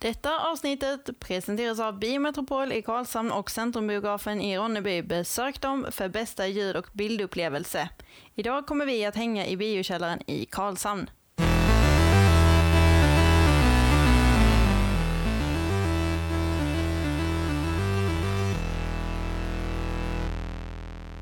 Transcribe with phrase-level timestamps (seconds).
[0.00, 5.02] Detta avsnittet presenteras av Biometropol i Karlshamn och Centrumbiografen i Ronneby.
[5.02, 7.88] Besök dem för bästa ljud och bildupplevelse.
[8.34, 11.10] Idag kommer vi att hänga i biokällaren i Karlshamn.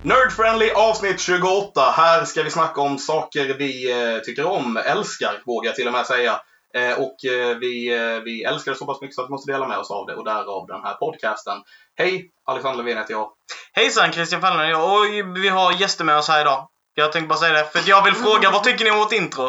[0.03, 1.81] Nerdfriendly avsnitt 28.
[1.81, 5.93] Här ska vi snacka om saker vi eh, tycker om, älskar vågar jag till och
[5.93, 6.41] med säga.
[6.77, 9.53] Eh, och eh, vi, eh, vi älskar det så pass mycket så att vi måste
[9.53, 11.59] dela med oss av det och därav den här podcasten.
[11.99, 12.31] Hej!
[12.45, 13.33] Alexander Levin heter jag.
[13.73, 16.69] Hejsan Christian Fallner och vi har gäster med oss här idag.
[16.95, 19.43] Jag tänkte bara säga det, för jag vill fråga vad tycker ni om vårt intro?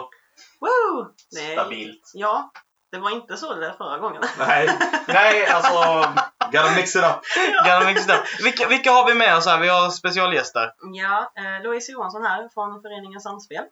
[0.60, 1.08] Woo!
[1.36, 1.54] Nej.
[1.54, 2.12] Stabilt.
[2.14, 2.52] Ja,
[2.92, 4.23] det var inte så det lät förra gången.
[4.40, 4.70] Nej,
[5.08, 6.09] nej alltså,
[6.52, 7.20] gotta mix it up.
[7.64, 8.46] Gotta mix it up.
[8.46, 9.59] Vilka, vilka har vi med oss här?
[9.59, 10.72] Vi har specialgäster.
[10.94, 13.64] Ja, eh, Louise Johansson här från föreningen Samspel.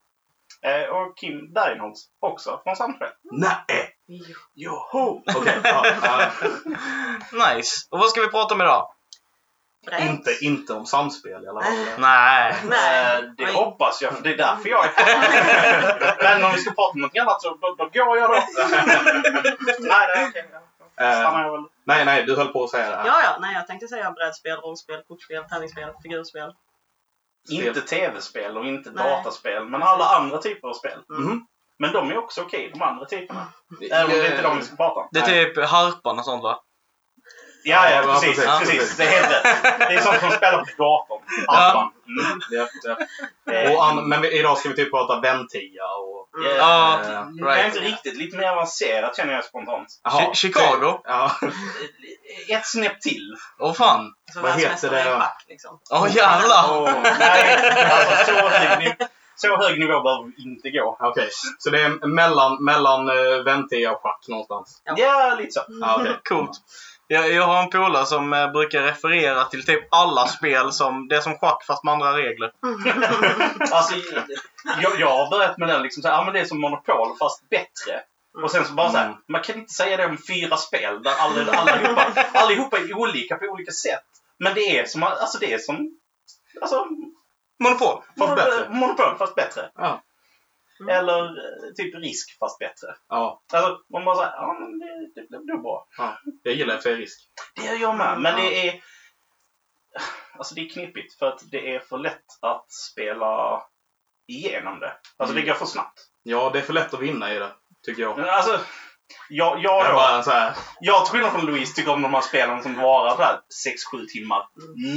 [0.66, 3.08] Eh, och Kim Bergenholtz också från Samspel.
[3.32, 3.96] Nej!
[4.08, 4.36] Jo.
[4.54, 5.24] Joho!
[5.36, 6.32] Okej, ja, ja.
[7.56, 7.88] Nice.
[7.90, 8.92] Och vad ska vi prata om idag?
[10.00, 11.74] Inte, inte om samspel i alla fall.
[11.98, 12.56] Nej.
[12.70, 13.18] Nej.
[13.18, 13.52] Eh, det Oj.
[13.54, 16.16] hoppas jag, för det är därför jag är här.
[16.24, 18.36] Men om vi ska prata om något annat så då, då går jag då.
[19.80, 20.46] nej, nej, okej.
[20.98, 21.64] Eh, Stannar jag väl.
[21.84, 23.06] nej, nej, du höll på att säga det här.
[23.06, 26.54] Ja, ja, nej, jag tänkte säga brädspel, rollspel, kortspel, tärningsspel, figurspel.
[27.50, 29.04] Inte tv-spel och inte Nej.
[29.04, 31.00] dataspel, men alla andra typer av spel.
[31.10, 31.48] Mhm.
[31.80, 33.48] Men de är också okej, de andra typerna.
[33.92, 35.08] Även om det inte är de vi ska prata om.
[35.12, 36.60] Det är typ harpan och sånt va?
[37.66, 38.36] Ja, ja, Ja, precis.
[38.46, 38.60] precis.
[38.60, 38.98] precis.
[38.98, 39.64] Det är helt rätt.
[39.80, 41.22] Det är sånt som spelar på datorn.
[41.48, 41.92] Arpan.
[42.08, 42.40] Mm.
[42.50, 43.72] Ja, ja.
[43.76, 46.16] Och an, men idag ska vi typ prata Ventia och...
[46.46, 46.58] Mm.
[46.58, 47.66] Ja, Eh, Det är right.
[47.76, 48.18] inte riktigt.
[48.18, 49.88] Lite mer avancerat känner jag spontant.
[50.04, 51.00] Chi- Chicago?
[51.04, 51.32] Ja.
[52.50, 53.36] Ett snäpp till.
[53.60, 54.14] Åh fan.
[54.34, 55.02] Så Vad heter det?
[55.02, 55.80] i schack liksom.
[55.92, 56.66] Åh jävlar.
[56.70, 58.96] Åh, nej, alltså så hög,
[59.36, 60.98] så hög nivå behöver vi inte gå.
[61.00, 64.82] Okej, så det är mellan, mellan uh, Ventia och schack någonstans?
[64.84, 64.94] Ja.
[64.98, 65.62] Ja, lite så.
[65.68, 66.16] Ja, okej.
[66.30, 66.52] Coolt.
[67.08, 71.16] Jag, jag har en polare som eh, brukar referera till typ alla spel som det
[71.16, 72.52] är som schack fast med andra regler.
[73.72, 73.96] Alltså,
[74.82, 77.18] jag, jag har börjat med den liksom så här, ja men det är som Monopol
[77.20, 78.02] fast bättre.
[78.44, 79.18] Och sen så bara så här, Mm.
[79.28, 83.46] man kan inte säga det om fyra spel där alla, allihopa, allihopa är olika på
[83.46, 84.04] olika sätt.
[84.38, 86.00] Men det är som, alltså det är som,
[86.62, 86.86] alltså,
[87.60, 88.02] Monopol.
[88.20, 88.52] Fast bättre.
[88.70, 89.70] Monopol, Monopol fast bättre.
[89.76, 90.02] Ja.
[90.80, 90.96] Mm.
[90.96, 92.88] Eller eh, typ risk fast bättre.
[93.10, 94.86] Ja, Alltså, man bara säger, ja men det,
[95.22, 95.88] det, det blir bra.
[96.44, 97.20] jag gillar för sig risk.
[97.56, 98.38] Det gör jag med, men Ja.
[98.44, 98.74] det är...
[100.38, 103.64] Alltså det är knepigt för att det är för lätt att spela
[104.28, 104.94] igenom det.
[105.18, 105.46] Alltså Mm.
[105.46, 106.00] det går för snabbt.
[106.24, 107.52] Ja, det är för lätt att vinna i det,
[107.86, 108.18] tycker jag.
[108.18, 108.60] Men Alltså,
[109.30, 112.22] jag, Jag jag, bara så här, jag till skillnad från Louise tycker om de här
[112.22, 113.40] spelen som varar så här
[113.94, 114.48] 6-7 timmar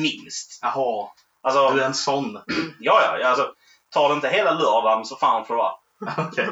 [0.03, 0.59] minst.
[0.63, 1.09] jaha,
[1.43, 2.35] Alltså, du är en sån.
[2.81, 3.55] ja, ja, alltså,
[3.95, 5.75] tar det inte hela lördagen så fan får det vara.
[6.29, 6.49] Okej.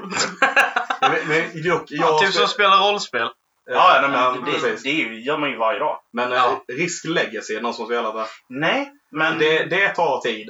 [1.01, 3.29] Men, men, jag, Ja, typ som att spela rollspel.
[3.71, 4.83] Ja, ja, nej, men det, precis.
[4.83, 6.01] det är ju- gör man ju varje dag.
[6.13, 6.65] Men Ja.
[6.69, 8.27] eh, Risk Legacy, någon som spelat det?
[8.49, 9.39] Nej, men...
[9.39, 10.49] Det, det tar tid.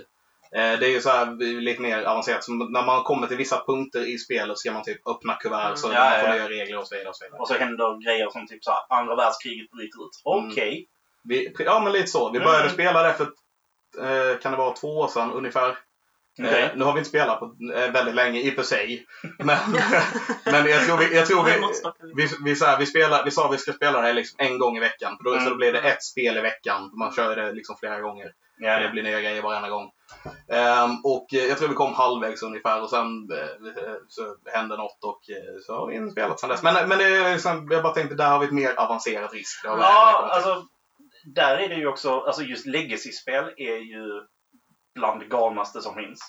[0.56, 2.44] Eh, Det är ju så här lite mer avancerat.
[2.44, 5.76] Som när man kommer till vissa punkter i spelet ska man typ öppna kuvert Mm.
[5.76, 6.34] så Ja, man får ja.
[6.34, 7.08] nya regler och så vidare.
[7.08, 7.40] Och så vidare.
[7.40, 10.38] Och så händer grejer som typ så här, andra världskriget bryter ut.
[10.38, 10.50] Mm.
[10.50, 10.86] Okej.
[11.24, 12.30] Vi, ja, men lite så.
[12.30, 12.46] Vi Mm.
[12.50, 13.24] började spela det för,
[14.04, 15.78] eh, kan det vara två år sedan ungefär.
[16.38, 16.62] Okej.
[16.62, 19.06] Eh, nu har vi inte spelat på eh, väldigt länge i och för sig.
[19.38, 19.58] Men,
[20.44, 21.52] men jag tror vi, jag tror vi,
[22.16, 24.58] vi, vi, så här, vi, spelar, vi sa att vi ska spela det liksom en
[24.58, 25.16] gång i veckan.
[25.16, 25.44] För då, Mm.
[25.44, 26.90] Så då blir det ett spel i veckan.
[26.98, 28.32] Man kör det liksom flera gånger.
[28.58, 29.90] Ja, Det blir nya grejer varenda gång.
[30.52, 35.04] Ehm, och eh, jag tror vi kom halvvägs ungefär och sen eh, så hände något
[35.04, 36.62] och eh, så har vi inte spelat sen dess.
[36.62, 39.60] Men, men det liksom, jag bara tänkte, där har vi ett mer avancerat risk.
[39.64, 40.64] Ja, alltså
[41.34, 44.22] där är det ju också, alltså just legacy-spel är ju
[44.96, 46.20] bland det galnaste som finns.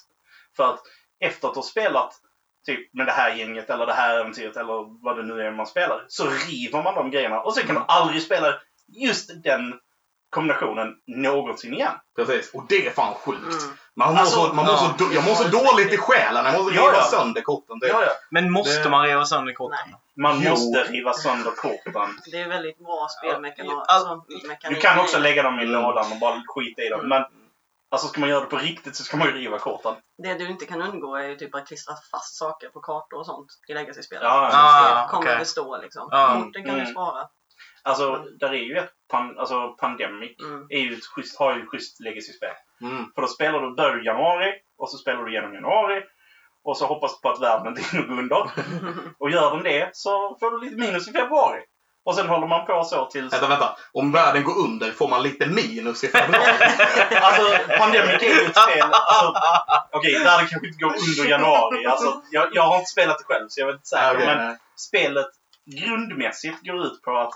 [0.57, 0.79] För att
[1.19, 2.13] efter att ha spelat
[2.65, 5.67] typ med det här gänget eller det här äventyret eller vad det nu är man
[5.67, 8.53] spelar så river man de grejerna och sen kan man aldrig spela
[8.87, 9.79] just den
[10.29, 11.93] kombinationen någonsin igen.
[12.15, 12.51] Precis.
[12.53, 13.43] Och det är fan sjukt.
[13.63, 13.75] Mm.
[13.95, 14.93] Man mår Alltså, så, man mår ja.
[14.99, 16.45] så, jag mår så dåligt i själen.
[16.45, 17.03] Jag måste Ja, riva ja.
[17.03, 17.79] sönder korten.
[17.79, 17.81] typ.
[17.81, 18.11] Det, Ja, ja.
[18.31, 19.79] Men måste Det- man riva sönder korten?
[19.85, 19.95] Nej.
[20.15, 20.49] Man Jo.
[20.49, 22.09] måste riva sönder korten.
[22.31, 23.71] Det är väldigt bra spelmekanik.
[23.71, 24.25] Ja, Alltså,
[24.69, 25.81] Du kan också lägga dem i Mm.
[25.81, 27.09] lådan och bara skita i dem.
[27.09, 27.23] Men
[27.91, 29.95] alltså ska man göra det på riktigt så ska man ju riva korten.
[30.23, 33.25] Det du inte kan undgå är ju typ att klistra fast saker på kartor och
[33.25, 34.19] sånt i legacy-spel.
[34.21, 35.37] Ja, Ah, det kommer okej.
[35.39, 36.07] bestå liksom.
[36.11, 36.33] Ja.
[36.43, 36.91] Korten kan du Mm.
[36.93, 37.27] spara.
[37.83, 40.65] Alltså, där är ju ett pan, alltså, Pandemic Mm.
[40.69, 42.53] är ju ett schysst, har ju ett schysst legacy-spel.
[42.81, 43.05] Mm.
[43.15, 46.03] För då spelar du, börjar du i januari och så spelar du genom januari
[46.63, 48.51] och så hoppas du på att världen inte hinner gå under.
[49.19, 51.61] Och gör den det så får du lite minus i februari.
[52.07, 53.33] Och sen håller man på så tills...
[53.33, 53.77] Vänta, vänta.
[53.91, 56.53] Om världen går under får man lite minus i februari.
[57.21, 58.81] Alltså, Pandemic är ju ett spel...
[58.91, 59.33] Alltså,
[59.91, 61.85] Okej, världen kanske inte går under januari.
[61.85, 64.15] Alltså, jag, jag har inte spelat det själv så jag vet inte säkert.
[64.15, 64.57] Okej, men nej.
[64.75, 65.27] spelet
[65.65, 67.33] grundmässigt går ut på att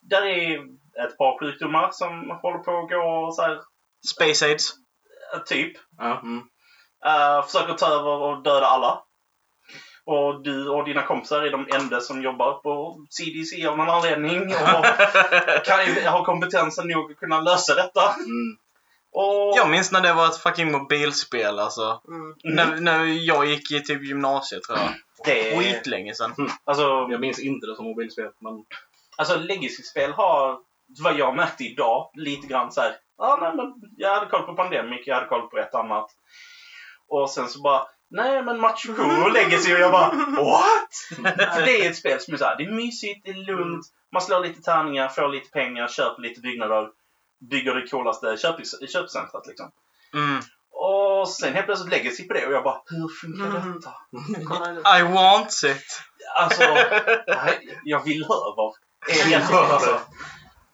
[0.00, 0.58] där är
[1.04, 3.60] ett par sjukdomar som håller på att gå så här,
[4.14, 4.72] Space Aids.
[5.46, 5.76] typ.
[6.00, 6.36] Mm.
[7.06, 9.03] Uh, försöker ta över och döda alla.
[10.06, 14.42] Och du och dina kompisar är de enda som jobbar på CDC av någon anledning
[14.42, 14.84] och
[15.64, 18.14] kan, har kompetensen nog att kunna lösa detta.
[18.14, 18.56] Mm.
[19.12, 22.00] Och, Jag minns när det var ett fucking mobilspel alltså.
[22.08, 22.34] Mm.
[22.56, 24.94] När, när jag gick i typ gymnasiet tror jag.
[25.24, 26.32] det Skitlänge sedan.
[26.64, 28.64] alltså, Jag minns inte det som mobilspel, men
[29.16, 30.58] alltså Legacy-spel har,
[31.02, 32.96] vad jag märkte idag, lite grann så här.
[33.18, 36.10] Ja, nej, men jag hade koll på Pandemic, jag hade koll på ett annat.
[37.08, 40.08] Och sen så bara, nej men Machu Picchu och Legacy och jag bara,
[40.44, 40.90] what?
[41.64, 44.22] det är ett spel som är så här, det är mysigt, det är lugnt, man
[44.22, 46.88] slår lite tärningar, får lite pengar, köper lite byggnader,
[47.50, 48.56] bygger det coolaste köp,
[48.90, 49.70] köpcentret liksom.
[50.14, 50.42] Mm.
[50.70, 53.72] Och sen helt plötsligt Legacy på det och jag bara, hur funkar Mm.
[53.72, 53.92] detta?
[54.10, 54.98] Nu.
[54.98, 56.02] I want it.
[56.36, 56.62] Alltså,
[57.84, 58.72] jag vill över.
[59.26, 60.00] Egentligen, alltså.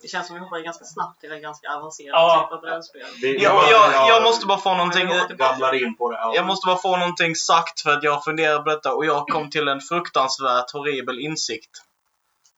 [0.02, 2.43] Det känns som vi hoppar ganska snabbt till en ganska avancerad Ja.
[2.49, 3.02] typ av brädspel.
[3.43, 5.02] Jag, jag, jag måste bara få någonting...
[5.82, 6.17] in på det.
[6.17, 6.32] Ja.
[6.35, 9.50] Jag måste bara få någonting sagt för att jag funderar på detta och jag kom
[9.50, 11.70] till en fruktansvärt horribel insikt.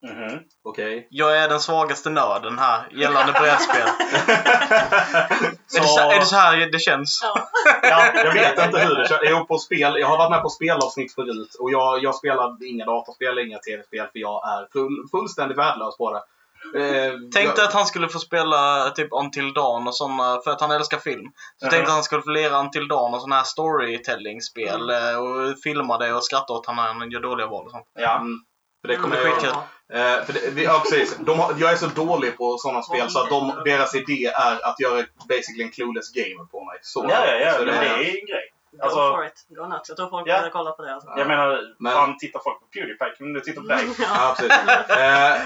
[0.02, 0.38] Mhm.
[0.64, 1.06] Okej.
[1.10, 3.88] Jag är den svagaste nörden här gällande brädspel.
[5.76, 7.20] Är, Så- det så, är det så här det känns?
[7.22, 7.48] Ja.
[7.82, 9.20] Ja, jag vet inte hur det känns.
[9.22, 12.84] Jag, på spel, jag har varit med på spelavsnitt förut och jag, jag spelar inga
[12.84, 16.22] dataspel, inga tv-spel för jag är full, fullständigt värdelös på det.
[16.76, 20.60] Eh, Tänkte jag, att han skulle få spela typ Until Dawn och såna, för att
[20.60, 21.26] han älskar film.
[21.60, 21.70] Så Mhm.
[21.70, 25.98] tänkte att han skulle få lira Until Dawn och såna här storytelling-spel eh, och filma
[25.98, 27.86] det och skratta åt han när han gör dåliga val och sånt.
[27.98, 28.16] Ja.
[28.16, 28.38] Mm.
[28.80, 29.56] För det kommer Mm, jag skitkul.
[29.92, 31.16] Eh, för det, vi- ja, precis.
[31.20, 34.66] De har, jag är så dålig på sådana spel så att de, deras idé är
[34.68, 36.78] att göra basically en clueless gamer på mig.
[36.82, 37.52] Så, Ja, ja, ja.
[37.52, 38.52] så men det är en grej.
[38.72, 39.46] Go Alltså, for it.
[39.48, 39.88] Go nuts.
[39.88, 40.36] Jag tror folk Ja.
[40.38, 40.94] börjar kolla på det.
[40.94, 41.08] Alltså.
[41.16, 43.86] jag menar, Men- fan tittar folk på Pewdiepie kan du titta på dig.
[43.98, 44.96] Ja, precis.
[44.96, 45.36] Eh,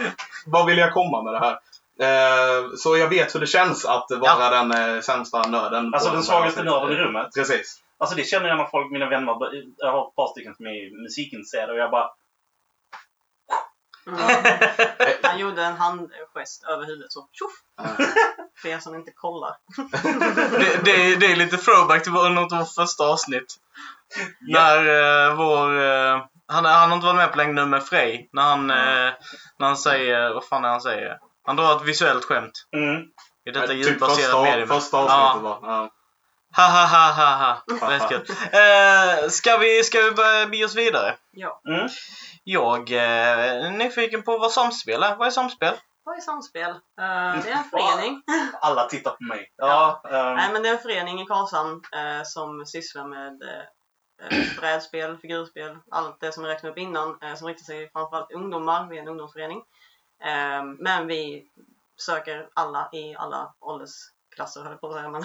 [0.47, 1.59] vad vill jag komma med det här?
[2.01, 5.95] Eh, så jag vet hur det känns att vara den eh, sämsta nörden.
[5.95, 7.29] Alltså på- den svagaste nörden i rummet.
[7.35, 7.83] Precis.
[7.99, 9.35] Alltså det känner jag när folk, mina vänner,
[9.77, 12.11] jag har ett par stycken som är musikintresserade och jag bara
[14.07, 14.21] Mm.
[15.23, 17.53] Han gjorde en handgest över huvudet så tjoff!
[18.63, 19.57] För er som inte kollar.
[20.59, 23.55] Det, det, är- det är lite throwback till något av vårt första avsnitt.
[24.41, 24.77] När
[25.29, 25.83] eh, vår...
[25.85, 28.29] Eh, han, han har inte varit med på länge nu med Frej.
[28.33, 29.13] När han, eh,
[29.59, 30.35] när han säger...
[30.35, 31.19] Vad fan är han säger?
[31.47, 32.53] Han drar ett visuellt skämt.
[32.77, 33.03] mm.
[33.47, 34.69] I detta typ ljudbaserade första, medium.
[34.69, 35.03] första Ja.
[35.03, 35.59] avsnittet va?
[35.63, 35.91] Ja.
[36.57, 37.37] Ha ha ha ha
[37.81, 37.91] ha.
[37.91, 39.31] Rätt kul.
[39.31, 41.15] Ska, vi, ska vi börja bege oss vidare?
[41.31, 41.61] Ja.
[41.69, 41.89] Mm.
[42.49, 45.17] Jag eh, är nyfiken på vad samspel är.
[45.17, 45.75] Vad är samspel?
[46.05, 46.71] Vad är samspel?
[46.71, 48.23] Eh, det är en förening.
[48.61, 49.53] Alla tittar på mig.
[49.57, 53.43] Ja, ehm, Nej, men det är en förening i Karlshamn eh, som sysslar med
[54.61, 58.89] brädspel, figurspel, allt det som jag räknade upp innan som riktar sig framförallt ungdomar.
[58.91, 59.63] Vi är en ungdomsförening.
[60.25, 61.45] Eh, men vi
[61.97, 65.09] söker alla i alla åldersklasser, höll jag på att säga.
[65.09, 65.25] Men,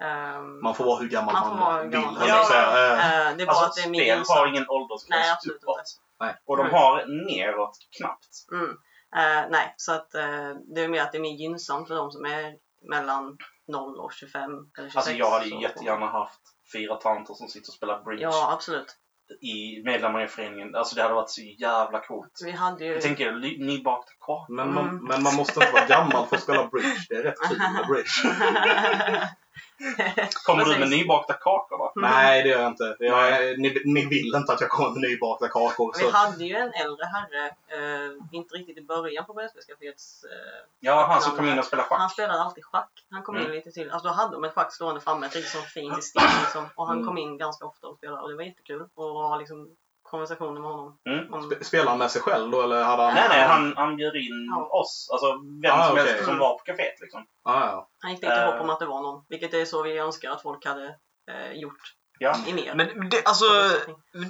[0.00, 2.30] ehm, Man får vara hur gammal Man man, vill.
[2.30, 2.92] att säga.
[2.92, 5.30] Eh, eh, det är bara att alltså det är min spel har ingen åldersgräns Nej,
[5.30, 5.98] absolut uppåt.
[6.28, 6.40] Inte.
[6.46, 6.74] Och de Mm.
[6.74, 8.28] har neråt knappt.
[8.52, 8.70] Mm.
[9.16, 12.10] Eh, nej, så att eh, det är mer att det är mer gynnsamt för de
[12.10, 12.54] som är
[12.90, 13.36] mellan
[13.68, 14.96] 0 och 25 eller 26.
[14.96, 16.40] Alltså jag hade ju jättegärna haft
[16.72, 18.96] fyra tanter som sitter och spelar bridge Ja, absolut.
[19.40, 20.74] i medlemmar i föreningen.
[20.74, 22.40] Alltså det hade varit så jävla coolt.
[22.44, 22.92] Vi hade ju...
[22.92, 23.32] Jag tänker
[23.66, 24.54] nybakta kakor.
[24.54, 25.04] Men man, Mm.
[25.04, 27.06] men man måste inte vara gammal för att spela bridge.
[27.08, 29.26] Det är rätt kul med bridge.
[30.46, 31.92] Kommer du med nybakta kakor då?
[32.00, 32.10] Mm.
[32.10, 32.96] Nej, det gör jag inte.
[32.98, 35.92] Jag, ni, ni vill inte att jag kommer med nybakta kakor.
[35.98, 36.10] Vi Så.
[36.10, 40.24] hade ju en äldre herre, eh, inte riktigt i början på brädspelscaféets...
[40.24, 42.12] Eh, Ja, han som kom in och spelade han schack.
[42.12, 42.90] spelade alltid schack.
[43.10, 43.52] Han kom in Mm.
[43.56, 43.90] lite till.
[43.90, 46.64] Alltså då hade de ett schack stående framme, ett riktigt så fint i stil liksom.
[46.74, 47.08] Och han Mm.
[47.08, 48.82] kom in ganska ofta och spelade och det var jättekul.
[48.94, 49.68] Och ha liksom
[50.12, 50.88] konversationer med honom.
[51.10, 51.32] Mm.
[51.34, 53.14] Om, Spe- Spelar han med sig själv då eller hade han...
[53.14, 54.68] Nej, nej, han, han bjöd in Ja.
[54.80, 55.08] oss.
[55.12, 55.26] Alltså
[55.62, 56.06] vem Ah, som okej.
[56.12, 57.20] helst som var på kaféet liksom.
[57.44, 57.88] Ah, ja.
[58.02, 58.46] han gick dit i Eh.
[58.46, 59.24] hopp om att det var någon.
[59.28, 60.86] Vilket är så vi önskar att folk hade
[61.30, 61.82] eh, gjort
[62.18, 62.34] Ja.
[62.46, 62.74] i mer.
[62.74, 63.44] Men det, alltså,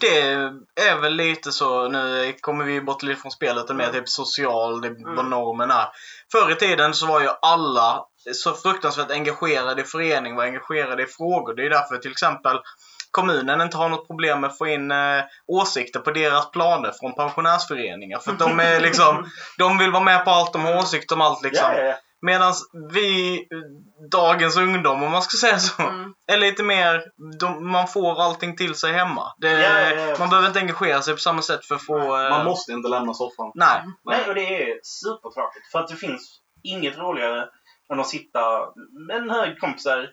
[0.01, 0.19] det
[0.91, 3.95] är väl lite så, nu kommer vi bort lite från spelet, och mer Mm.
[3.97, 5.31] typ social, det, vad Mm.
[5.31, 5.89] normen är.
[6.33, 11.07] Förr i tiden så var ju alla så fruktansvärt engagerade i förening, var engagerade i
[11.07, 11.55] frågor.
[11.55, 12.61] Det är därför till exempel
[13.13, 17.15] kommunen inte har något problem med att få in eh, åsikter på deras planer från
[17.15, 18.19] pensionärsföreningar.
[18.19, 21.43] För de är liksom, de vill vara med på allt, de har åsikter om allt
[21.43, 21.71] liksom.
[21.73, 21.95] Ja, ja, ja.
[22.25, 22.53] Medan
[22.93, 23.39] vi,
[24.11, 26.15] dagens ungdom om man ska säga så, Mm.
[26.27, 27.03] är lite mer,
[27.41, 29.33] de, man får allting till sig hemma.
[29.39, 30.17] Det, Ja, ja, ja.
[30.19, 31.99] Man behöver inte engagera sig på samma sätt för att få...
[32.25, 33.53] eh, Man måste inte lämna soffan.
[33.55, 33.83] Nej.
[34.05, 35.67] Nej, och det är supertråkigt.
[35.73, 37.49] För att det finns inget roligare
[37.93, 38.41] än att sitta
[39.09, 40.09] med en hög kompisar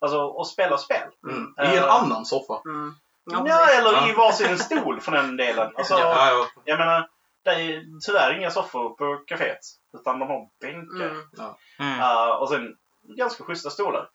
[0.00, 1.08] alltså, och spela spel.
[1.30, 1.54] Mm.
[1.60, 2.60] Eh, I en annan soffa.
[2.64, 2.94] Mm.
[3.24, 3.78] Ja, precis.
[3.78, 4.08] eller Ja.
[4.08, 5.72] i varsin stol för den delen.
[5.76, 6.46] Alltså, Ja, ja.
[6.64, 7.08] Jag menar,
[7.44, 9.58] det är tyvärr inga soffor på kaféet.
[10.00, 11.06] Utan de har bänkar.
[11.06, 11.54] Mm.
[11.78, 12.00] Mm.
[12.00, 12.76] Uh, och sen
[13.18, 14.08] ganska schyssta stolar.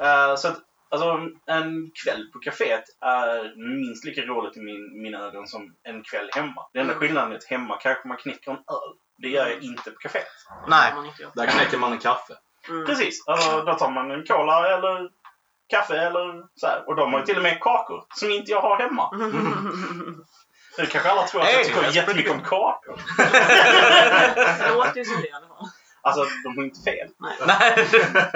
[0.00, 0.58] Uh, så att,
[0.90, 6.02] alltså, en kväll på kaféet är minst lika roligt i min, mina ögon som en
[6.02, 6.66] kväll hemma.
[6.72, 7.00] Den enda Mm.
[7.00, 8.96] skillnaden är att hemma kanske man knäcker en öl.
[9.22, 10.26] Det gör jag inte på kaféet.
[10.68, 10.92] Nej.
[11.34, 12.34] Där knäcker man en kaffe.
[12.68, 12.86] Mm.
[12.86, 13.26] Precis.
[13.26, 15.10] Alltså, då tar man en cola eller
[15.68, 16.82] kaffe eller så här.
[16.88, 19.10] Och de har ju till och med kakor som inte jag har hemma.
[20.76, 23.00] Så det kanske alla tror att Hey, jag tycker jättemycket om kakor.
[24.58, 25.68] Det låter ju som det i alla fall.
[26.02, 27.08] Alltså, de har inte fel.
[27.18, 27.88] Nej,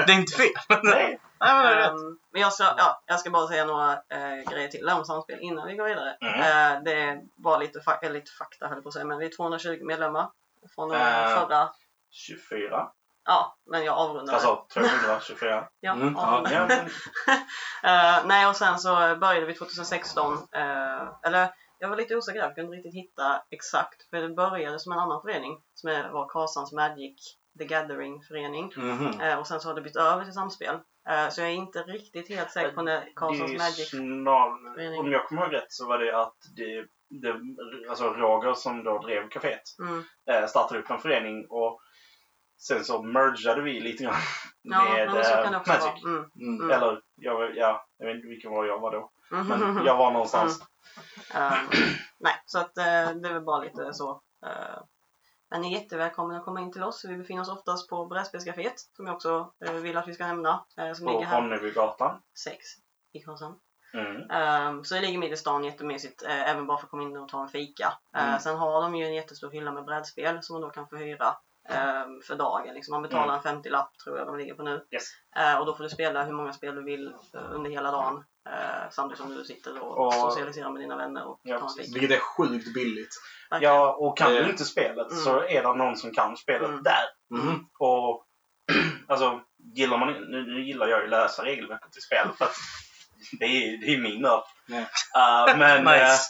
[0.06, 0.52] det är inte fel.
[0.82, 1.18] Nej.
[1.40, 1.90] Nej, men det är rätt.
[1.90, 5.38] Ehm, men jag ska, ja, jag ska bara säga några eh, grejer till om samspel
[5.40, 6.16] innan vi går vidare.
[6.20, 6.40] Mm.
[6.40, 9.78] Eh, det var lite, fa- lite fakta höll på att säga, men vi är 220
[9.82, 10.30] medlemmar
[10.74, 11.38] från eh, Eh.
[11.40, 11.68] förra.
[12.10, 12.88] 24.
[13.24, 14.34] Ja, men jag avrundar.
[14.34, 15.68] Alltså 224.
[15.80, 16.68] ja, Mm, ja, men,
[17.84, 20.32] Eh, nej, och sen så började vi 2016.
[20.52, 21.48] eh, eller
[21.78, 24.10] jag var lite osäker där, jag kunde inte riktigt hitta exakt.
[24.10, 28.72] För det började som en annan förening som var Karlshamns Magic The Gathering-förening.
[28.76, 29.20] Mhm.
[29.20, 30.78] Eh, och sen så har det bytt över till samspel.
[31.30, 33.90] Så jag är inte riktigt helt säker på när Karlshamns Magic...
[33.90, 35.00] snar, förening.
[35.00, 36.86] om jag kommer ihåg rätt så var det att det,
[37.22, 37.34] det,
[37.90, 40.48] alltså Roger som då drev kaféet Mm.
[40.48, 41.80] startade upp en förening och
[42.62, 44.14] sen så mergade vi lite grann
[44.62, 46.04] Ja, med kan eh, Magic.
[46.04, 46.16] Mm.
[46.16, 46.60] Mm.
[46.60, 46.70] Mm.
[46.70, 49.10] Eller, jag, ja, jag vet inte vilken var jag var då.
[49.32, 49.46] Mm.
[49.46, 50.62] Men jag var någonstans.
[51.34, 51.52] Eh,
[52.20, 54.22] nej, så att eh, det är väl bara lite så.
[54.46, 54.82] Eh,
[55.50, 57.04] men ni är jättevälkomna att komma in till oss.
[57.04, 60.64] Vi befinner oss oftast på Brädspelscaféet som jag också eh, vill att vi ska nämna.
[60.78, 62.20] eh, som På ligger här Ronnebygatan.
[62.44, 62.56] 6
[63.12, 63.56] i Karlshamn.
[63.94, 64.16] Mm.
[64.76, 67.16] Um, så det ligger mitt i stan jättemysigt, eh, även bara för att komma in
[67.16, 67.92] och ta en fika.
[68.16, 68.40] Eh, Mm.
[68.40, 71.36] sen har de ju en jättestor hylla med brädspel som man då kan få hyra
[71.68, 72.74] ehm, för dagen.
[72.74, 74.70] Liksom man betalar en 50-lapp tror jag de ligger på nu.
[74.70, 74.82] Mm.
[74.90, 75.04] Yes.
[75.36, 78.24] Eh, och då får du spela hur många spel du vill eh, under hela dagen.
[78.48, 81.92] eh, samtidigt som du sitter och, Och- socialiserar med dina vänner och Ja, tar en.
[81.92, 83.10] Vilket är sjukt billigt.
[83.50, 83.74] Verkligen.
[83.74, 84.48] Ja, och kan du Eh.
[84.50, 85.24] inte spelet Mm.
[85.24, 86.82] så är det någon som kan spelet Mm.
[86.82, 87.04] där.
[87.30, 87.66] Mhm.
[87.78, 88.26] Och
[89.08, 89.40] alltså,
[89.74, 92.54] gillar man nu, nu gillar jag ju läsa regelverket till spel för att
[93.40, 94.42] det är, är min nörd.
[94.66, 94.78] Ja.
[94.78, 96.22] Uh, men Nice.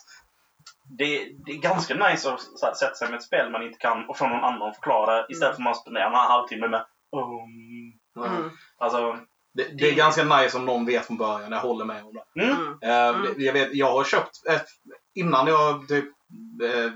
[0.99, 3.79] Det, det är ganska nice att så här, sätta sig med ett spel man inte
[3.79, 7.99] kan och få någon annan förklara istället för att man spenderar en halvtimme med um,
[8.27, 8.51] Mm.
[8.79, 9.19] Alltså,
[9.55, 11.53] Det, det är ganska nice om någon vet från början.
[11.53, 12.43] Jag håller med om det.
[12.43, 12.57] mm.
[12.57, 12.79] Mm.
[12.83, 13.35] Eh, Mm.
[13.39, 14.67] Jag, vet, jag har köpt, ett,
[15.15, 16.05] innan jag typ,
[16.63, 16.91] eh,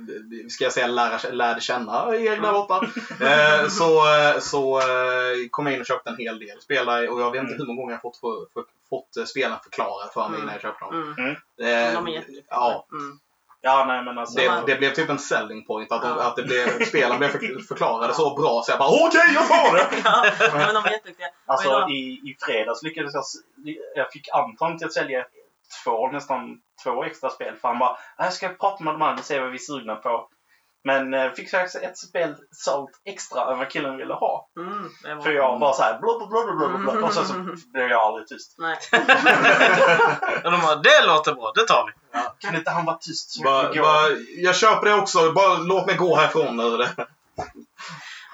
[0.50, 2.80] ska jag säga lära, lärde känna er där borta,
[3.70, 4.02] så,
[4.40, 7.54] så eh, kom jag in och köpte en hel del spel och jag vet inte
[7.54, 7.58] Mm.
[7.58, 10.46] hur många gånger jag fått, för, för, fått spelen förklarade för mig Mm.
[10.46, 11.14] när jag köpte dem.
[11.18, 11.30] Mm.
[11.30, 12.46] Eh, Men de är jättelyckliga.
[12.50, 13.18] ja, Mm.
[13.66, 14.38] Ja, nej men alltså.
[14.40, 16.22] det, man- det blev typ en selling point att, Ja.
[16.22, 19.74] att det blev, spelen blev för, förklarade så bra så jag bara okej, jag tar
[19.76, 19.86] det!
[20.04, 21.26] ja, men de är jätteduktiga.
[21.46, 21.94] Alltså idag- i,
[22.30, 23.24] i fredags lyckades jag,
[23.94, 25.24] jag fick Anton till att sälja
[25.84, 27.54] två, nästan två extra spel.
[27.60, 29.94] För han bara, jag ska prata med de andra och se vad vi är sugna
[29.96, 30.28] på.
[30.86, 34.48] Men eh, fick faktiskt ett spel sålt extra än vad killen ville ha.
[34.56, 35.22] Mm, var...
[35.22, 37.34] För jag var såhär bla bla bla bla bla och sen så
[37.72, 38.54] blev jag aldrig tyst.
[38.58, 38.78] Nej.
[40.44, 42.18] Och de bara, det låter bra, det tar vi.
[42.38, 43.82] Kan inte han vara tyst så Bara, jag går?
[43.82, 46.86] bara, jag köper det också, bara låt mig gå härifrån nu.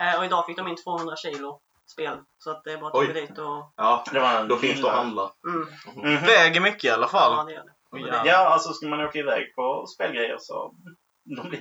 [0.00, 2.18] Eh, och idag fick de in 200 kilo spel.
[2.38, 3.72] Så att det är bara att åka dit och...
[3.76, 5.30] Ja, Det var en då finns det att handla.
[5.46, 5.66] Mm,
[5.96, 6.26] Mhm.
[6.26, 7.46] Väger mycket i alla ja, fall.
[7.46, 8.08] det gör det.
[8.08, 8.22] Ja.
[8.26, 10.74] Ja, alltså ska man åka iväg på spelgrejer så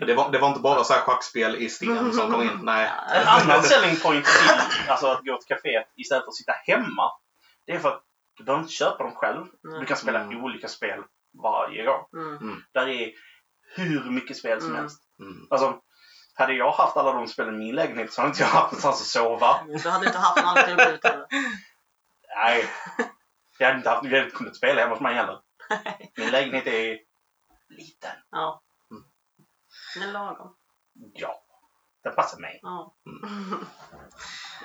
[0.05, 2.59] Det var, det var inte bara så här schackspel i sten som kom in.
[2.63, 2.91] Nej.
[3.15, 7.11] En annan selling point i alltså att gå till kaféet istället för att sitta hemma.
[7.65, 8.03] Det är för att
[8.37, 9.45] du behöver inte köpa dem själv.
[9.79, 10.43] Du kan spela Mm.
[10.43, 10.99] olika spel
[11.43, 12.05] varje gång.
[12.41, 12.63] Mm.
[12.73, 13.11] Där är
[13.75, 14.81] hur mycket spel som Mm.
[14.81, 15.01] helst.
[15.19, 15.47] Mm.
[15.49, 15.79] Alltså,
[16.35, 19.01] hade jag haft alla de spelen i min lägenhet så hade inte jag haft någonstans
[19.01, 19.55] att sova.
[19.83, 21.25] Du hade inte haft en annan att gå ut heller.
[22.35, 22.65] Nej.
[23.57, 25.39] Jag hade inte, haft, jag hade inte kunnat spela hemma hos mig heller.
[26.17, 26.97] Min lägenhet är
[27.69, 28.11] liten.
[28.31, 28.61] Ja.
[29.95, 30.07] Mm.
[30.07, 30.55] Den är lagom.
[31.13, 31.41] Ja.
[32.03, 32.59] Den passar mig.
[32.63, 32.93] Ja.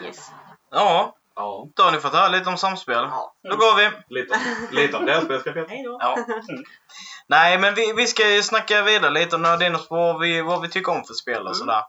[0.02, 0.30] Yes.
[0.70, 2.94] Ja, Ja, då har ni fått höra lite om samspel.
[3.10, 3.34] Ja.
[3.42, 3.90] Då går vi.
[4.20, 4.40] lite,
[4.70, 5.66] lite om det spelskapet.
[5.68, 5.98] Hej då.
[6.00, 6.16] Ja.
[7.26, 10.62] Nej, men vi, vi ska ju snacka vidare lite om Nördinus på vad vi, vad
[10.62, 11.82] vi tycker om för spel och Mm, sådär.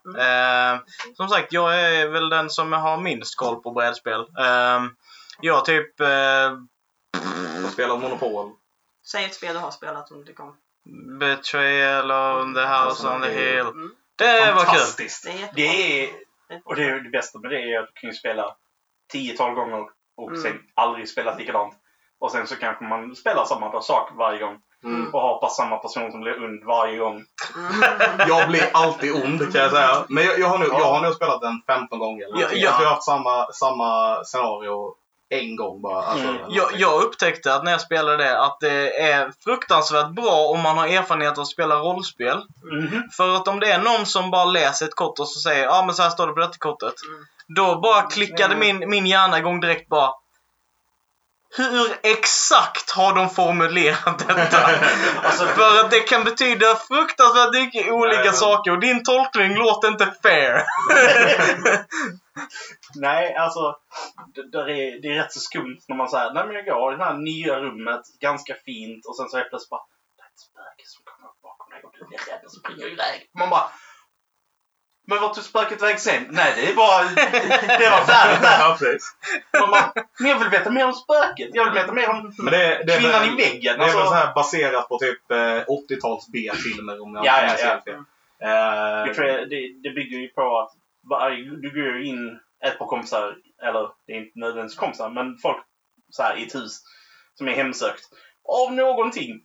[0.73, 0.79] Eh,
[1.13, 4.19] som sagt, jag är väl den som har minst koll på brädspel.
[4.21, 4.83] Eh,
[5.41, 5.99] jag typ...
[5.99, 6.51] Eh,
[7.65, 8.51] Och spelar Monopol.
[9.11, 10.57] Säg ett spel du har spelat som du tycker om.
[11.19, 13.59] Betrayal on the House on the Hill.
[13.67, 13.91] Mm.
[14.17, 14.65] Det var kul!
[14.65, 15.23] Fantastiskt!
[15.23, 15.49] Det är.
[15.55, 16.09] Det är,
[16.65, 18.55] och det, är det bästa med det är att du kan ju spela
[19.13, 19.85] 10-12 gånger
[20.17, 20.41] och Mm.
[20.41, 21.73] sen aldrig spela likadant.
[22.19, 24.57] Och sen så kanske man spelar samma sak varje gång.
[24.83, 25.13] Mm.
[25.13, 27.15] Och har samma person som blir ond varje gång.
[27.15, 28.27] Mm.
[28.27, 30.05] Jag blir alltid ond kan jag säga.
[30.09, 32.25] Men jag, jag, har, nu, jag har nu spelat den 15 gånger.
[32.25, 32.61] eller Ja, någonting.
[32.61, 32.65] ja.
[32.69, 34.95] Jag tror jag har haft samma, samma scenario
[35.29, 36.03] en gång bara.
[36.03, 36.41] Alltså, Mm.
[36.49, 40.77] Jag, jag upptäckte att när jag spelade det att det är fruktansvärt bra om man
[40.77, 42.37] har erfarenhet av att spela rollspel.
[42.71, 43.03] Mhm.
[43.17, 45.79] För att om det är någon som bara läser ett kort och så säger ja
[45.79, 46.93] ah, men så här står det på detta kortet.
[47.07, 47.25] Mm.
[47.55, 48.77] Då bara klickade Mm.
[48.79, 50.11] min, min hjärna igång direkt bara.
[51.57, 54.57] Hur exakt har de formulerat detta?
[55.23, 59.87] alltså, för att det kan betyda fruktansvärt mycket olika Nej, saker och din tolkning låter
[59.87, 60.53] inte fair.
[62.95, 63.75] Nej, alltså
[64.51, 66.97] det, är, det är rätt så skumt när man säger nej men jag går i
[66.97, 69.85] det här nya rummet, ganska fint och sen så helt plötsligt bara
[70.17, 72.87] det är ett spöke som kommer upp bakom dig och du blir rädd och springer
[72.95, 73.17] iväg.
[73.39, 73.69] Man bara
[75.07, 76.23] men vart tog spöket väg sen?
[76.29, 77.03] Nej, det är bara...
[77.79, 78.59] Det var färdigt där.
[78.59, 79.15] Ja, precis.
[79.59, 79.69] Man
[80.19, 81.49] men jag vill veta mer om spöket.
[81.53, 83.61] Jag vill veta mer om Men det, det kvinnan väl- i väggen.
[83.79, 87.41] Det är väl Alltså, så här baserat på typ eh, 80-tals B-filmer om jag Ja,
[87.43, 87.81] ja, ja.
[87.85, 87.93] fel.
[88.43, 88.49] Eh,
[89.07, 90.71] jag tror det, det bygger ju på att
[91.61, 95.57] du går ju in ett par kompisar, eller det är inte nödvändigtvis kompisar, men folk
[96.09, 96.81] så här, i ett hus
[97.35, 98.03] som är hemsökt
[98.65, 99.41] av någonting.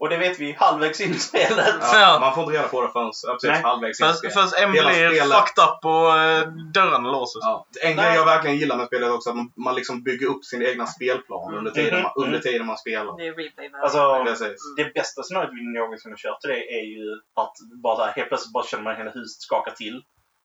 [0.00, 1.74] Och det vet vi halvvägs in i spelet.
[1.80, 2.18] ja, Ja.
[2.20, 3.10] Man får inte reda på det förrän
[3.42, 3.62] Nej.
[3.62, 4.34] halvvägs in i spelet.
[4.34, 7.40] först en Hela blir spelet- fucked up och eh, dörrarna låses.
[7.42, 7.66] Ja.
[7.82, 8.04] En Nej.
[8.04, 10.62] grej jag verkligen gillar med spelet också är att man, man liksom bygger upp sin
[10.62, 12.02] egna spelplan under tiden, Mhm.
[12.02, 13.16] man, under tiden man spelar.
[13.16, 13.70] Det är replay.
[13.82, 14.56] Alltså, Precis.
[14.76, 17.52] det bästa scenariot vi någonsin har kört till det är ju att
[17.82, 20.02] bara så här, helt plötsligt bara känner man hela huset skaka till.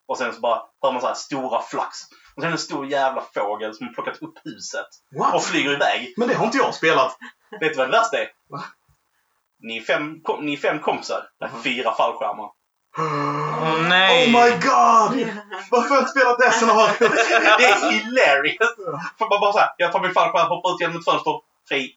[0.08, 1.98] Och sen så bara hör man så här stora flax.
[2.36, 5.44] Och sen en stor jävla fågel som har plockat upp huset och What?
[5.44, 6.14] flyger iväg.
[6.16, 7.16] Men det har inte jag spelat.
[7.60, 8.28] Vet du vad det värsta är?
[9.62, 11.22] Ni är fem, kom, ni är fem kompisar.
[11.40, 12.50] Är fyra fallskärmar.
[12.98, 14.26] Åh nej!
[14.26, 15.32] Oh my god!
[15.70, 16.98] Varför har jag inte spelat det scenariot?
[17.58, 18.74] Det är hilarious!
[19.18, 21.90] För man bara såhär, jag tar min fallskärm, hoppar ut genom ett fönster, fri.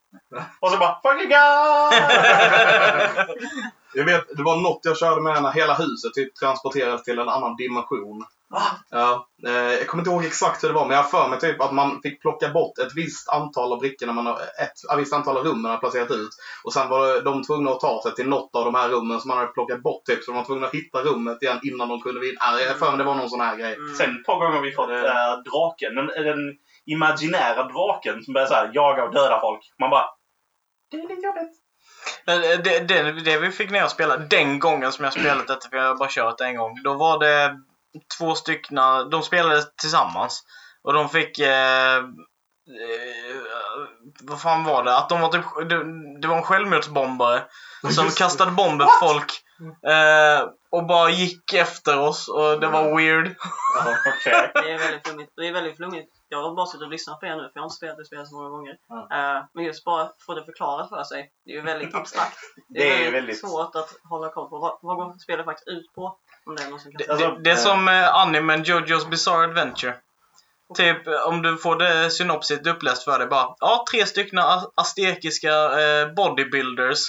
[0.60, 1.94] Och så bara, fucking god!
[3.94, 7.30] Jag vet, det var något jag körde med när hela huset typ transporterades till en
[7.30, 8.24] annan dimension.
[8.50, 8.62] Va?
[8.90, 11.40] Ja, eh, jag kommer inte ihåg exakt hur det var, men jag har för mig
[11.40, 15.00] typ att man fick plocka bort ett visst antal av brickorna, man har, ett, ett
[15.00, 16.30] visst antal av rummen man har placerat ut.
[16.64, 19.30] Och sen var de tvungna att ta sig till något av de här rummen som
[19.30, 20.24] man hade plockat bort, typ.
[20.24, 22.62] Så de var tvungna att hitta rummet igen innan de kunde vinna.
[22.62, 23.76] Jag har för mig det var någon sån här grej.
[23.76, 23.96] Mm.
[23.96, 28.48] Sen ett par gånger har vi fått äh, draken, den, den imaginära draken som börjar
[28.48, 29.59] såhär jaga och döda folk.
[29.79, 30.05] Man bara,
[30.92, 31.53] det är lite jobbigt.
[32.27, 35.70] Eh, Det, det, det vi fick ner och spela den gången som jag spelat detta,
[35.70, 36.81] för jag har bara kört en gång.
[36.83, 37.55] Då var det
[38.18, 38.75] två stycken,
[39.12, 40.44] de spelade tillsammans.
[40.83, 41.40] Och de fick...
[41.40, 42.03] Eh, eh,
[44.22, 44.98] vad fan var det?
[44.98, 45.83] Att de var typ, det,
[46.22, 47.44] det var en självmordsbombare
[47.81, 48.24] som Just det.
[48.24, 49.31] kastade bomber på folk.
[49.88, 53.27] Eh, och bara gick efter oss och det var weird.
[53.85, 54.51] Ja, okej.
[54.53, 55.31] Det är väldigt flummigt.
[55.35, 56.09] Det är väldigt flummigt.
[56.29, 58.05] Jag har bara suttit och lyssnat på er nu för jag har inte spelat det
[58.05, 58.77] spelet så många gånger.
[58.92, 61.31] Eh, men just bara få det förklarat för sig.
[61.46, 62.37] Det är ju väldigt abstrakt.
[62.68, 64.57] Det är, Det är väldigt, väldigt- svårt att hålla koll på.
[64.57, 66.18] Vad, vad går spelet faktiskt ut på?
[66.46, 69.44] Om det är någon som kan Det, det, det är som eh, animen Jojo's Bizarre
[69.44, 69.96] Adventure.
[70.75, 73.48] Typ om du får det synopsit uppläst för dig bara.
[73.60, 74.40] Ja, tre stycken
[74.75, 77.00] aztekiska eh, bodybuilders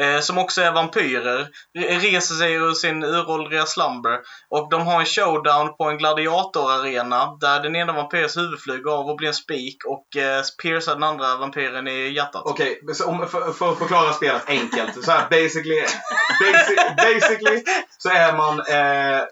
[0.00, 4.18] eh, som också är vampyrer reser sig ur sin uråldriga slumber
[4.50, 9.10] och de har en showdown på en gladiatorarena där den ena vampyrens huvud flyger av
[9.10, 12.42] och blir en spik och eh, piercar den andra vampyren i hjärtat.
[12.44, 15.04] Okej, okay, om- för, för att förklara spelet enkelt.
[15.04, 15.80] Så här, basically,
[16.40, 17.62] basic, basically
[17.98, 19.22] så är man, eh,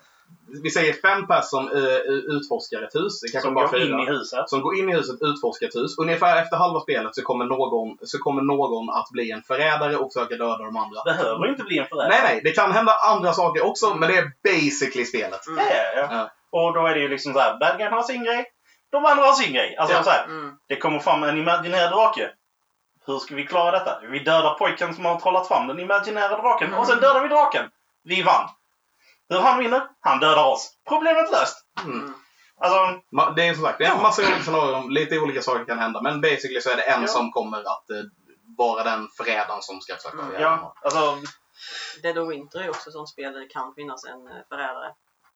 [0.62, 3.20] vi säger fem personer som eh, utforskar ett hus.
[3.32, 4.02] Kanske Som bara går in fyra.
[4.02, 4.48] i huset.
[4.48, 5.98] Som går in i huset, utforskar ett hus.
[5.98, 10.12] Ungefär efter halva spelet så kommer någon, så kommer någon att bli en förrädare och
[10.12, 11.02] försöka döda de andra.
[11.04, 12.08] Behöver inte bli en förrädare.
[12.08, 15.46] Nej, nej, det kan hända andra saker också, men det är basically spelet.
[15.46, 15.64] Mm.
[15.70, 16.30] Ja, ja, ja.
[16.60, 18.44] Och då är det ju liksom såhär, bad guyn har sin grej,
[18.92, 19.76] de andra har sin grej.
[19.76, 20.02] Alltså Ja.
[20.02, 20.54] så här, Mm.
[20.68, 22.30] det kommer fram en imaginär drake.
[23.06, 24.00] Hur ska vi klara detta?
[24.10, 27.64] Vi dödar pojken som har trollat fram den imaginära draken och sen dödar vi draken.
[28.04, 28.48] Vi vann.
[29.30, 29.82] Hur han vinner?
[30.00, 30.70] Han dödar oss.
[30.88, 31.56] Problemet löst.
[31.84, 32.14] Mm.
[32.62, 32.78] Alltså,
[33.16, 35.78] Ma- Det är som sagt, det är en massa olika scenarion, lite olika saker kan
[35.78, 36.00] hända.
[36.02, 37.08] Men basically så är det en Ja.
[37.08, 37.96] som kommer att eh,
[38.58, 40.32] vara den förrädaren som ska försöka Mm.
[40.32, 41.16] göra ja, alltså.
[42.02, 44.88] Dead of Winter är också sånt spel där det kan finnas en eh, förrädare.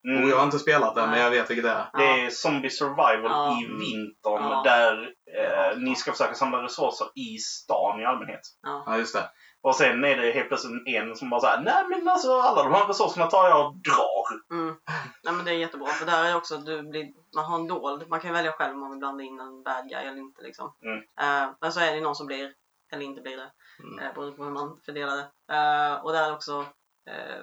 [0.07, 1.87] Och jag har Mm, inte spelat det, men jag vet vilket det är.
[1.97, 3.51] det är zombie survival Ja.
[3.61, 4.61] i vintern Ja.
[4.65, 8.41] där eh, ni ska försöka samla resurser i stan i allmänhet.
[8.85, 9.29] Ja, just det.
[9.65, 12.73] Och sen är det helt plötsligt en som bara såhär, nej men alltså alla de
[12.73, 14.25] här resurserna tar jag och drar.
[14.57, 14.75] Mm.
[15.23, 17.67] Nej, men det är jättebra för där är också att du blir, man har en
[17.67, 20.41] dold, man kan välja själv om man vill blanda in en bad guy eller inte
[20.41, 20.73] liksom.
[20.81, 20.97] Mm.
[20.97, 22.53] Eh, men så är det någon som blir,
[22.91, 23.51] eller inte blir det,
[23.83, 23.99] Mm.
[23.99, 25.53] eh, beroende på hur man fördelar det.
[25.55, 26.65] Eh, och där är också,
[27.09, 27.41] eh,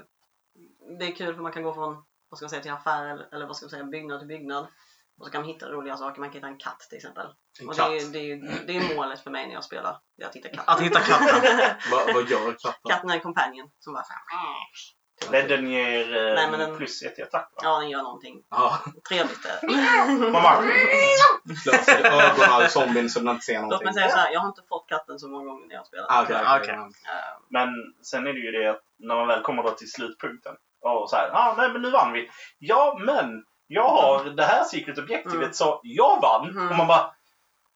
[0.99, 3.29] det är kul för man kan gå från, vad ska man säga, till affär eller,
[3.33, 4.67] eller vad ska man säga, byggnad till byggnad.
[5.19, 7.27] Och så kan man hitta roliga saker, man kan hitta en katt till exempel.
[7.61, 7.91] En Och katt.
[7.91, 10.37] det är, det, är, det är målet för mig när jag spelar, det är att
[10.37, 10.75] hitta katten.
[10.75, 11.43] Att hitta katten.
[11.91, 12.91] Vad, vad gör katten?
[12.91, 14.23] Katten är en companion som bara såhär,
[15.31, 17.61] Ledden ger eh, Nej, men den- plus ett i attack va?
[17.63, 19.45] Ja, den gör någonting Ja, trevligt.
[19.63, 19.67] är
[20.19, 20.31] det.
[20.31, 20.63] Man bara,
[22.21, 23.93] ögonen av zombien så den inte ser Låt mig någonting.
[23.95, 26.07] säga så här, jag har inte fått katten så många gånger när jag har spelat.
[26.11, 26.37] Ah, Ah, okej.
[26.61, 26.75] okej.
[26.75, 27.69] Eh, Men
[28.03, 31.17] sen är det ju det att när man väl kommer då till slutpunkten och så
[31.17, 32.31] här, ah, nej men nu vann vi.
[32.59, 35.53] Ja, men jag har det här secret objektivet Mm.
[35.53, 36.51] så jag vann.
[36.51, 36.69] Mm.
[36.71, 37.11] Och man bara,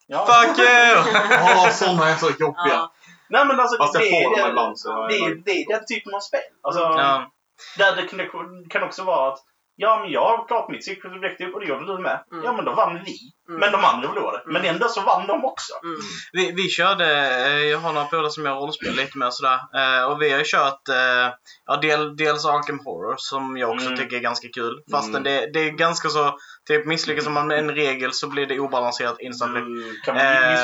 [0.07, 0.27] ja.
[0.27, 0.69] Fuck you!
[1.31, 2.55] Ja, sådana är så jobbiga.
[2.75, 2.93] ja,
[3.29, 5.07] Nej men alltså Fast jag det, får dem är det, ibland så...
[5.07, 6.41] det, är, det är den typen av spel.
[6.63, 7.31] Alltså, Ja.
[7.79, 8.29] Där det kan, det
[8.71, 9.39] kan också vara att
[9.79, 12.25] Ja, men jag har klart mitt secret objective och det gjorde du med.
[12.33, 12.45] Mm.
[12.45, 13.17] Ja, men då vann vi.
[13.49, 13.61] Mm.
[13.61, 14.43] Men de andra förlorade.
[14.47, 14.75] Men Mm.
[14.75, 15.73] ändå så vann de också.
[15.83, 15.97] mm,
[16.33, 17.07] Vi, vi körde,
[17.47, 19.59] eh, jag har några polare som gör rollspel lite mer sådär.
[19.75, 21.35] Eh, och vi har ju kört eh,
[21.67, 23.99] ja, del, dels Arkham Horror som jag också Mm.
[23.99, 24.83] tycker är ganska kul.
[24.91, 25.23] Fastän Mm.
[25.25, 29.21] det, det är ganska så, typ misslyckas man med en regel så blir det obalanserat
[29.21, 29.61] instantly.
[29.61, 30.51] Du kan Eh.
[30.51, 30.61] miss,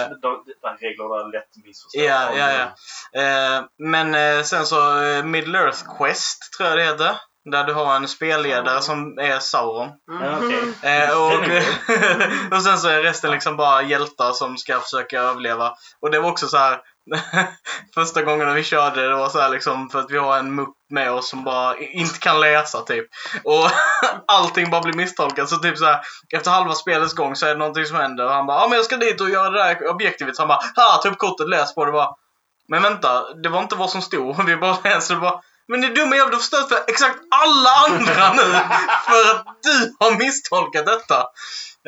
[0.81, 2.05] reglerna är lätt missförstådda.
[2.05, 2.69] Ja, ja,
[3.13, 3.69] ja.
[3.79, 4.77] Men sen så
[5.25, 7.17] Middle Earth Quest tror jag det heter.
[7.51, 9.91] Där du har en spelledare som är Sauron.
[10.11, 10.75] mm.
[10.83, 11.33] Eh, och,
[12.57, 15.75] och sen så är resten liksom bara hjältar som ska försöka överleva.
[16.01, 16.81] Och det var också så här
[17.95, 20.75] första gången vi körde, det var så här liksom för att vi har en mupp
[20.91, 23.07] med oss som bara inte kan läsa typ.
[23.45, 23.71] Och
[24.27, 25.49] allting bara blir misstolkat.
[25.49, 26.01] Så typ så här
[26.35, 28.77] efter halva spelets gång så är det någonting som händer och han bara ja men
[28.77, 30.37] jag ska dit och göra det där objektivet.
[30.37, 32.09] Så han bara ha ta upp kortet, läs på det bara.
[32.69, 34.47] Men vänta, det var inte vad som stod.
[34.47, 38.33] Vi bara läste och bara men det är dumma jävla förstört för exakt alla andra
[38.33, 38.43] nu
[39.07, 41.19] för att du har misstolkat detta.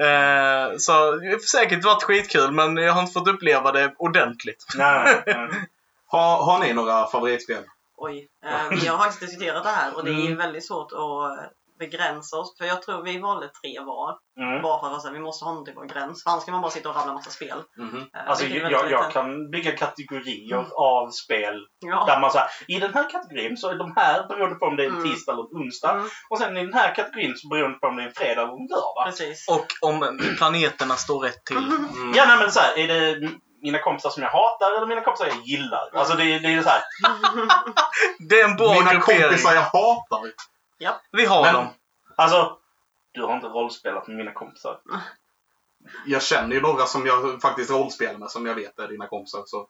[0.01, 4.65] Eh, så det har säkert varit skitkul men jag har inte fått uppleva det ordentligt.
[4.75, 5.49] Nej, nej.
[6.07, 7.63] Har, har ni några favoritspel?
[7.97, 10.37] Oj, eh, vi har faktiskt diskuterat det här och det är Mm.
[10.37, 12.55] väldigt svårt att begränsa oss.
[12.59, 14.19] För jag tror vi valde tre var.
[14.41, 14.63] Mm.
[14.63, 16.23] Bara för att säga, vi måste ha någon typ av gräns.
[16.23, 17.59] För annars ska man bara sitta och rabbla massa spel.
[18.15, 19.13] Eh, Alltså, jag, jag lätt.
[19.13, 20.71] kan bygga kategorier Mm.
[20.77, 22.05] av spel Ja.
[22.07, 24.85] där man säger i den här kategorin så är de här beroende på om det
[24.85, 25.11] är en Mm.
[25.13, 25.91] tisdag eller en onsdag.
[25.93, 28.43] Mm, Och sen i den här kategorin så beroende på om det är en fredag
[28.43, 29.05] eller en lördag.
[29.07, 29.49] precis.
[29.49, 31.57] Och om planeterna står rätt till.
[31.57, 32.13] Mm.
[32.15, 33.29] Ja, nej, men så här, är det
[33.63, 35.91] mina kompisar som jag hatar eller mina kompisar jag gillar?
[35.93, 36.83] Alltså det, det är så här.
[38.29, 39.23] Det är en bra Mina gruppering.
[39.23, 40.21] kompisar jag hatar.
[41.13, 41.67] Vi har Men- dem.
[42.17, 42.59] Alltså,
[43.13, 44.79] du har inte rollspelat med mina kompisar.
[46.07, 49.43] Jag känner ju några som jag faktiskt rollspelar med som jag vet är dina kompisar.
[49.47, 49.69] Så,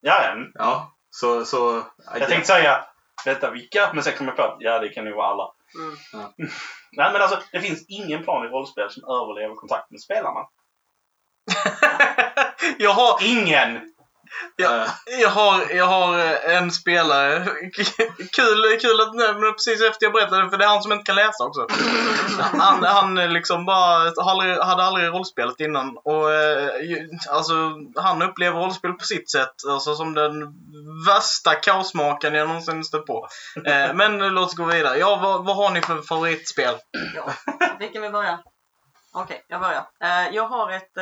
[0.00, 0.36] Ja, ja.
[0.54, 0.92] ja.
[1.10, 1.82] Så, så,
[2.14, 2.84] Jag tänkte säga,
[3.24, 3.90] vänta vilka?
[3.94, 5.52] Men sen kom jag på att ja, det kan ju vara alla.
[5.74, 5.96] Mm.
[6.92, 10.40] Nej, men alltså det finns ingen plan i rollspel som överlever kontakt med spelarna.
[12.78, 13.94] jag har, Ingen!
[14.62, 14.88] Eh,
[15.20, 17.44] jag har, jag har eh, en spelare.
[18.32, 21.14] Kul, kul att nämna precis efter jag berättade för det är han som inte kan
[21.14, 21.66] läsa också.
[22.38, 25.96] Han, han eh, liksom bara har aldrig, hade aldrig rollspelat innan.
[25.96, 26.24] Och
[27.30, 27.54] alltså
[27.96, 29.54] han upplever rollspel på sitt sätt.
[29.68, 30.54] Alltså som den
[31.06, 33.28] värsta kaosmakaren jag någonsin stött på.
[33.94, 34.98] Men låt oss gå vidare.
[34.98, 36.74] Ja, vad, vad har ni för favoritspel?
[37.14, 37.32] Ja.
[37.78, 38.38] Vilken vill börja?
[39.12, 39.86] Okej, jag börjar.
[40.32, 40.92] Jag har ett,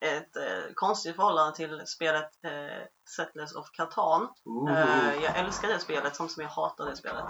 [0.00, 2.84] ett eh, konstigt förhållande till spelet eh,
[3.16, 4.28] Settlers of Catan.
[4.70, 7.24] Eh, jag älskar det spelet som som jag hatar det spelet.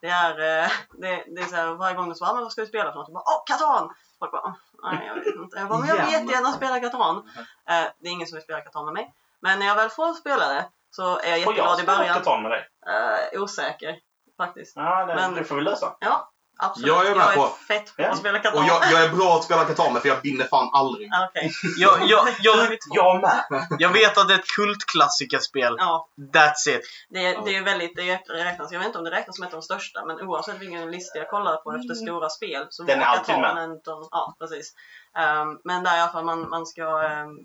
[0.00, 2.66] Det är, eh, det, det är så här, varje gång du svarar, vad ska du
[2.66, 3.08] spela för något?
[3.08, 3.94] Jag bara, Åh, Catan!
[4.18, 4.54] Folk bara, "Åh,
[4.92, 5.58] nej jag vet inte.
[5.58, 7.16] Jag bara, men jag vill jättegärna spela Catan.
[7.68, 9.14] Eh, det är ingen som vill spela Catan med mig.
[9.40, 11.98] Men när jag väl får spela det så är jag Får jag jätteglad i spela
[11.98, 12.14] början.
[12.18, 12.68] Catan med dig?
[13.34, 13.98] Eh, osäker,
[14.36, 14.76] faktiskt.
[14.76, 15.96] Ja, det, Men- det får vi lösa.
[16.00, 16.88] Ja, absolut.
[16.88, 17.46] Jag är med på.
[17.68, 18.58] fett på att spela Catan.
[18.62, 21.10] och jag, jag är bra att spela med för jag vinner fan aldrig.
[21.12, 21.50] Ah, Okej.
[21.76, 23.66] Jag, jag, jag, Jag med!
[23.78, 25.74] jag vet att det är ett kultklassikerspel.
[25.78, 26.82] Ja, That's it.
[27.08, 29.54] det är, det är väldigt, det räknas, jag vet inte om det räknas som ett
[29.54, 33.00] av de största, men oavsett vilken lista jag kollar på efter stora spel så Den
[33.00, 33.56] är alltid med.
[33.56, 34.74] en Ja, precis.
[35.16, 37.38] Ehm, men där i alla fall man, man ska ehm,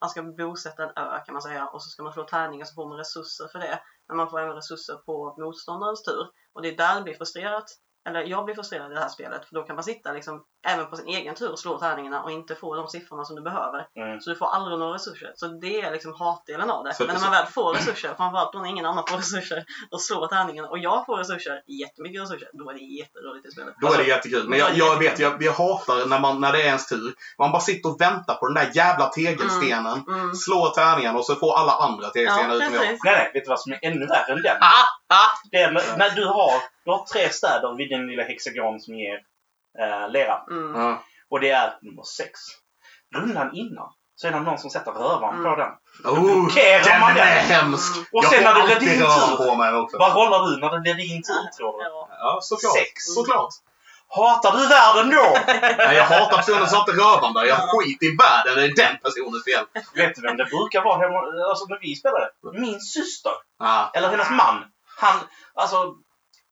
[0.00, 2.74] man ska bosätta en ö kan man säga och så ska man slå tärningar så
[2.74, 3.80] får man resurser för det.
[4.08, 6.26] Men man får även resurser på motståndarens tur.
[6.52, 7.64] Och det är där det blir frustrerat.
[8.04, 10.86] Eller jag blir frustrerad i det här spelet för då kan man sitta liksom även
[10.86, 13.86] på sin egen tur slå tärningarna och inte få de siffrorna som du behöver.
[13.96, 14.20] Mm.
[14.20, 15.32] Så du får aldrig några resurser.
[15.36, 16.94] Så det är liksom hatdelen av det.
[16.94, 20.26] Så- Men när man väl får resurser, framförallt när ingen annan får resurser, och slår
[20.26, 23.74] tärningen och jag får resurser, jättemycket resurser, då är det jätteroligt i spelet.
[23.80, 24.48] Då är det jättekul.
[24.48, 27.14] Men jag, jag vet, jag, jag hatar när, man, när det är ens tur.
[27.38, 30.04] Man bara sitter och väntar på den där jävla tegelstenen.
[30.08, 30.34] Mm.
[30.34, 32.82] Slår tärningen och så får alla andra tegelstenar Ja, utom jag.
[32.84, 34.56] Nej, nej, vet du vad som är ännu värre än den?
[34.60, 35.28] Ah, ah.
[35.50, 36.52] Det är när, när du har,
[36.84, 39.18] du har tre städer vid din lilla hexagon som ger
[39.78, 40.40] eh, lera.
[40.50, 40.96] Mm.
[41.30, 42.40] Och det är nummer sex.
[43.14, 45.44] Rundan innan så är det någon som sätter rövan Mm.
[45.44, 45.70] på den.
[46.04, 47.26] Oh, blockerar den man är den.
[47.44, 47.96] hemsk!
[47.96, 48.06] Mm.
[48.12, 49.98] Och sen när det blir din tur.
[49.98, 51.84] Vad rollar du när det blir din tur tror du?
[52.10, 52.38] Ja.
[52.42, 52.72] Såklart.
[52.72, 53.14] Sex.
[53.14, 53.54] Såklart.
[54.16, 55.26] Hatar du världen då?
[55.86, 57.44] Nej, jag hatar personen som satte rövan där.
[57.44, 58.54] Jag skiter i världen.
[58.56, 59.64] Det är den personens fel.
[59.94, 61.18] Vet du vem det brukar vara hemma,
[61.50, 62.30] alltså när vi spelade?
[62.52, 63.32] Min syster.
[63.58, 63.84] Ah.
[63.94, 64.64] Eller hennes man.
[64.96, 65.14] Han,
[65.54, 65.76] alltså,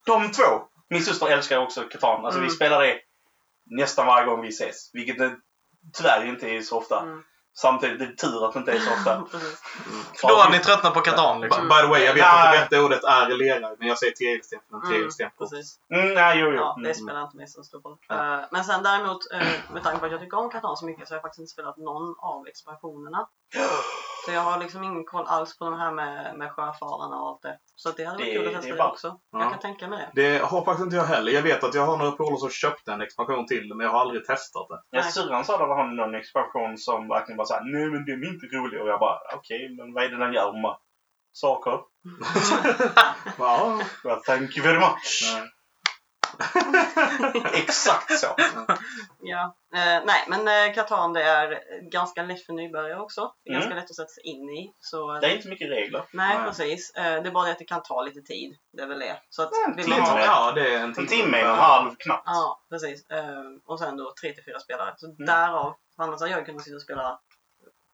[0.07, 0.63] De två.
[0.91, 2.25] Min syster älskar också Catan.
[2.25, 2.57] Alltså vi Mm.
[2.57, 2.95] spelar det
[3.71, 4.91] nästan varje gång vi ses.
[4.93, 5.37] Vilket det
[5.99, 7.01] tyvärr inte är så ofta.
[7.01, 7.23] Mm.
[7.59, 9.23] Samtidigt, det är tur att det inte är så ofta.
[9.31, 9.59] Precis.
[10.21, 11.69] För då har ni tröttnat på Catan By, liksom.
[11.69, 14.59] by the way, jag vet att det rätta ordet är lera, men jag säger tegelsten.
[14.73, 15.31] Mm, Tegelsten.
[15.39, 15.79] precis.
[15.95, 16.55] Mm, nej, jo, jo.
[16.57, 16.89] Ja, Mm.
[16.89, 17.97] det spelar inte mig så stor roll.
[18.09, 18.39] Ja.
[18.41, 21.09] Eh, Men sen däremot, eh, med tanke på att jag tycker om Catan så mycket
[21.09, 23.29] så har jag faktiskt inte spelat någon av expansionerna.
[24.25, 27.43] Så jag har liksom ingen koll alls på de här med, med sjöfararna och allt
[27.43, 27.59] det.
[27.77, 29.19] Så det hade varit Det- kul att testa är det, också.
[29.33, 29.39] Ja.
[29.43, 30.23] Jag kan tänka mig det.
[30.23, 31.33] Det har faktiskt inte jag heller.
[31.33, 34.01] Jag vet att jag har några polare som köpte en expansion till men jag har
[34.01, 34.81] aldrig testat det.
[34.91, 38.29] Ja, syrran sa att var någon expansion som verkligen var såhär, nej men den är
[38.35, 38.83] inte rolig.
[38.83, 40.53] Och jag bara, okej, men vad är det den gör?
[40.53, 40.77] Hon bara,
[41.33, 41.73] saker.
[43.39, 43.81] Ja.
[44.05, 45.33] Well, thank you very much.
[45.35, 45.49] Nej.
[47.55, 48.27] Exakt så.
[49.21, 49.55] Ja.
[49.75, 53.33] Eh, nej, men eh, Catan det är ganska lätt för nybörjare också.
[53.45, 53.61] Det är Mm.
[53.61, 54.73] ganska lätt att sätta sig in i.
[54.81, 56.03] Så, Det är inte mycket regler.
[56.13, 56.47] Nej, Nej.
[56.47, 56.91] precis.
[56.95, 58.57] Eh, det är bara det att det kan ta lite tid.
[58.73, 59.17] Det är väl det.
[59.29, 60.01] Så att, En vill timme.
[60.01, 62.23] ha- Ja, det är en En timme, en och en halv knappt.
[62.27, 63.11] Ja, precis.
[63.11, 64.95] Eh, och sen då tre till fyra spelare.
[64.97, 65.27] Så Mm.
[65.27, 67.19] därav, för annars hade jag kunnat sitta och spela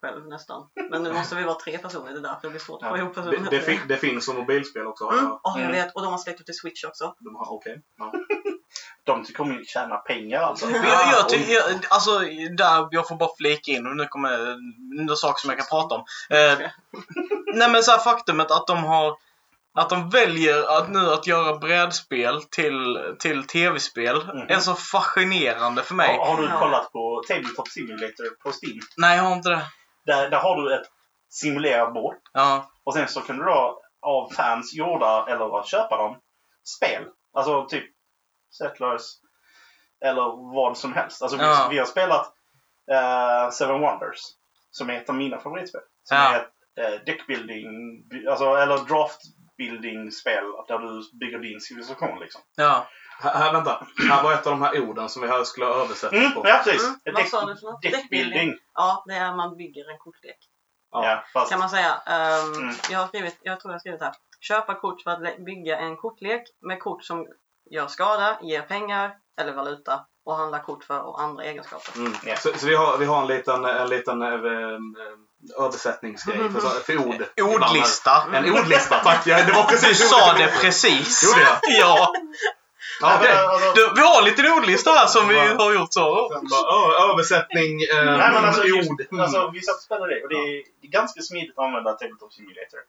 [0.06, 0.62] själv nästan.
[0.90, 2.96] Men nu måste vi vara tre personer, det är därför det blir svårt att få
[2.96, 3.00] Ja.
[3.00, 3.50] ihop Det, personer.
[3.50, 5.04] det, fin, det finns som mobilspel också.
[5.04, 5.24] Mm.
[5.24, 5.72] jag- Åh, jag Mm.
[5.72, 5.94] vet.
[5.94, 7.14] Och de har släppt upp till Switch också.
[7.18, 7.82] De har, okej.
[7.98, 8.12] Ja.
[9.04, 10.70] De om att tjäna pengar alltså.
[10.70, 12.18] Jag, jag, jag, alltså,
[12.56, 14.56] där, jag får bara flika in och nu kommer
[15.04, 16.04] några saker som jag kan prata om.
[16.30, 16.58] Eh,
[17.54, 19.16] nej men så här faktumet att de har
[19.78, 24.46] att de väljer att nu att göra brädspel till, till tv-spel Mhm.
[24.48, 26.16] är så fascinerande för mig.
[26.18, 26.58] Har, har du Ja.
[26.60, 28.78] kollat på Tabletop Simulator på Steam?
[28.96, 29.62] Nej, jag har inte det.
[30.06, 30.86] Där, där har du ett
[31.28, 32.14] simulerat bord.
[32.32, 36.20] Ja, Och sen så kan du då av fans gjorda, eller köpa dem,
[36.76, 37.04] spel.
[37.32, 37.84] Alltså typ
[38.58, 39.02] Settlers.
[40.04, 41.22] Eller vad som helst.
[41.22, 41.68] Alltså vi, Ja.
[41.70, 42.32] vi har spelat
[42.92, 44.20] eh, Seven Wonders.
[44.70, 45.80] Som är ett av mina favoritspel.
[46.02, 46.32] Som Ja.
[46.34, 46.48] är ett
[46.80, 47.66] eh, deckbuilding,
[48.30, 52.40] alltså, eller draftbuilding-spel där du bygger din civilisation liksom.
[52.56, 52.86] ja.
[53.18, 53.86] Här, vänta.
[54.10, 56.42] Här var ett av de här orden som vi här skulle översätta Mm, på.
[56.48, 56.82] ja, precis.
[56.82, 57.82] Mm, Ett vad sa du för något?
[57.82, 58.54] deckbuilding.
[58.74, 60.36] Ja, det är man bygger en kortlek.
[60.92, 61.04] Ja.
[61.04, 61.94] Ja, fast, Kan man säga.
[62.06, 62.74] Ehm, Mm.
[62.90, 64.12] Jag har skrivit, jag tror jag har skrivit här.
[64.40, 67.26] Köpa kort för att bygga en kortlek med kort som
[67.70, 71.96] gör skada, ger pengar eller valuta och handla kort för och andra egenskaper.
[71.96, 72.12] Mm.
[72.24, 72.36] Ja.
[72.36, 76.68] Så, så vi, har, vi har en liten, en liten eh, eh, översättningsgrej för, så-
[76.68, 77.24] för ord.
[77.40, 78.10] Ordlista.
[78.34, 79.26] En ordlista, tack.
[79.26, 80.52] Ja, det var Du precis sa ordet.
[80.54, 81.24] det precis.
[81.24, 81.58] Gjorde jag?
[81.80, 82.12] Ja.
[83.00, 83.36] Ja, okej.
[83.36, 86.30] Alltså, Du, vi har lite ordlista här som vi har gjort så.
[86.50, 89.00] Bara, översättning, eh, Nej, men alltså, ord.
[89.10, 89.20] Mm.
[89.22, 91.92] alltså, vi satt och spelade det och det är, det är ganska smidigt att använda
[91.92, 92.80] Tabletop Simulator.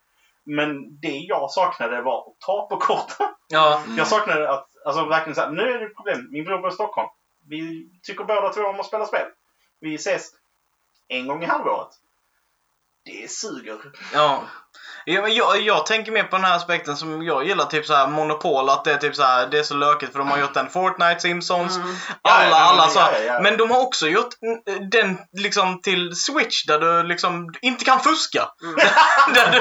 [0.44, 3.28] Men det jag saknade var att ta på korten.
[3.48, 3.84] Ja.
[3.98, 6.28] Jag saknade att, alltså verkligen såhär, nu är det problem.
[6.32, 7.10] Min bror bor i Stockholm.
[7.50, 9.28] Vi tycker båda två om att spela spel.
[9.80, 10.32] Vi ses
[11.08, 11.88] en gång i halvåret.
[13.06, 13.78] Det suger.
[14.14, 14.44] Ja.
[15.10, 17.94] Ja, men jag, jag tänker mer på den här aspekten som jag gillar, typ så
[17.96, 20.38] här Monopol, att det är typ så här, det är så lökigt för de har
[20.38, 21.96] gjort en Fortnite, Simpsons, Mm.
[22.22, 23.00] alla, Ja, ja, alla men- så.
[23.00, 23.40] ja, ja, ja.
[23.42, 24.30] Men de har också gjort
[24.92, 28.48] den liksom till Switch där du liksom inte kan fuska.
[28.64, 28.76] Mm.
[29.34, 29.60] där du,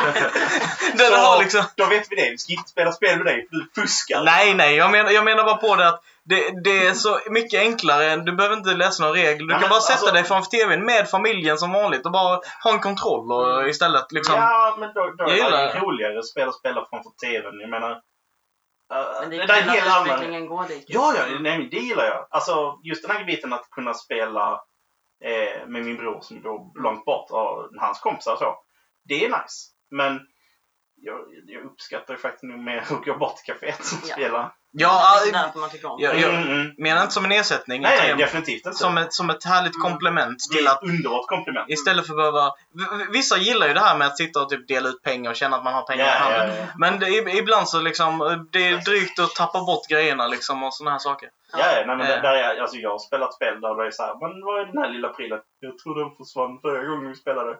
[0.98, 1.64] där du Så, har liksom...
[1.74, 2.30] Då vet vi det.
[2.30, 4.24] Vi ska inte spela spel med dig för du fuskar.
[4.24, 7.60] Nej, nej, jag menar, jag menar bara på det att det, det är så mycket
[7.60, 8.16] enklare.
[8.16, 9.46] Du behöver inte läsa några regler.
[9.46, 12.12] Du Ja, kan men bara sätta alltså- dig framför TVn med familjen som vanligt och
[12.12, 14.34] bara ha en kontroll och istället liksom...
[14.34, 15.78] Ja, men då, då Jag är gillar det det.
[15.80, 17.60] roligare att spela spel framför TVn.
[17.60, 17.90] Jag menar...
[17.90, 20.46] Uh, Men det det, är där är kul en annan...
[20.46, 20.84] går dit.
[20.88, 22.26] Ja, ja, nej, men det gillar jag.
[22.30, 24.60] Alltså, just den här biten att kunna spela
[25.24, 28.54] eh, med min bror som bor långt bort och hans kompisar och så.
[29.04, 29.70] Det är nice.
[29.90, 30.20] Men
[30.96, 34.14] jag, jag uppskattar ju faktiskt nog mer att gå bort till kaféet och Ja.
[34.14, 34.52] spela.
[34.78, 35.20] Ja,
[35.54, 36.04] man tycker om det.
[36.04, 36.74] jag Mm, mm.
[36.78, 37.82] menar inte som en ersättning.
[37.82, 38.72] Nej, utan nej, definitivt inte.
[38.78, 39.90] som, ett, som ett härligt Mm.
[39.90, 41.70] komplement till att underbart komplement.
[41.70, 42.52] istället för att behöva...
[43.12, 45.56] Vissa gillar ju det här med att sitta och typ dela ut pengar och känna
[45.56, 46.48] att man har pengar i Ja, handen.
[46.48, 46.66] ja, ja.
[46.78, 47.08] Men det,
[47.38, 51.28] ibland så liksom, det är drygt att tappa bort grejerna liksom och såna här saker.
[51.52, 52.22] Ja, ja, nej, men Eh.
[52.22, 54.64] där, är, alltså, jag har spelat spel där det är så här, men vad är
[54.64, 55.38] den här lilla prylen?
[55.60, 57.56] Jag tror den försvann förra gången vi spelade.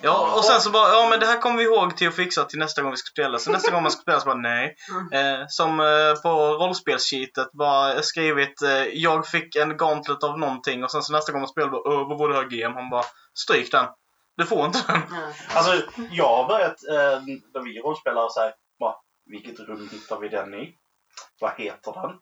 [0.00, 2.44] Ja, och sen så bara, ja men det här kommer vi ihåg till att fixa
[2.44, 3.38] till nästa gång vi ska spela.
[3.38, 4.76] Så nästa gång man ska spela så bara, nej.
[5.12, 10.90] Eh, som eh, på rollspelssheetet bara skrivit, eh, jag fick en gauntlet av någonting och
[10.90, 12.74] sen så nästa gång man spelar bara, "Åh, vad var det här GM?
[12.74, 13.86] Han bara, stryk den.
[14.36, 15.00] Du får inte den.
[15.10, 15.32] Ja.
[15.54, 17.20] Alltså, jag har börjat, eh,
[17.54, 18.94] när vi rollspelar så här, bara,
[19.26, 20.74] vilket rum hittar vi den i?
[21.40, 22.12] Vad heter den?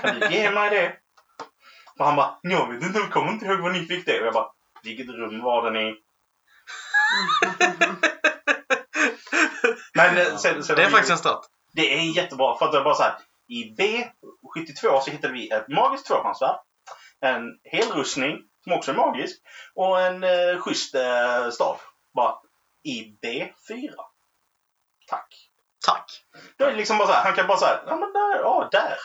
[0.00, 0.92] Kan du ge mig det?
[1.98, 4.20] Och han bara, jag vet inte, jag kommer inte ihåg vad ni fick det.
[4.20, 4.46] Och jag bara,
[4.82, 5.94] vilket rum var den i?
[9.94, 11.46] Men eh, sen, sen Det är faktiskt en start.
[11.72, 13.14] Det är jättebra för att det är bara så här.
[13.48, 16.56] I B72 så hittade vi ett magiskt tvåhandsvärd.
[17.20, 19.36] En helrustning som också är magisk.
[19.74, 21.80] Och en eh, schysst eh, stav.
[22.14, 22.34] Bara
[22.84, 23.94] i B4.
[25.08, 25.50] Tack.
[25.86, 26.04] Tack.
[26.58, 28.68] Då är det liksom bara så här, han kan bara säga, ja men där, ja
[28.72, 28.96] där.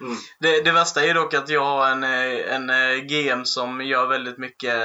[0.00, 0.16] Mm.
[0.40, 4.06] Det, det värsta är dock att jag har en, eh, en eh, GM som gör
[4.06, 4.76] väldigt mycket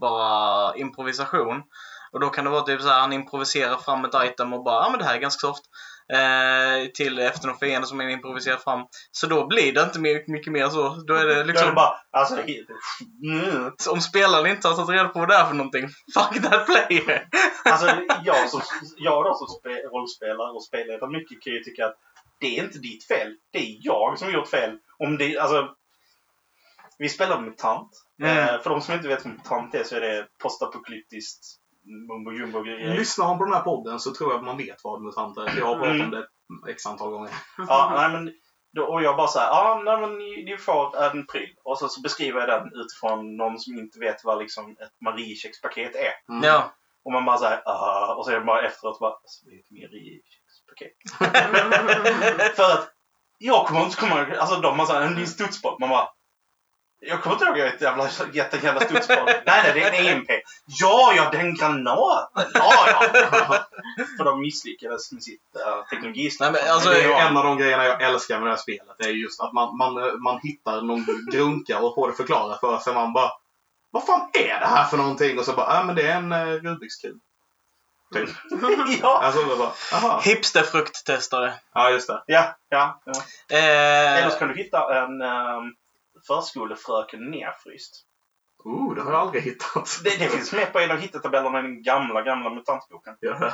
[0.00, 1.62] bara improvisation.
[2.12, 4.82] Och då kan det vara typ så här, han improviserar fram ett item och bara,
[4.84, 5.62] ja men det här är ganska soft.
[6.12, 8.86] Eh, till efter någon fiende som han improviserar fram.
[9.10, 10.88] Så då blir det inte mycket, mycket mer så.
[11.06, 12.34] Då är det Då är det liksom, bara, alltså,
[13.24, 13.72] mm.
[13.90, 17.28] om spelaren inte har tagit reda på vad det är för någonting, fuck that player!
[17.64, 17.86] alltså
[18.24, 18.60] jag, som,
[18.96, 21.96] jag då som spe, rollspelare och spelledare mycket kan ju tycka att
[22.40, 23.34] det är inte ditt fel.
[23.52, 24.78] Det är jag som har gjort fel.
[24.98, 25.68] Om det, alltså,
[26.98, 27.90] vi spelar MUTANT.
[28.22, 28.38] Mm.
[28.38, 31.60] Eh, för de som inte vet vad MUTANT är så är det postapokalyptiskt
[32.08, 32.94] mumbo jumbo grejer.
[32.96, 35.58] Lyssnar man på den här podden så tror jag att man vet vad mutanter är.
[35.58, 36.04] Jag har pratat Mm.
[36.04, 36.26] om det
[36.72, 37.30] x antal gånger.
[37.68, 38.32] Ja, nej, men,
[38.72, 41.54] då, och jag bara såhär, ja, nej, men ni, ni får en pryl.
[41.64, 45.94] Och så, så beskriver jag den utifrån någon som inte vet vad liksom, ett Mariekekspaket
[45.96, 46.32] är.
[46.32, 46.44] Mm.
[46.44, 46.72] Ja.
[47.04, 49.58] Och man bara såhär, ah, och så är det bara efteråt bara, alltså, det är
[49.58, 50.92] ett Mariekekspaket.
[52.56, 52.90] För att
[53.38, 55.76] jag kommer inte komma ihåg, alltså de har såhär, en din studsboll.
[55.80, 56.08] Man bara,
[57.00, 59.24] jag kommer inte ihåg ett jävla, gett en jävla studsboll.
[59.26, 60.30] nej, nej, det är en EMP.
[60.66, 62.50] Ja, ja, den granaten.
[62.54, 63.66] Ja, ja.
[64.16, 66.30] För de misslyckades med sitt uh, teknologi.
[66.40, 68.58] Nej, men alltså, det är ju en av de grejerna jag älskar med det här
[68.58, 68.96] spelet.
[68.98, 72.78] Det är just att man, man, man hittar någon grunka och får det förklarat för
[72.78, 72.94] sig.
[72.94, 73.32] Man bara
[73.90, 75.38] Vad fan är det här för någonting?
[75.38, 77.20] Och så bara, ja men det är en uh, Rubiks kub.
[78.14, 78.28] Typ.
[79.02, 79.20] ja.
[79.22, 80.20] Alltså bara.
[80.20, 81.54] Hipsterfrukttestare.
[81.74, 82.22] Ja just det.
[82.26, 83.12] Ja, ja, ja.
[83.56, 85.74] Eh, Eller så kan du hitta en um,
[86.26, 88.04] förskolefröken nerfryst.
[88.64, 90.00] Oh, det har jag aldrig hittat.
[90.04, 93.16] Det, det finns med på en av hittetabellerna i den gamla, gamla mutantboken.
[93.20, 93.52] Ja,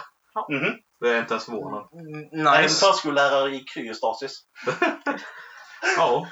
[0.49, 0.73] Mhm.
[1.01, 1.89] det är inte ens förvånad.
[1.93, 2.87] Det är en nice.
[2.87, 4.41] förskollärare i kryostasis.
[5.97, 6.27] Ja.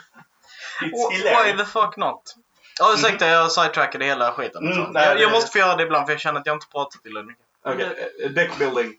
[0.80, 2.34] It's Why the fuck not?
[2.78, 4.62] Ja, ursäkta, jag sidetrackade hela skiten.
[4.66, 4.90] Mm, Så.
[4.92, 6.66] nej, jag, jag det- måste få göra det ibland för jag känner att jag inte
[6.72, 7.44] pratat till mycket.
[7.64, 8.92] Okej, eh, deckbuilding.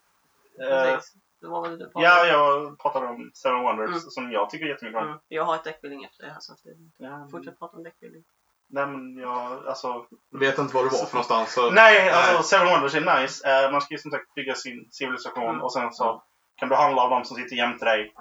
[0.61, 1.13] Eh, Precis.
[1.43, 3.99] Det var väl det du ja, jag pratade om Seven Wonders Mm.
[3.99, 5.07] som jag tycker jättemycket om.
[5.07, 5.19] Mm.
[5.27, 8.23] Jag har ett deckbuilding efter det här så att det- Ja, fortsätt prata om deckbuilding.
[8.69, 10.05] Nej, men jag, alltså...
[10.31, 11.53] Vet inte vad det var för någonstans.
[11.53, 11.71] Så...
[11.71, 13.49] Nej, alltså Seven Wonders är nice.
[13.65, 15.61] Eh, man ska ju som sagt bygga sin civilisation Mm.
[15.61, 16.23] och sen så
[16.55, 18.13] kan du handla av de som sitter jämte dig.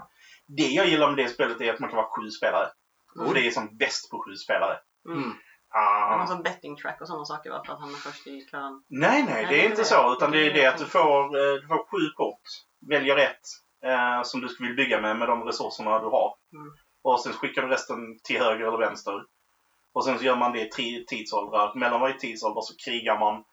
[0.47, 2.69] Det jag gillar med det spelet är att man kan vara sju spelare.
[3.17, 3.29] Mm.
[3.29, 4.79] Och det är som bäst på sju spelare.
[5.09, 5.33] Mm.
[5.75, 6.27] Ah.
[6.27, 7.63] som betting track och sådana saker va?
[7.67, 8.85] För att han är först i kön.
[8.89, 10.13] Nej, nej, det är inte så.
[10.13, 12.43] Utan det är det att du får, eh, du får sju kort.
[12.91, 13.41] Väljer rätt
[13.85, 16.35] eh, som du vill bygga med, med de resurserna du har.
[16.53, 16.73] Mm.
[17.03, 19.25] Och sen skickar du resten till höger eller vänster.
[19.95, 21.75] Och sen så gör man det i tre tidsåldrar.
[21.75, 23.45] Mellan varje tidsålder så krigar man.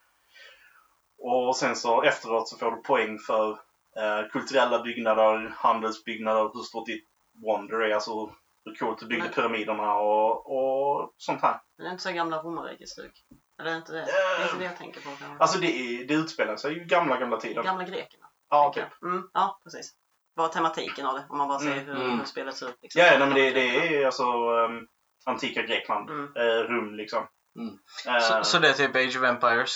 [1.17, 3.49] Och sen så efteråt så får du poäng för
[3.97, 7.05] eh, kulturella byggnader, handelsbyggnader, hur stort ditt
[7.45, 7.93] wonder är.
[7.93, 8.31] Alltså
[8.65, 9.33] hur coolt du byggde Nej.
[9.33, 11.61] pyramiderna och, och sånt här.
[11.77, 13.11] Men det är inte så gamla romarrikets stuk?
[13.59, 14.05] Eller är det inte det?
[14.05, 15.09] Det är inte det jag tänker på.
[15.09, 15.37] kanske.
[15.39, 17.63] Alltså det, är, det utspelar sig ju gamla, gamla tiden.
[17.63, 18.25] Gamla grekerna.
[18.49, 19.01] Ja, typ.
[19.03, 19.91] Mm, ja, precis.
[20.33, 21.25] Vad tematiken av det?
[21.29, 22.19] Om man bara ser Mm, hur, mm.
[22.19, 22.77] hur spelet ser ut.
[22.81, 23.01] Liksom.
[23.01, 24.87] Ja, nej, men det, det är alltså um,
[25.25, 26.09] antika Grekland.
[26.09, 26.35] Mm.
[26.35, 27.27] Eh, Rum liksom.
[27.59, 27.77] Mm.
[28.07, 29.71] Eh, Så, så det är typ Age of Empires.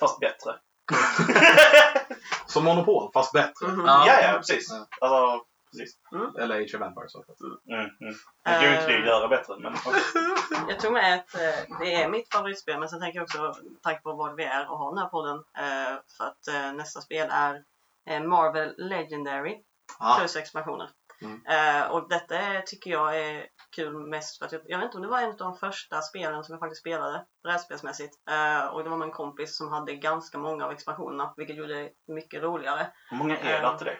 [0.00, 0.54] Fast bättre.
[2.46, 3.66] Som Monopol, fast bättre.
[3.68, 3.86] Mhm.
[3.86, 4.04] Ja.
[4.06, 4.68] ja, ja, precis.
[4.70, 4.86] Ja.
[5.00, 5.98] Alltså, precis.
[6.38, 7.32] Eller Age of Empires också.
[7.70, 8.14] Mm, mm.
[8.44, 9.74] Det går ju inte att göra bättre, men.
[10.68, 14.02] Jag tog med ett, eh, det är mitt favoritspel men sen tänker jag också, tanke
[14.02, 17.28] på vad vi är och har den här podden, eh, för att eh, nästa spel
[17.30, 17.62] är
[18.10, 19.64] eh, Marvel Legendary
[19.98, 20.18] Ah.
[20.18, 20.90] plus expansioner.
[21.22, 21.40] Mm.
[21.46, 22.34] Eh, och detta
[22.66, 25.30] tycker jag är kul mest för att jag, jag vet inte om det var en
[25.30, 28.14] av de första spelen som jag faktiskt spelade brädspelsmässigt.
[28.30, 31.74] Eh, och det var med en kompis som hade ganska många av expansionerna vilket gjorde
[31.74, 32.92] det mycket roligare.
[33.10, 33.96] Hur många är det till det?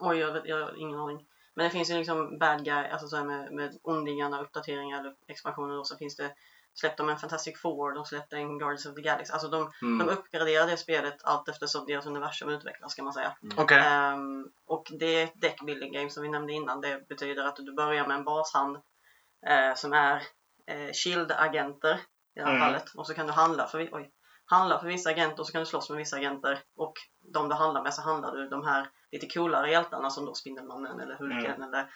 [0.00, 1.26] Oj, jag, vet, jag har ingen aning.
[1.54, 5.14] Men det finns ju liksom bad guy, alltså så här med, med ondingarna, uppdateringar eller
[5.28, 6.34] expansioner och så finns det
[6.74, 9.32] släppte de en Fantastic Four, de släppte en Guardians of the Galaxy.
[9.32, 10.08] Alltså de, de Mm.
[10.08, 13.36] uppgraderar det spelet allt eftersom deras universum utvecklas kan man säga.
[13.56, 13.78] Okej.
[13.78, 16.80] Ehm, och det är ett deck building game som vi nämnde innan.
[16.80, 18.76] Det betyder att du börjar med en bashand
[19.46, 20.16] eh, som är
[20.66, 21.94] eh, shield-agenter
[22.34, 22.60] i det här Mm.
[22.60, 22.84] fallet.
[22.94, 24.10] Och så kan du handla för, vi- oj,
[24.44, 26.62] handla för vissa agenter och så kan du slåss med vissa agenter.
[26.76, 26.92] Och
[27.34, 31.00] de du handlar med så handlar du de här lite coolare hjältarna som då Spindelmannen
[31.00, 31.90] eller Hulken eller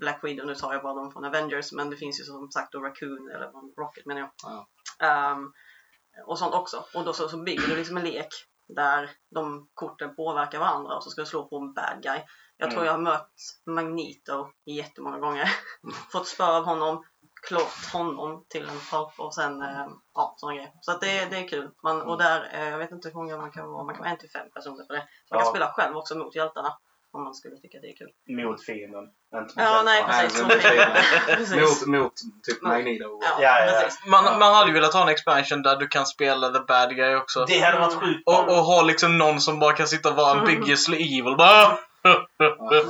[0.00, 0.46] Black Widow.
[0.46, 3.30] Nu tar jag bara dem från Avengers men det finns ju som sagt då Raccoon
[3.34, 4.30] eller Rocket menar jag.
[4.42, 4.68] Ja.
[5.06, 5.52] Ehm,
[6.26, 6.84] och sånt också.
[6.94, 8.28] Och då så, så bygger du liksom en lek
[8.68, 12.20] där de korten påverkar varandra och så ska du slå på en bad guy.
[12.56, 12.86] Jag tror Mm.
[12.86, 13.32] jag har mött
[13.66, 15.48] Magneto jättemånga gånger.
[16.12, 17.04] Fått spö av honom,
[17.48, 20.70] klart honom till en pulp och sen eh, ja, sådana grejer.
[20.80, 21.70] Så att det, det är kul.
[21.82, 24.10] Man, och där, eh, jag vet inte hur många man kan vara, man kan vara
[24.12, 25.04] en till fem personer på det.
[25.30, 25.50] Man kan Ja.
[25.50, 26.72] spela själv också mot hjältarna
[27.12, 28.10] om man skulle tycka det är kul.
[28.44, 29.04] Mot fienden.
[29.34, 30.48] Inte mot Ja, nej hjältarna.
[30.48, 30.64] precis.
[30.64, 31.02] Nej,
[31.36, 31.86] precis.
[31.86, 32.68] Mot, mot typ Ja.
[32.68, 33.20] Magneto.
[33.22, 33.88] Ja, Ja, ja.
[34.10, 37.14] Man, man hade ju velat ha en expansion där du kan spela the bad guy
[37.14, 37.44] också.
[37.48, 38.22] Det hade varit sjukt.
[38.26, 41.34] Och, och ha liksom någon som bara kan sitta och vara en biggest evil.
[41.38, 41.78] Bara,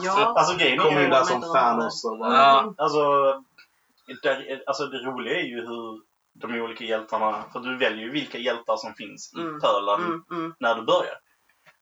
[0.02, 0.34] Ja.
[0.36, 2.34] Alltså grejen är Kommer ju, in där som bara...
[2.36, 2.74] Ja.
[2.78, 3.00] alltså,
[4.22, 6.02] där, alltså det roliga är ju hur
[6.40, 9.60] de olika hjältarna, för du väljer ju vilka hjältar som finns i Mm.
[9.60, 10.54] pölen Mm, mm.
[10.60, 11.18] när du börjar.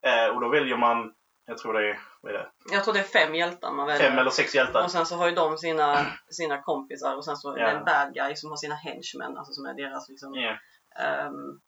[0.07, 1.13] Eh, och då väljer man,
[1.47, 4.09] jag tror det är, vad är det, Jag tror det är fem hjältar man väljer.
[4.11, 4.85] fem eller sex hjältar.
[4.85, 7.69] Och sen så har ju de sina, sina kompisar och sen så är det Ja.
[7.69, 10.57] en bad guy som har sina henchmen, alltså som är deras liksom, Ja.
[11.05, 11.61] ehm,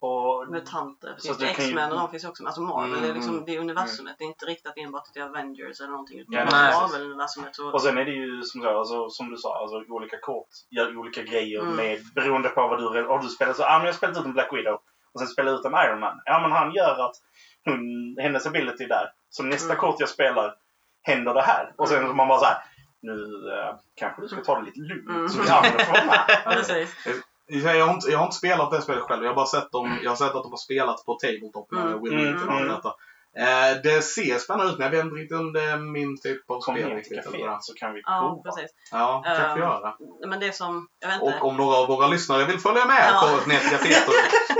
[0.00, 1.16] Och, mutanter.
[1.22, 2.44] Finns det X-Men och de finns också.
[2.46, 3.44] Alltså Marvel, Mm, det är liksom mm.
[3.46, 4.14] det är universumet.
[4.18, 6.18] Det är inte riktat enbart till Avengers eller någonting.
[6.20, 7.56] Utan Ja, Marvel-universumet.
[7.56, 10.48] Så, och sen är det ju som, så, alltså, som du sa, alltså, olika kort
[10.70, 11.76] gör olika grejer Mm.
[11.76, 14.32] med, beroende på vad du Har du spelat så, ah, men jag spelat ut en
[14.32, 14.78] Black Widow
[15.14, 16.20] och sen spelar ut en Iron Man.
[16.24, 17.16] Ja men han gör att
[17.64, 17.80] hon,
[18.20, 19.12] hennes ability är där.
[19.30, 19.76] Så nästa Mm.
[19.80, 20.54] kort jag spelar
[21.02, 21.74] händer det här.
[21.78, 22.56] Och sen man bara så här.
[23.02, 23.12] Nu
[23.52, 25.28] eh, kanske du ska ta det lite lugnt Mm.
[25.28, 26.82] så vi andra får vara med.
[27.46, 29.22] Jag har, inte, jag har inte spelat det spelet själv.
[29.22, 31.82] Jag har bara sett dem, jag har sett att de har spelat på Tabletop med
[31.86, 32.02] Mm.
[32.02, 32.68] Will Mm, Wheaton och mm.
[32.74, 32.94] detta.
[33.38, 36.50] Eh, det ser spännande ut men jag vet inte riktigt om det är min typ
[36.50, 36.86] av Kom spel.
[36.86, 37.48] till riktigt, eller vad.
[37.48, 38.42] kaféet så kan vi Ja, prova.
[38.42, 38.70] precis.
[38.92, 39.94] Ja, det kan vi göra.
[40.26, 41.38] Men det som, jag vet inte.
[41.40, 43.20] Och om några av våra lyssnare vill följa med Ja.
[43.42, 44.14] på ner till kaféet och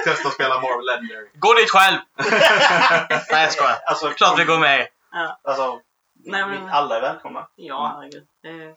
[0.04, 1.28] testa att spela Marvel Legendary.
[1.34, 1.96] Gå dit själv!
[3.32, 3.76] Nej, jag skojar.
[3.86, 4.86] Alltså, Klart vi går med.
[5.12, 5.80] Ja, Alltså,
[6.24, 7.46] Nej, men- alla är välkomna.
[7.56, 8.26] ja herregud.
[8.42, 8.74] Det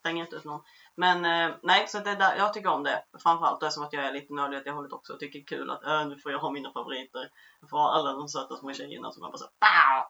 [0.00, 0.60] stänger inte ut någon.
[0.96, 3.04] Men eh, nej, så det där, jag tycker om det.
[3.22, 5.12] Framförallt det som att jag är lite nördig åt det hållet också.
[5.12, 7.28] Och tycker det är kul att äh, nu får jag ha mina favoriter.
[7.60, 10.04] Jag får ha alla de söta små tjejerna som jag bara såhär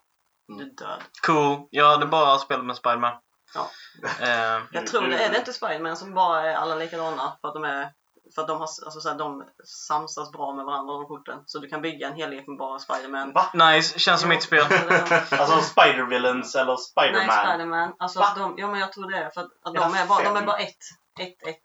[0.49, 1.03] Du är död.
[1.27, 1.69] Cool.
[1.71, 3.13] Jag hade bara spelat med Spiderman.
[3.55, 3.71] Ja.
[4.21, 5.25] Eh, Jag tror det.
[5.25, 7.33] Är det inte Spiderman som bara är alla likadana?
[7.41, 7.93] För att de är
[8.35, 11.43] för att de, har, alltså, så här, de samsas bra med varandra de korten.
[11.47, 13.33] Så du kan bygga en helhet med bara Spiderman.
[13.33, 13.51] Va?
[13.55, 14.61] nice, känns som mitt spel.
[15.31, 17.47] Alltså Spider-Villains eller Nej, Spider-Man.
[17.47, 17.95] Spiderman.
[17.99, 19.19] Alltså, de, ja men jag tror det.
[19.19, 20.77] är För att, att de, är bara, de är bara ett.
[21.21, 21.63] Ett, ett.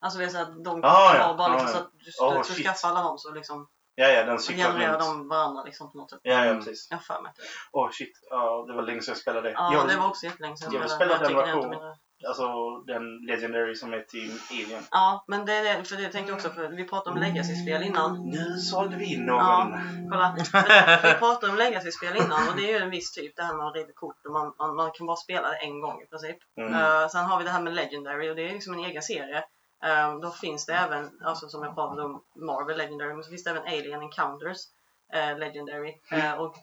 [0.00, 1.34] Alltså det är så att de Ah, ja.
[1.38, 4.08] bara liksom Ah, så att du, Oh, du, du skaffar alla dem så liksom Ja,
[4.08, 5.00] ja, den cyklar genererar runt.
[5.04, 6.20] de varandra liksom på något sätt.
[6.22, 6.56] Ja, ja, Mm.
[6.58, 6.86] precis.
[6.90, 7.42] Jag har för mig det.
[7.72, 9.52] Åh shit, ja, det var länge sedan jag spelade det.
[9.52, 11.50] Ja, jag, det var också jättelänge sedan jag jag spelade spelade.
[11.50, 11.96] den Jag
[12.28, 14.82] Alltså den Legendary som är till Alien.
[14.90, 15.82] Ja, men det är.
[15.82, 18.30] För det tänkte jag också, för vi pratade om legacy-spel innan.
[18.30, 20.10] Nu sålde vi in Ja, någon.
[20.10, 20.34] kolla.
[21.02, 23.66] Vi pratade om legacy-spel innan och det är ju en viss typ, det här med
[23.66, 26.36] att riva kort och man, man, man kan bara spela det en gång i princip.
[26.56, 26.74] Mm.
[26.74, 29.44] Eh, sen har vi det här med Legendary och det är liksom en egen serie.
[29.84, 33.44] Eh, då finns det även, alltså som jag pratade om, Marvel Legendary, men så finns
[33.44, 34.58] det även Alien Encounters
[35.12, 36.00] eh, Legendary.
[36.10, 36.54] Eh, och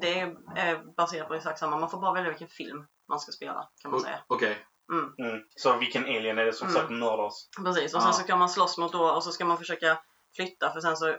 [0.00, 3.68] det är baserat på exakt samma, man får bara välja vilken film man ska spela
[3.82, 4.18] kan man säga.
[4.26, 4.58] Okej.
[4.92, 5.12] Mm.
[5.30, 5.42] Mm.
[5.56, 6.74] Så vilken alien är det som Mm.
[6.74, 7.48] försöker mörda oss?
[7.64, 8.04] Precis, och Ja.
[8.04, 9.98] sen så kan man slåss mot då och så ska man försöka
[10.36, 11.14] flytta för sen så uh,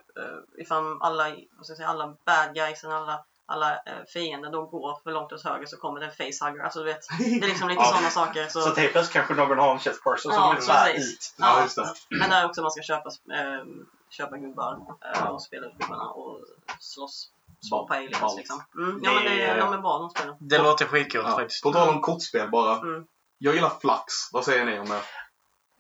[0.58, 1.24] ifall alla,
[1.58, 5.32] vad ska jag säga, alla bad guys, alla, alla eh, fiender då går för långt
[5.34, 6.64] åt höger så kommer det en facehugger.
[6.64, 7.88] Alltså du vet, det är liksom lite Ja.
[7.88, 8.48] sådana saker.
[8.48, 11.14] Så, Så helt plötsligt kanske någon har en chest person som Ja, vill precis.
[11.14, 11.36] ut.
[11.38, 11.64] Ja, Ja.
[11.64, 11.94] just det.
[12.10, 13.66] men där också man ska köpa, eh,
[14.10, 14.80] köpa gubbar
[15.16, 16.40] eh, och spela ut gubbarna och
[16.80, 17.32] slåss.
[17.62, 18.64] Slå på aliens liksom.
[18.78, 20.36] Mm, ja men det, Det- de är bra de spelen.
[20.40, 21.36] Det låter skitcoolt Ja.
[21.36, 21.64] faktiskt.
[21.64, 22.78] På tal om kortspel bara.
[22.78, 23.06] Mm.
[23.38, 24.14] Jag gillar flax.
[24.32, 25.02] Vad säger ni om det?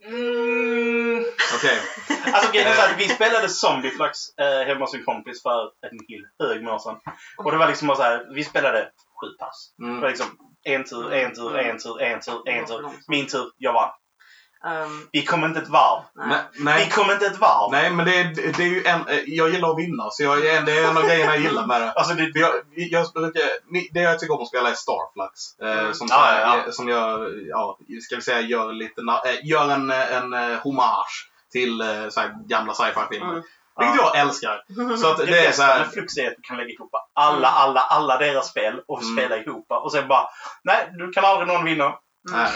[0.05, 1.25] Mm.
[1.55, 1.79] Okej.
[2.33, 5.99] Alltså grejen är så här, vi spelade Zombieflax eh, hemma hos en kompis för en
[6.07, 6.97] hel hög år sedan.
[7.37, 8.83] Och det var liksom bara så här, vi spelade
[9.21, 9.73] sju pass.
[9.77, 10.09] Det var Mm.
[10.09, 10.27] liksom
[10.63, 12.89] en tur, en tur, en tur, en tur, en tur.
[13.07, 13.89] Min tur, jag vann.
[14.65, 16.01] Ehm, Vi kom inte ett varv.
[16.15, 16.27] nej.
[16.29, 16.89] Nej, Vi nej.
[16.89, 17.71] kom inte ett varv.
[17.71, 19.07] Nej, men det, är- det är ju en...
[19.07, 21.81] eh, Jag gillar att vinna, så jag, det är en av grejerna jag gillar med
[21.81, 21.91] det.
[21.91, 23.41] Alltså det, Jag, jag brukar,
[23.93, 25.59] det jag tycker om att spela är Starflux.
[25.61, 25.93] Eh, Mm.
[25.93, 26.71] som, Ja, ja, ja.
[26.71, 32.19] som jag, ja, ska vi säga, gör lite, eh, gör en, en hommage till så
[32.19, 33.31] här, gamla sci-fi-filmer.
[33.31, 33.43] Mm.
[33.79, 34.61] Vilket jag älskar.
[34.97, 36.91] Så att det, det är så här, med Flux är att du kan lägga ihop
[37.13, 39.15] alla, alla, alla deras spel och Mm.
[39.17, 39.65] spela ihop.
[39.69, 40.27] Och sen bara,
[40.63, 41.93] nej, du kan aldrig någon vinna.
[42.31, 42.51] Nej.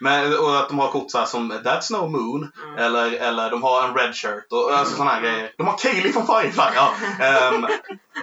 [0.00, 2.52] Men, och att de har kort så här som That's No Moon.
[2.64, 2.78] Mm.
[2.78, 5.52] Eller, eller de har en red shirt och alltså sådana här grejer.
[5.58, 6.74] De har Kaylee från Firefly.
[6.74, 6.94] Ja.
[7.20, 7.64] Ehm,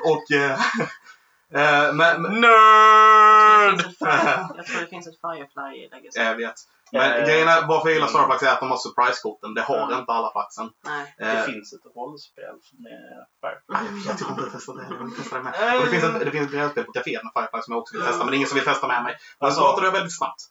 [0.05, 0.31] och...
[0.31, 0.51] eh,
[1.87, 3.81] eh, men, tror Nerd!
[3.81, 6.19] finns ett Fire- Jag tror det finns ett Firefly i Legacy.
[6.19, 6.53] jag vet.
[6.93, 9.53] Men Eh, grejen är, varför jag gillar Starflux är att de har surprise-korten.
[9.53, 9.99] Det har Mm.
[9.99, 10.69] inte alla flaxen.
[10.85, 11.15] Nej.
[11.19, 13.01] Det finns ett rollspel med
[13.41, 13.73] Firefly.
[13.75, 14.85] Nej, jag tycker inte jag testar det.
[14.89, 15.53] Jag vill testa det med.
[15.77, 17.93] Och det finns ett, det finns ett brädspel på kaféet med Firefly som jag också
[17.97, 19.13] vill testa, men det är ingen som vill testa med mig.
[19.39, 20.41] Men Alltså- så pratade jag väldigt snabbt.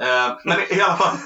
[0.00, 1.16] Eh, men i alla fall.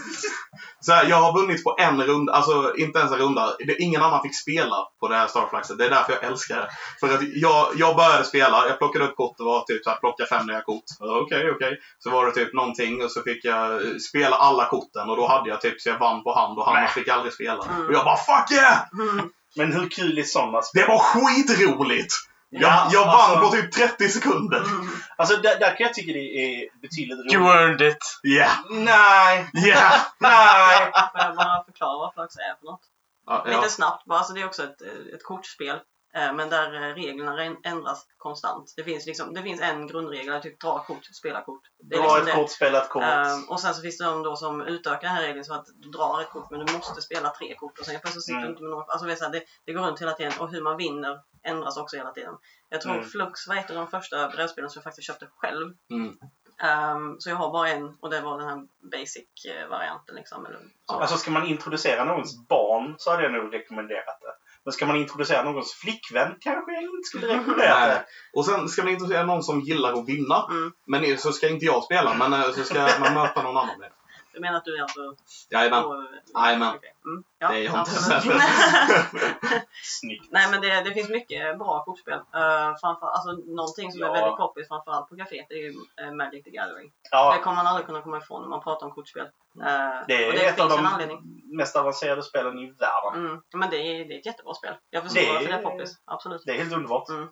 [0.81, 3.57] Så här, jag har vunnit på en runda, alltså inte ens en runda.
[3.59, 5.79] Det, ingen annan fick spela på det här Starfluxet.
[5.79, 6.69] Det är därför jag älskar det.
[7.01, 9.97] För att jag, jag började spela, jag plockade upp kort och var typ så här,
[9.97, 10.85] plocka fem nya kort.
[11.01, 11.81] Okej, okej.
[11.99, 15.27] Så var det typ någonting och så fick jag eh, spela alla korten och då
[15.27, 17.65] hade jag typ så jag vann på hand och han fick aldrig spela.
[17.65, 17.87] Mm.
[17.87, 18.79] Och jag bara fuck yeah!
[18.93, 19.31] Mm.
[19.57, 20.83] Men hur kul är sådana spel?
[20.83, 22.15] Det var skitroligt!
[22.61, 24.59] Jag, Ja, jag vann alltså- på typ 30 sekunder.
[24.59, 24.89] Mm.
[25.17, 27.63] Alltså där, där kan jag tycka det är betydligt You roligare.
[27.63, 28.21] earned it.
[28.25, 29.93] Yeah, Nej, yeah!
[30.19, 30.93] nej.
[30.93, 32.81] Får bara förklara vad Flux är för något?
[33.27, 33.69] Ja, Lite ja.
[33.69, 34.81] snabbt bara, alltså det är också ett,
[35.15, 35.77] ett kortspel.
[36.15, 38.73] Eh, Men där eh, reglerna ändras konstant.
[38.77, 41.63] Det finns, liksom, det finns en grundregel, typ dra kort, spela kort.
[41.83, 42.33] Det är Dra liksom ett det.
[42.41, 43.03] kort, spela ett kort.
[43.03, 45.67] Ehm, och sen så finns det de då som utökar den här regeln så att
[45.75, 48.45] du drar ett kort men du måste spela tre kort och sen plötsligt sitter Mm.
[48.47, 48.85] du inte med några.
[48.85, 52.35] Alltså det, det går runt hela tiden och hur man vinner ändras också hela tiden.
[52.69, 53.05] Jag tror Mm.
[53.05, 55.75] Flux var ett av de första brädspelen som jag faktiskt köpte själv.
[55.91, 56.17] Mm.
[56.63, 60.15] Ehm, så jag har bara en och det var den här basic-varianten.
[60.17, 60.95] Liksom, eller så.
[60.95, 64.35] Alltså ska man introducera någons barn så hade jag nog rekommenderat det.
[64.65, 68.05] Men ska man introducera någons flickvän kanske jag inte skulle rekommendera det.
[68.33, 70.47] Och sen ska man introducera någon som gillar att vinna.
[70.51, 70.73] Mm.
[70.87, 73.91] Men så ska inte jag spela, men eh, så ska man möta någon annan med.
[74.35, 75.15] Du menar att du är alltså...
[75.51, 75.83] Jajamän.
[75.83, 76.75] på- Jajamän.
[76.77, 76.95] Okej.
[77.05, 77.25] Mm.
[77.39, 77.91] Ja, Det är jag inte.
[79.83, 80.27] Snyggt.
[80.31, 82.15] Nej men det, det finns mycket bra kortspel.
[82.19, 84.09] Uh, framför, alltså, någonting som Ja.
[84.09, 86.87] är väldigt poppis framförallt på kaféet är ju eh, Magic the Gathering.
[87.03, 89.25] Det Ja, kommer man aldrig kunna komma ifrån när man pratar om kortspel.
[89.27, 91.21] Eh, det och är det ett av de anledning.
[91.57, 93.27] mest avancerade spelen i världen.
[93.27, 93.43] Mm.
[93.55, 94.75] Men det är, det är ett jättebra spel.
[94.91, 95.99] Jag förstår Det är- varför det är poppis.
[96.05, 96.43] Absolut.
[96.47, 97.09] Det är helt underbart.
[97.09, 97.23] Mm.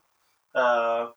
[0.56, 1.08] Eh,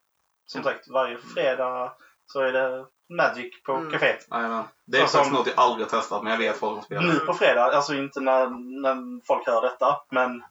[0.46, 1.94] som sagt, varje fredag
[2.26, 3.92] så är det Magic på Mm.
[3.92, 4.28] kaféet.
[4.32, 4.64] Jajamän.
[4.86, 6.82] Det är Så som- faktiskt något jag aldrig har testat, men jag vet vad de
[6.82, 7.02] spelar.
[7.04, 8.48] Nu på fredag, alltså inte när,
[8.82, 10.44] när folk hör detta, men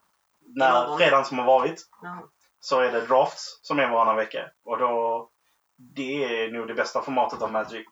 [0.46, 0.98] när Imorgon.
[0.98, 2.18] fredagen som har varit Jaha.
[2.60, 4.50] så är det drafts som är varannan vecka.
[4.64, 5.28] Och då,
[5.94, 7.86] det är nog det bästa formatet av Magic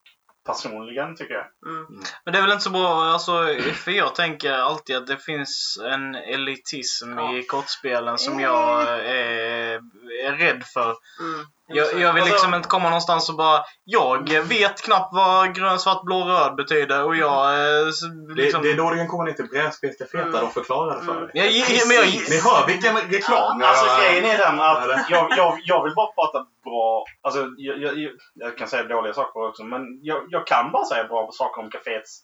[0.46, 1.46] personligen tycker jag.
[1.72, 1.86] Mm.
[2.24, 3.32] Men det är väl inte så bra, alltså,
[3.74, 7.32] för jag tänker alltid att det finns en elitism Ja.
[7.36, 9.80] i kortspelen som jag är,
[10.24, 10.94] är rädd för.
[11.20, 11.46] Mm.
[11.74, 15.78] Jag, jag vill Alltså- liksom inte komma någonstans och bara, jag vet knappt vad grön,
[15.78, 18.34] svart, blå, röd betyder och jag eh, liksom...
[18.36, 21.12] Det, det är då du kan komma ner till brädspelscaféet där de förklarar det för
[21.16, 21.26] Mm.
[21.26, 21.30] dig.
[21.34, 25.30] Jag, jag, men jag, Ni hör vilken reklam jag Alltså grejen är den att jag,
[25.36, 29.48] jag, jag vill bara prata bra, alltså jag, jag, jag- jag kan säga dåliga saker
[29.48, 32.20] också, men jag, jag kan bara säga bra saker om kaféets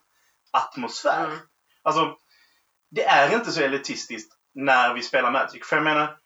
[0.53, 1.25] atmosfär.
[1.25, 1.39] Mm.
[1.83, 2.13] Alltså,
[2.91, 5.67] det är inte så elitistiskt när vi spelar Magic.
[5.67, 6.17] För jag menar,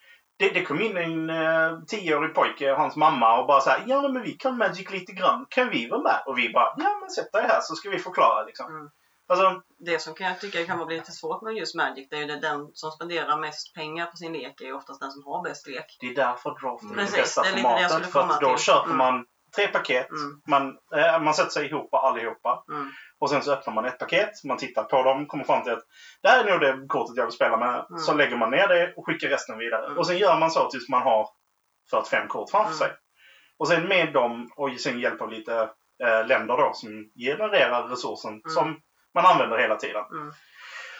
[0.43, 4.09] det, det kom in en eh, tioårig pojke hans mamma och bara så här, ja
[4.09, 6.23] men vi kan Magic lite grann, kan vi vara med?
[6.27, 8.67] Och vi bara, ja men sätt dig här så ska vi förklara liksom.
[8.67, 8.91] Mm.
[9.29, 12.21] Alltså, Det som kan jag tycka kan vara lite svårt med just Magic, det är
[12.21, 15.25] ju det den som spenderar mest pengar på sin lek är ju oftast den som
[15.25, 15.97] har bäst lek.
[16.01, 18.13] det är därför draft är det bästa det är formatet.
[18.13, 18.65] För då till.
[18.65, 18.99] köper Mm.
[18.99, 19.25] man
[19.57, 20.41] tre paket, Mm.
[20.47, 22.65] man, eh, man sätter sig ihop allihopa.
[22.69, 22.91] Mm.
[23.23, 25.85] Och sen så öppnar man ett paket, man tittar på dem, kommer fram till att
[26.23, 27.87] det här är nog det kortet jag vill spela med.
[27.91, 27.99] Mm.
[27.99, 29.87] Så lägger man ner det och skickar resten vidare.
[29.87, 29.99] Mm.
[29.99, 31.29] Och sen gör man så tills man har
[31.91, 32.79] 45 kort framför Mm.
[32.79, 32.91] sig.
[33.59, 35.71] Och sen med dem och sen hjälp av lite
[36.05, 38.81] eh, länder då som genererar resursen som
[39.15, 40.05] man använder hela tiden.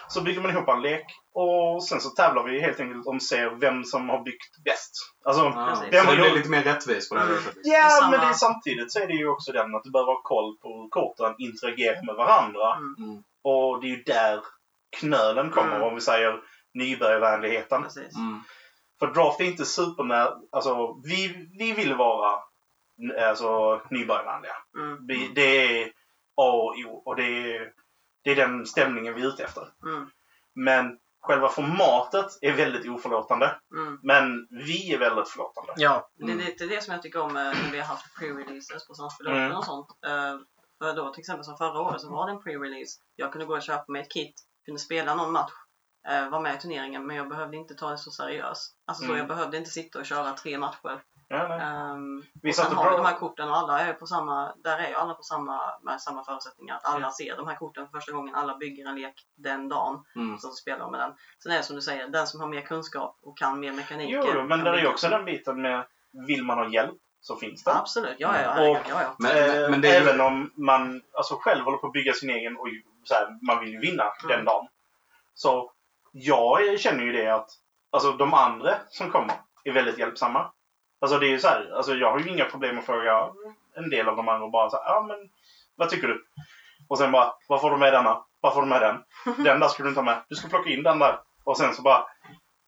[0.07, 3.23] Så bygger man ihop en lek och sen så tävlar vi helt enkelt om att
[3.23, 4.91] se vem som har byggt bäst.
[5.25, 6.01] Alltså, Ja, Precis.
[6.05, 7.39] så det blir lite mer rättvist på det här Mm.
[7.39, 7.55] viset.
[7.63, 10.11] Ja, samma- men det är samtidigt så är det ju också den att du behöver
[10.13, 12.75] ha koll på hur korten interagerar med varandra.
[12.75, 12.95] Mm.
[13.09, 13.23] Mm.
[13.43, 14.39] Och det är ju där
[14.99, 15.87] knölen kommer, Mm.
[15.87, 16.39] om vi säger
[16.73, 17.85] nybörjarvänligheten.
[18.15, 18.43] Mm.
[18.99, 20.33] För draft är inte supernär...
[20.51, 22.39] Alltså, vi, vi vill vara
[23.29, 24.55] alltså, nybörjarvänliga.
[24.77, 25.07] Mm.
[25.07, 25.87] Vi, det är
[26.35, 27.23] A och O och det
[27.55, 27.71] är,
[28.23, 29.67] det är den stämningen vi är ute efter.
[29.85, 30.09] Mm.
[30.55, 33.55] Men själva formatet är väldigt oförlåtande.
[33.75, 33.99] Mm.
[34.03, 35.73] Men vi är väldigt förlåtande.
[35.77, 36.09] ja.
[36.15, 39.23] Det är lite det som jag tycker om när vi har haft pre-releases på Svenska
[39.29, 39.43] Mm.
[39.43, 39.57] mm.
[39.57, 39.87] och sånt.
[40.05, 40.37] Eh,
[40.79, 42.99] För då till exempel som förra året så var det en pre-release.
[43.15, 45.51] Jag kunde gå och köpa mig ett kit, kunde spela någon match,
[46.07, 48.75] eh, vara med i turneringen men jag behövde inte ta det så seriöst.
[48.85, 49.17] Alltså så Mm.
[49.17, 51.03] jag behövde inte sitta och köra tre matcher.
[51.27, 51.93] Ja.
[51.93, 54.53] Um, Vi och satt sen och har de här korten och alla är på samma,
[54.55, 56.75] där är ju alla på samma, med samma förutsättningar.
[56.75, 60.03] Att alla ser de här korten för första gången, alla bygger en lek den dagen.
[60.15, 60.37] Mm.
[60.39, 61.13] Så spelar med den.
[61.43, 64.09] Sen är det som du säger, den som har mer kunskap och kan mer mekanik.
[64.11, 65.85] Jo, men det är ju också den biten med
[66.27, 67.73] vill man ha hjälp så finns det.
[67.75, 69.15] Absolut, ja ja, Och- ja, ja.
[69.19, 70.07] Men, Eh, men, men det är ju...
[70.09, 72.67] Även om man alltså, själv håller på att bygga sin egen och
[73.03, 74.37] så här, man vill ju vinna Mm.
[74.37, 74.67] den dagen.
[75.33, 75.71] Så
[76.11, 77.49] jag känner ju det att
[77.91, 80.51] alltså, de andra som kommer är väldigt hjälpsamma.
[81.03, 83.29] Alltså det är ju så här, alltså, jag har ju inga problem att fråga
[83.75, 85.29] en del av de andra och bara så här, ja men
[85.75, 86.25] vad tycker du?
[86.87, 88.25] Och sen bara, varför har du med denna?
[88.41, 89.03] Varför har du med den?
[89.43, 90.23] Den där ska du inte ha med.
[90.29, 91.19] Du ska plocka in den där.
[91.43, 92.05] Och sen så bara,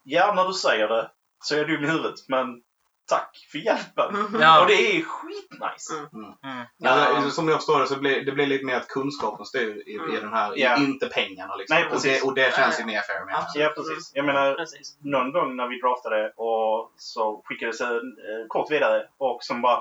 [0.03, 1.11] ja när du säger det
[1.43, 2.61] så är jag dum i huvudet men
[3.08, 4.38] tack för hjälpen.
[4.39, 4.62] Ja.
[4.62, 5.93] Och det är skitnice.
[6.14, 6.34] Mm.
[6.43, 6.66] Mm.
[6.78, 9.91] Ja, som jag förstår det så blir det blir lite mer att kunskapen styr i,
[9.91, 10.16] i Mm.
[10.16, 10.78] den här, Ja.
[10.78, 11.76] inte pengarna liksom.
[11.76, 13.45] Nej, och, det, och det känns ju mer fair med.
[13.53, 14.12] Ja, precis.
[14.14, 14.97] Jag menar, Precis.
[15.01, 19.78] någon gång när vi draftade och så skickades en eh, kort vidare och som bara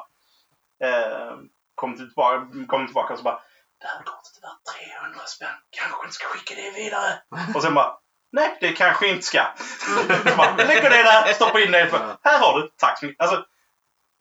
[0.85, 1.33] eh,
[1.75, 3.41] kom, tillbaka, kom tillbaka och så bara
[3.81, 5.49] Det här kortet är värt 300 spänn.
[5.71, 7.13] Kanske inte ska skicka det vidare.
[7.55, 7.99] och sen bara
[8.35, 9.43] Nej, det kanske inte ska.
[10.37, 11.91] Bara, Lägger det där, stoppa in det.
[12.23, 12.71] Här har du.
[12.77, 13.21] Tack så mycket.
[13.21, 13.45] Alltså,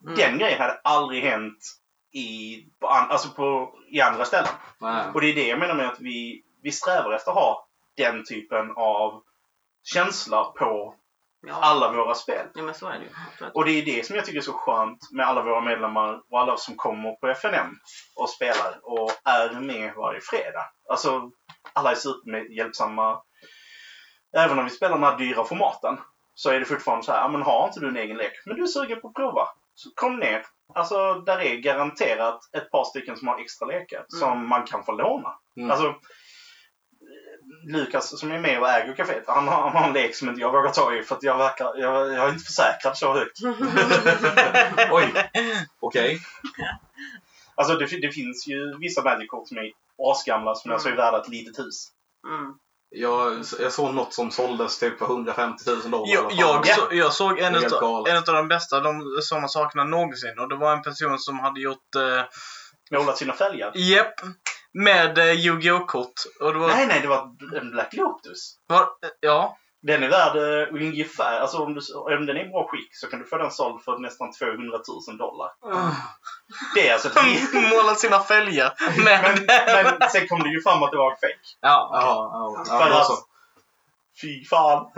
[0.06, 0.16] Mm.
[0.16, 1.58] den grejen hade aldrig hänt
[2.14, 4.50] i, alltså på, i andra ställen.
[4.80, 5.06] Nej.
[5.14, 8.24] Och det är det jag menar med att vi, vi strävar efter att ha den
[8.26, 9.24] typen av
[9.84, 10.96] känsla på
[11.48, 11.54] Ja.
[11.62, 12.48] alla våra spel.
[12.56, 13.52] ja, men så är det ju.
[13.54, 16.40] Och det är det som jag tycker är så skönt med alla våra medlemmar och
[16.40, 17.80] alla som kommer på FNM
[18.16, 20.66] och spelar och är med varje fredag.
[20.90, 21.32] Alltså,
[21.74, 23.22] alla är superhjälpsamma.
[24.38, 25.98] Även om vi spelar de här dyra formaten
[26.36, 28.56] så är det fortfarande så här, ja, men har inte du en egen lek, men
[28.56, 30.46] du är sugen på att prova, så kom ner.
[30.74, 34.92] Alltså, där är garanterat ett par stycken som har extra lekar som man kan få
[34.92, 35.30] låna.
[35.58, 35.72] Mm.
[35.72, 35.96] Alltså,
[37.68, 40.42] Lukas som är med och äger kaféet, han har, han har en lek som inte
[40.42, 43.38] jag vågar ta i för att jag verkar, jag, jag är inte försäkrad så högt.
[44.92, 45.14] Oj,
[45.80, 46.20] okej.
[47.56, 51.30] Alltså det, det finns ju vissa Magic-kort som är asgamla som alltså är värda ett
[51.30, 51.88] litet hus.
[52.28, 52.54] Mm.
[52.96, 56.14] Jag, jag såg något som såldes typ för 150 000 dollar.
[56.14, 60.50] Jag, jag, så, jag såg en, en av de bästa de, sådana sakerna någonsin och
[60.50, 62.24] det var en person som hade gjort eh,
[62.92, 63.72] Målat sina fälgar.
[63.76, 64.14] Jepp.
[64.74, 65.86] Med eh, Yu-Gi-Oh!
[65.86, 66.14] kort.
[66.40, 66.68] Och det var...
[66.68, 68.58] Nej, nej, det var en Black Lotus.
[68.68, 68.90] var
[69.20, 69.58] ja.
[69.88, 71.82] Den är värd eh, ungefär, alltså om, du,
[72.18, 74.80] om den är i bra skick så kan du få den såld för nästan 200
[75.08, 75.50] 000 dollar.
[76.76, 77.70] Det är alltså litet...
[77.70, 78.74] Målat sina fälgar.
[78.98, 79.46] Men...
[79.84, 81.58] Men, men sen kom det ju fram att det var en fake.
[81.62, 81.90] ja.
[81.94, 83.18] Ja, ja.
[84.22, 84.92] Fy fan.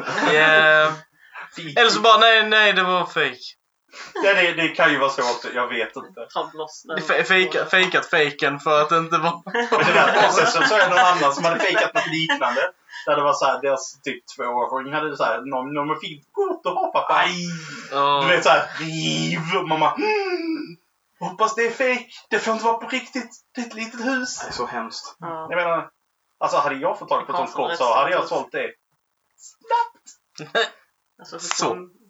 [1.56, 1.74] Fy.
[1.78, 3.46] eller så bara, nej, nej, det var fake.
[4.24, 6.28] Ja, det, det kan ju vara så också, jag vet inte.
[7.70, 9.42] Fejkat fejken för att det inte var...
[9.46, 12.62] Men det sen så såg jag någon annan som hade fejkat något liknande.
[13.06, 16.74] Där det var såhär, deras typ tvååring hade såhär, någon, någon med fint kort att
[16.74, 17.14] hoppa på.
[17.92, 18.22] Ja.
[18.22, 19.40] Du vet såhär, riv!
[19.62, 20.78] Och mamma, mm,
[21.20, 22.06] hoppas det är fake.
[22.30, 23.32] Det får inte vara på riktigt.
[23.56, 24.40] Det är ett litet hus.
[24.40, 25.16] Det är så hemskt.
[25.20, 25.48] Ja.
[25.50, 25.90] Jag menar,
[26.40, 28.72] alltså hade jag fått tag på ett sånt kort så hade jag sålt det.
[31.20, 31.66] Alltså, för Så.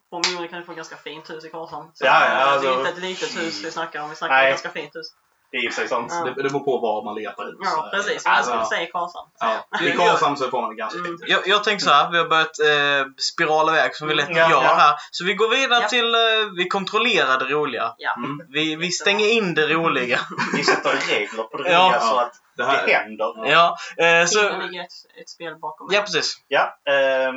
[0.09, 1.91] två, miljoner kan du få ett ganska fint hus i Karlshamn.
[1.99, 4.09] Ja, ja, Det alltså- är inte ett litet hus vi snackar om.
[4.09, 5.07] Vi snackar om ett ganska fint hus.
[5.55, 6.11] Det är i och för sig sant.
[6.11, 6.23] Ja.
[6.25, 7.53] Det, det beror på vad man letar i.
[7.63, 8.25] Ja, precis.
[8.25, 9.29] Alltså, jag skulle säga Karlshamn.
[9.39, 9.87] ja.
[9.87, 11.17] I Karlshamn så får man det ganska Mm.
[11.27, 14.51] Jag, jag tänker så här, vi har börjat eh, spirala iväg som vi lätt Mm,
[14.51, 14.95] gör här.
[15.11, 15.87] Så vi går vidare Ja.
[15.87, 16.21] till, eh,
[16.57, 17.93] vi kontrollerar det roliga.
[17.97, 18.13] Ja.
[18.17, 18.41] Mm.
[18.49, 20.19] Vi, vi stänger in det roliga.
[20.55, 21.85] Vi sätter regler på det Ja.
[21.87, 23.33] roliga så att Det det här, händer.
[23.45, 24.41] Ja, eh, Så...
[24.41, 25.87] Det ligger ett, ett spel bakom.
[25.91, 26.35] ja precis.
[26.47, 27.35] Ja, ehm,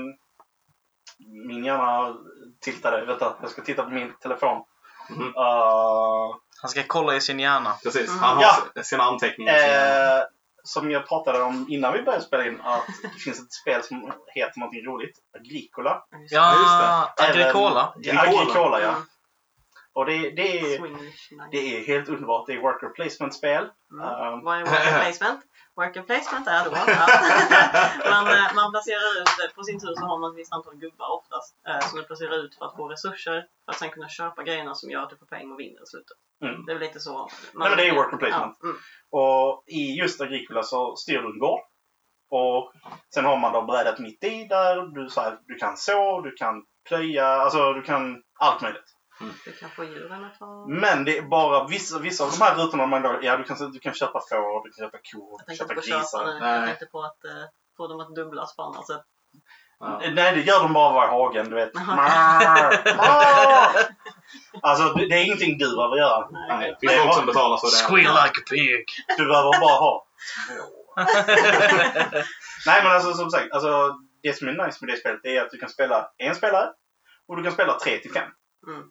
[1.48, 2.14] min hjärna
[2.60, 3.04] tiltade.
[3.04, 4.62] Vänta, jag ska titta på min telefon.
[5.10, 5.22] Mhm.
[5.26, 7.74] Uh, Han ska kolla i sin hjärna.
[7.82, 8.08] precis.
[8.08, 8.20] Mm.
[8.22, 8.44] Han har
[8.74, 8.82] Ja.
[8.82, 9.54] sina anteckningar.
[10.18, 10.22] eh,
[10.64, 14.12] som jag pratade om innan vi började spela in, att det finns ett spel som
[14.34, 15.16] heter någonting roligt.
[15.38, 16.02] Agricola.
[16.30, 17.94] Ja, just Agricola.
[18.04, 18.42] Även, Agricola.
[18.42, 18.88] Agricola, ja.
[18.88, 19.02] Mm.
[19.92, 20.80] Och det, det, är,
[21.50, 22.46] det är helt underbart.
[22.46, 23.68] Det är worker placement-spel.
[23.92, 24.04] Mm.
[24.34, 25.40] Um, Vad är worker placement?
[25.78, 26.88] Worker placement är då att
[28.14, 30.76] man, eh, man placerar ut, eh, på sin tur så har man ett visst antal
[30.76, 34.08] gubbar oftast eh, som du placerar ut för att få resurser för att sen kunna
[34.08, 36.16] köpa grejerna som gör att du får poäng och vinner i slutet.
[36.42, 36.64] Mm.
[36.64, 37.12] Det är väl lite så.
[37.12, 38.56] Man, Nej, men det är worker placement.
[38.60, 38.78] Ja, mm.
[39.10, 41.60] Och i just Agricola så styr du en gård.
[42.30, 42.72] Och
[43.14, 46.32] sen har man då brädet mitt i där du, så här, du kan så, du
[46.32, 48.97] kan plöja, alltså du kan allt möjligt.
[49.44, 50.66] Du kan få djuren att vara...
[50.66, 53.72] Men det är bara vissa, vissa av de här rutorna man då, ja du kan,
[53.72, 56.40] du kan köpa får, du kan köpa kor, du kan köpa inte på köpa grisar.
[56.40, 56.58] Nej.
[56.58, 57.30] Jag tänkte på att eh,
[57.76, 59.02] få dem att dubblas på annat sätt.
[59.80, 60.00] Ja.
[60.12, 61.70] Nej, det gör de bara var i hagen, du vet.
[64.62, 66.28] alltså det, det är ingenting du behöver göra.
[66.30, 67.88] Nej, det finns folk som betalar för det.
[67.88, 68.84] Squeal like a pig.
[69.16, 70.04] Du behöver bara ha
[72.66, 75.50] Nej men alltså som sagt, alltså, det som är nice med det spelet är att
[75.50, 76.68] du kan spela en spelare
[77.28, 78.30] och du kan spela tre till fem.
[78.66, 78.82] Mm.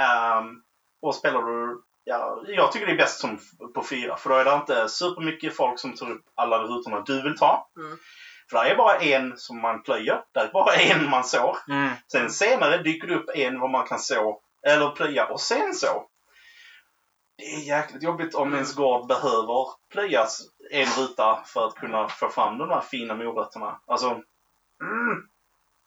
[0.00, 0.62] Ehm,
[1.02, 3.38] och spelar du, ja, jag tycker det är bäst som
[3.74, 7.22] på fyra för då är det inte supermycket folk som tar upp alla rutorna du
[7.22, 7.68] vill ta.
[7.76, 7.98] Mm.
[8.50, 11.56] För det är bara en som man plöjer, det är bara en man sår.
[11.68, 11.90] Mm.
[12.12, 16.06] Sen senare dyker det upp en vad man kan så eller plöja och sen så.
[17.38, 22.28] Det är jäkligt jobbigt om ens gård behöver plöjas en ruta för att kunna få
[22.28, 23.80] fram de här fina morötterna.
[23.86, 24.10] Alltså,
[24.82, 25.28] mm,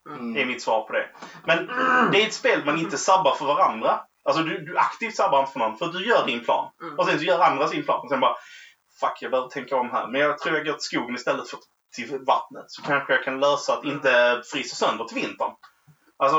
[0.09, 0.33] Mm.
[0.33, 1.09] det är mitt svar på det.
[1.45, 1.67] Men
[2.11, 4.01] det är ett spel man inte sabbar för varandra.
[4.23, 6.71] Alltså du, du aktivt sabbar inte för någon för att du gör din plan.
[6.81, 6.99] Mm.
[6.99, 7.99] Och sen så gör andra sin plan.
[8.03, 8.35] Och sen bara,
[8.99, 10.07] fuck jag behöver tänka om här.
[10.07, 11.59] Men jag tror jag går till skogen istället för
[11.95, 12.65] till vattnet.
[12.67, 15.51] Så kanske jag kan lösa att inte frysa sönder till vintern.
[16.17, 16.37] Alltså,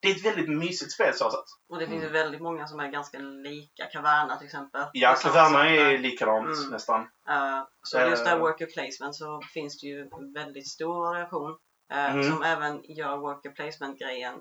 [0.00, 1.44] det är ett väldigt mysigt spel så sett.
[1.68, 3.86] Och det finns ju väldigt många som är ganska lika.
[3.92, 4.80] Caverna till exempel.
[4.80, 4.90] Mm.
[4.92, 6.70] Ja, Caverna sak är likadant Mm.
[6.70, 7.00] nästan.
[7.28, 8.38] Eh, så just där Eh.
[8.38, 11.56] worker placement så finns det ju väldigt stor variation
[11.90, 12.22] Mm.
[12.30, 14.34] som även gör worker placement grejen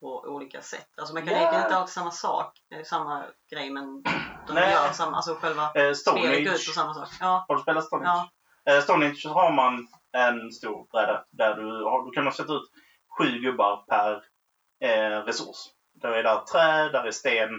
[0.00, 0.88] på olika sätt.
[0.96, 1.20] Alltså Ja.
[1.20, 4.02] mekaniken är inte alltid samma sak, eh, samma grej men
[4.46, 4.72] de Nej.
[4.72, 7.08] gör samma, alltså själva Eh, spelet går ut på samma sak.
[7.20, 8.28] Ja, Har du spelat Stone Age?
[8.64, 8.72] ja.
[8.72, 12.32] Eh, Stone Age så har man en stor bräda där du, har, du kan ha
[12.32, 12.70] sätta ut
[13.18, 14.14] sju gubbar per
[14.88, 15.56] eh, resurs.
[15.94, 17.50] Där är där trä, där är sten,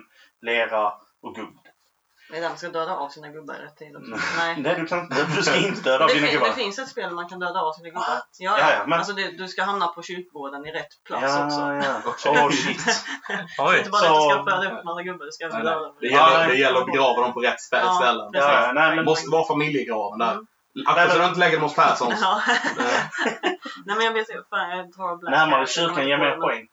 [0.41, 1.68] lera och guld.
[2.32, 4.12] Det är där man ska döda av sina gubbar i rätt tid också.
[4.38, 4.56] Nej.
[4.58, 6.48] Nej, du, kan, du ska inte döda Det, dina fin- gubbar.
[6.48, 8.04] det finns ett spel där man kan döda av sina gubbar.
[8.08, 8.72] Ja, Ja, ja.
[8.72, 11.60] ja, men- Alltså det, du ska hamna på kyrkogården i rätt plats också.
[11.60, 12.02] Ja, ja.
[12.06, 12.32] Okej.
[12.46, 12.86] Oh shit.
[13.28, 13.78] Det är Oj.
[13.78, 15.80] inte bara Så- att du ska föda upp en massa gubbar, du ska Nej, döda
[15.80, 15.96] dem.
[16.00, 18.30] Det, gäller, Ja, det gäller att begrava dem på rätt stä- Ja, ställen.
[18.34, 20.32] Ja, ja, nej, Det men, måste vara familjegraven där.
[20.32, 20.46] Mm.
[20.88, 22.20] Akta så du inte lägger dem hos Perssons.
[22.22, 22.42] Ja.
[23.86, 26.68] Nej men jag vet inte, fan jag tar Black närmare kyrkan ger mer poäng.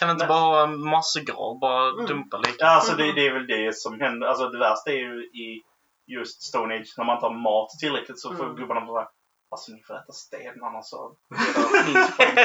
[0.00, 1.58] Kan inte Men- bara ha en massgrav?
[1.58, 2.06] Bara Mm.
[2.06, 2.54] dumpa lite?
[2.58, 4.26] Ja, alltså det, det är väl det som händer.
[4.26, 5.62] Alltså det värsta är ju i
[6.06, 8.56] just Stone Age, när man inte har mat tillräckligt så får Mm.
[8.56, 9.08] gubbarna bara
[9.50, 12.36] Alltså ni får äta sten annars så blir det minst poäng."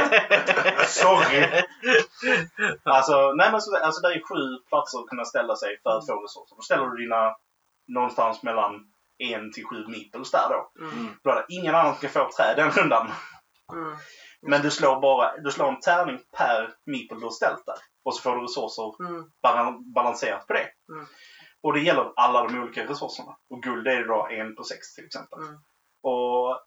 [0.88, 1.62] Sorry!
[2.84, 6.08] Alltså, nej men så, alltså det är sju platser att kunna ställa sig för att
[6.08, 6.56] få resurser.
[6.56, 7.36] Då ställer du dina
[7.88, 8.72] någonstans mellan
[9.18, 10.86] en till sju meeples där då.
[10.86, 11.10] Mm.
[11.24, 13.12] Då är det ingen annan ska få träd den rundan.
[13.74, 13.95] Mm.
[14.42, 17.76] Men du slår bara du slår en tärning per meeple du har ställt där.
[18.06, 19.24] Och så får du resurser Mm.
[19.44, 20.68] balan- balanserat på det.
[20.94, 21.06] Mm.
[21.64, 23.38] Och det gäller alla de olika resurserna.
[23.50, 25.39] Och guld är då en på sex till exempel.
[25.39, 25.56] Mm.
[26.04, 26.60] Och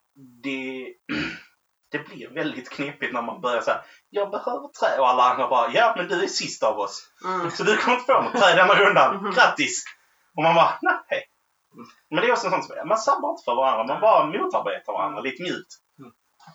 [0.43, 0.95] det,
[1.91, 5.71] det blir väldigt knepigt när man börjar säga jag behöver trä och alla andra bara
[5.73, 7.09] ja men du är sist av oss.
[7.25, 7.51] Mm.
[7.51, 9.33] Så du kommer inte få något trä denna rundan.
[9.35, 9.85] Grattis!
[10.37, 11.25] Och man bara nej.
[12.11, 14.93] Men det är också en sån som, man sabbar inte för varandra, man bara motarbetar
[14.93, 15.73] varandra lite mjukt.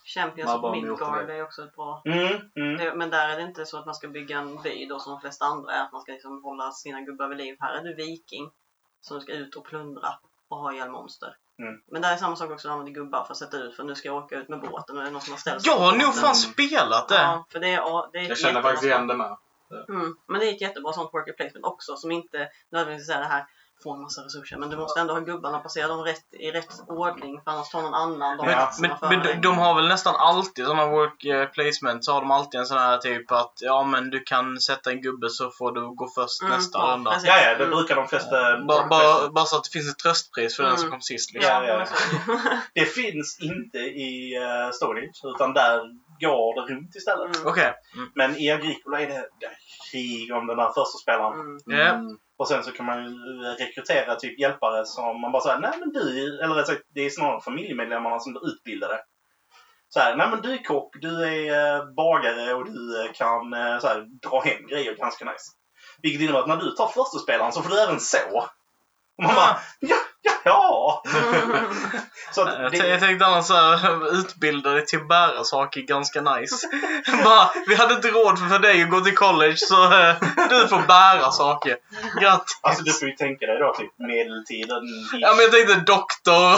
[0.03, 2.77] Champions of Midgard är också ett bra Mm, mm.
[2.77, 5.11] Det, men där är det inte så att man ska bygga en by då som
[5.11, 5.83] de flesta andra är.
[5.83, 7.55] Att man ska liksom hålla sina gubbar vid liv.
[7.59, 8.51] Här är du viking
[9.01, 10.09] som du ska ut och plundra
[10.49, 11.35] och ha ihjäl monster.
[11.59, 11.81] Mm.
[11.91, 13.83] Men där är samma sak också när man använder gubbar för att sätta ut för
[13.83, 15.71] nu ska jag åka ut med båten och det är någon som har ställt sig
[15.71, 17.21] Jag har nog fan spelat det.
[17.21, 19.37] Ja, för det är, ja, det är Jag känner faktiskt igen det med.
[19.89, 20.15] Mm.
[20.27, 23.45] Men det är ett jättebra sånt worker placement också som inte nödvändigtvis är det här
[23.83, 26.69] få en massa resurser men du måste ändå ha gubbarna placera dem rätt, i rätt
[26.87, 30.15] ordning för annars tar någon annan de Men, men, men de, de har väl nästan
[30.15, 33.83] alltid sådana work eh, placement så har de alltid en sån här typ att ja
[33.83, 37.19] men du kan sätta en gubbe så får du gå först Mm, nästa ja, runda.
[37.23, 37.69] Ja, ja, det Mm.
[37.77, 38.57] brukar de flesta...
[38.67, 40.91] Bara, bara, bara så att det finns ett tröstpris för den som Mm.
[40.91, 41.33] kom sist.
[41.33, 41.53] Liksom.
[41.53, 41.85] Ja, ja,
[42.73, 45.79] Det finns inte i uh, Storage, utan där
[46.19, 47.35] går det runt istället.
[47.35, 47.47] Mm.
[47.47, 47.73] Okej.
[47.95, 48.09] Mm.
[48.15, 49.25] Men i Agricola är det,
[49.91, 51.59] krig om den där första spelaren.
[52.39, 53.15] Och sen så kan man
[53.59, 57.09] rekrytera typ hjälpare som man bara säger, nej men du, eller rätt sagt, det är
[57.09, 58.99] snarare familjemedlemmarna som blir utbildade.
[59.89, 63.53] Så här, nej men du är kock, du är eh, bagare och du eh, kan
[63.53, 65.51] eh, så här, dra hem grejer ganska nice.
[66.01, 68.49] Vilket innebär att när du tar första spelaren så får du även så.
[69.17, 69.97] Och man bara, ja,
[70.49, 71.11] ja, ja.
[72.31, 76.21] Så att Jag, det- jag tänkte annars såhär, utbilda dig till att bära saker ganska
[76.21, 76.67] nice.
[77.23, 80.15] Bara, vi hade inte råd för dig att gå till college så eh,
[80.49, 81.77] du får bära saker.
[82.21, 82.59] Grattis!
[82.61, 84.83] Alltså du får ju tänka dig då typ medeltiden.
[84.85, 86.55] i- Ja men jag tänkte doktor.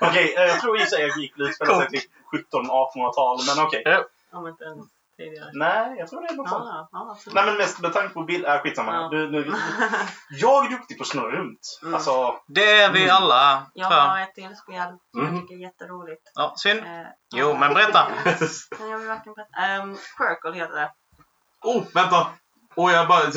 [0.08, 2.10] Okej, eh, jag tror i och sig Agricola utspelar sig typ
[2.52, 3.82] 1700-1800-tal, men okej.
[4.48, 4.86] Inte ens
[5.16, 5.50] tidigare.
[5.54, 6.64] Nej, jag tror det är något sånt.
[6.64, 7.16] Ja, ja.
[7.34, 8.44] Nej men mest med tanke på bild...
[8.44, 8.94] Äh, skitsamma.
[8.94, 9.08] Ja.
[9.08, 9.52] Du, nu,
[10.30, 11.60] jag är duktig på att snurra runt.
[11.82, 11.94] Mm.
[11.94, 13.66] Alltså, Det är vi alla.
[13.74, 15.34] Jag har ett till spel som Mm.
[15.34, 16.22] jag tycker är jätteroligt.
[16.34, 16.80] Ja, synd.
[16.80, 18.10] Eh, Jo, men berätta.
[18.80, 19.82] Jag vill verkligen berätta.
[19.82, 20.90] Um, Quirkle heter det.
[21.62, 22.26] Oh, vänta!
[22.76, 23.30] Och jag bara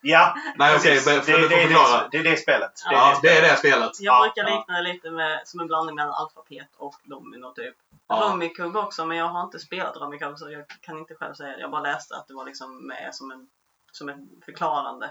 [0.00, 0.36] ja.
[0.56, 1.06] Nej okej, precis.
[1.06, 2.08] okay, det, för det, det, förklara.
[2.08, 2.72] det, det är det spelet.
[2.88, 3.62] Det är Ja, det det är spelet.
[3.62, 4.00] det spelet.
[4.00, 7.74] Jag Ja, brukar likna det lite med, som en blandning mellan alfabet och domino typ.
[8.08, 8.16] Ja.
[8.16, 11.60] Rummikub också, men jag har inte spelat Rummikub så jag kan inte själv säga det.
[11.60, 13.48] Jag bara läste att det var liksom med som en,
[13.92, 15.10] som en förklarande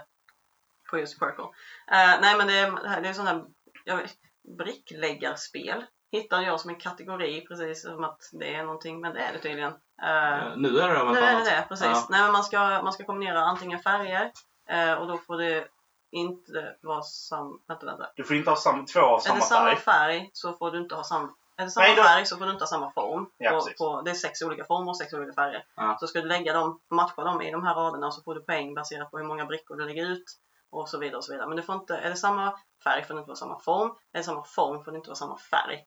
[0.90, 1.44] på just Quirkle.
[1.90, 3.44] Eh, nej men det är, det är sån här
[3.84, 4.16] jag vet,
[4.58, 5.84] brickläggarspel.
[6.12, 9.38] Hittade jag som en kategori precis som att det är någonting, men det är det
[9.38, 9.72] tydligen.
[10.02, 11.86] Eh, Nu är det det nu är det det, precis.
[11.86, 12.06] Ja.
[12.10, 14.32] Nej, men man, ska, man ska kombinera antingen färger
[14.68, 15.68] eh, och då får det
[16.10, 17.58] inte vara samma...
[17.68, 18.06] Vänta, vänta.
[18.16, 19.76] Du får inte ha sam, två av Är samma det samma färg.
[19.76, 21.28] färg så får du inte ha samma...
[21.56, 23.26] Är det samma Nej, då- färg så får du inte ha samma form.
[23.38, 25.64] Ja, på, på, det är sex olika former och sex olika färger.
[25.76, 25.96] Ja.
[26.00, 28.74] Så ska du lägga dem, matcha dem i de här raderna så får du poäng
[28.74, 30.24] baserat på hur många brickor du lägger ut
[30.70, 31.16] och så vidare.
[31.16, 31.48] och så vidare.
[31.48, 33.88] Men det får inte, är det samma färg får det inte vara samma form.
[34.12, 35.84] Är det samma form får det inte vara samma färg.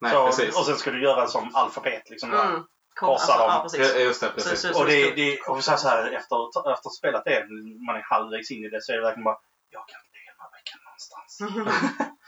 [0.00, 0.58] Nej, Så, precis.
[0.58, 2.10] och sen ska du göra som alfabet.
[2.10, 2.32] Liksom.
[2.32, 2.64] Mm.
[2.94, 3.46] Korsa dem.
[3.48, 3.96] ja, precis.
[3.96, 4.60] Just det, precis.
[4.60, 7.46] Så- så- Och det, det, och så här, så här, efter, efter att spelat det,
[7.86, 9.38] man är halvvägs in i det, så är det verkligen bara
[9.70, 12.10] jag kan lägga den här brickan någonstans.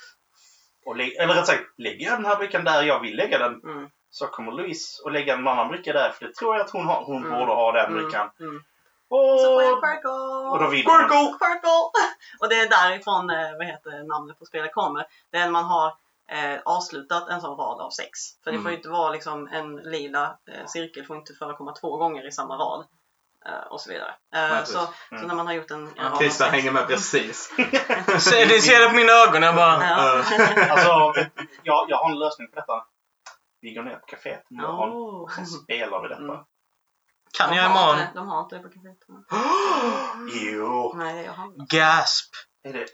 [0.86, 3.88] Och eller rätt sagt, lägger jag den här brickan där jag vill lägga den Mm.
[4.10, 6.86] så kommer Louise att lägga en annan bricka där för det tror jag att hon,
[6.86, 7.38] har, hon Mm.
[7.38, 8.02] borde ha den Mm.
[8.02, 8.30] brickan.
[8.40, 8.62] Mm.
[9.08, 10.10] Och, Så får jag Quirkle!
[10.50, 10.70] och då man.
[10.70, 11.70] Quirkle!
[12.40, 15.06] Och det är därifrån eh, vad heter, namnet på spelet kommer.
[15.30, 15.92] Det är när man har
[16.32, 18.10] eh, avslutat en sån rad av sex.
[18.44, 18.62] För det Mm.
[18.62, 22.32] får ju inte vara liksom en lila eh, cirkel får inte förekomma två gånger i
[22.32, 22.86] samma rad.
[23.46, 24.08] Eh, och så vidare.
[24.10, 24.14] Eh,
[24.54, 25.22] Nej, så, Mm.
[25.22, 26.50] så när man har gjort en, en Christian sex.
[26.50, 27.50] hänger med precis.
[28.18, 29.42] Se, ni ser det på mina ögon.
[29.42, 29.82] Jag bara...
[29.84, 30.24] Ja.
[30.70, 31.22] Alltså,
[31.62, 32.84] jag, jag har en lösning på detta.
[33.60, 35.22] Vi går ner på kaféet imorgon Oh.
[35.22, 36.22] och så spelar vi detta.
[36.22, 36.36] Mm.
[37.38, 37.98] Kan de jag imorgon?
[38.00, 38.18] inte det.
[38.20, 38.98] De har inte det på kaféet.
[40.42, 40.92] Jo.
[40.96, 41.52] Nej, jag har.
[41.66, 42.32] Gasp!
[42.64, 42.86] Är det...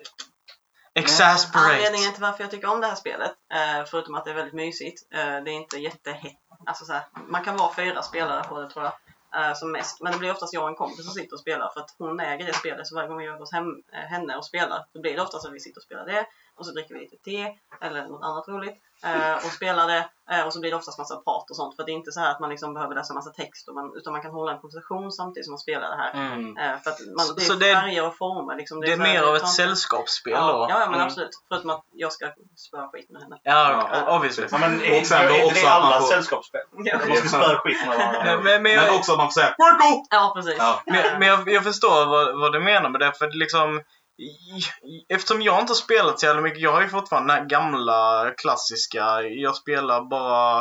[0.99, 1.75] Exasperate!
[1.75, 4.55] Anledningen till varför jag tycker om det här spelet, eh, förutom att det är väldigt
[4.55, 6.37] mysigt, eh, det är inte jättehett.
[6.67, 8.93] Alltså så här, man kan vara fyra spelare på det tror jag.
[9.37, 10.01] Eh, som mest.
[10.01, 12.21] Men det blir oftast jag och en kompis som sitter och spelar för att hon
[12.21, 12.87] äger det spelet.
[12.87, 15.53] Så varje gång vi är hos hem, henne och spelar, då blir det oftast att
[15.53, 16.27] vi sitter och spelar det.
[16.59, 18.77] Och så dricker vi lite te eller något annat roligt.
[19.05, 20.09] eh, Och spelar det.
[20.31, 21.77] eh, Och så blir det oftast massa prat och sånt.
[21.77, 23.69] För det är inte så här att man liksom behöver läsa massa text.
[23.69, 26.13] Och man, utan man kan hålla en konversation samtidigt som man spelar det här.
[26.33, 26.57] Mm.
[26.57, 28.57] Eh, För att man, Så- det är så det är- färger och former.
[28.57, 28.81] Liksom.
[28.81, 30.67] Det är så här- mer av ett inte- sällskapsspel Ja, då?
[30.71, 31.07] ja, men Mm.
[31.07, 31.31] absolut.
[31.49, 33.37] Förutom att jag ska spöa skit med henne.
[33.43, 34.47] Ja, Ja, obviously.
[34.51, 36.61] Ja, men är, Och sen då är, är också det att man alla får- sällskapsspel?
[36.85, 38.23] Ja, Man ska spöa skiten med varandra.
[38.35, 39.55] Men, men, Men jag, också att man får säga
[40.11, 40.55] ja precis.
[40.59, 40.83] Ja.
[40.87, 43.83] men, men jag, jag förstår vad, vad du menar med det, för det liksom
[45.09, 48.31] Eftersom jag inte har spelat så jävla mycket, jag har ju fortfarande den här gamla
[48.37, 50.59] klassiska, jag spelar bara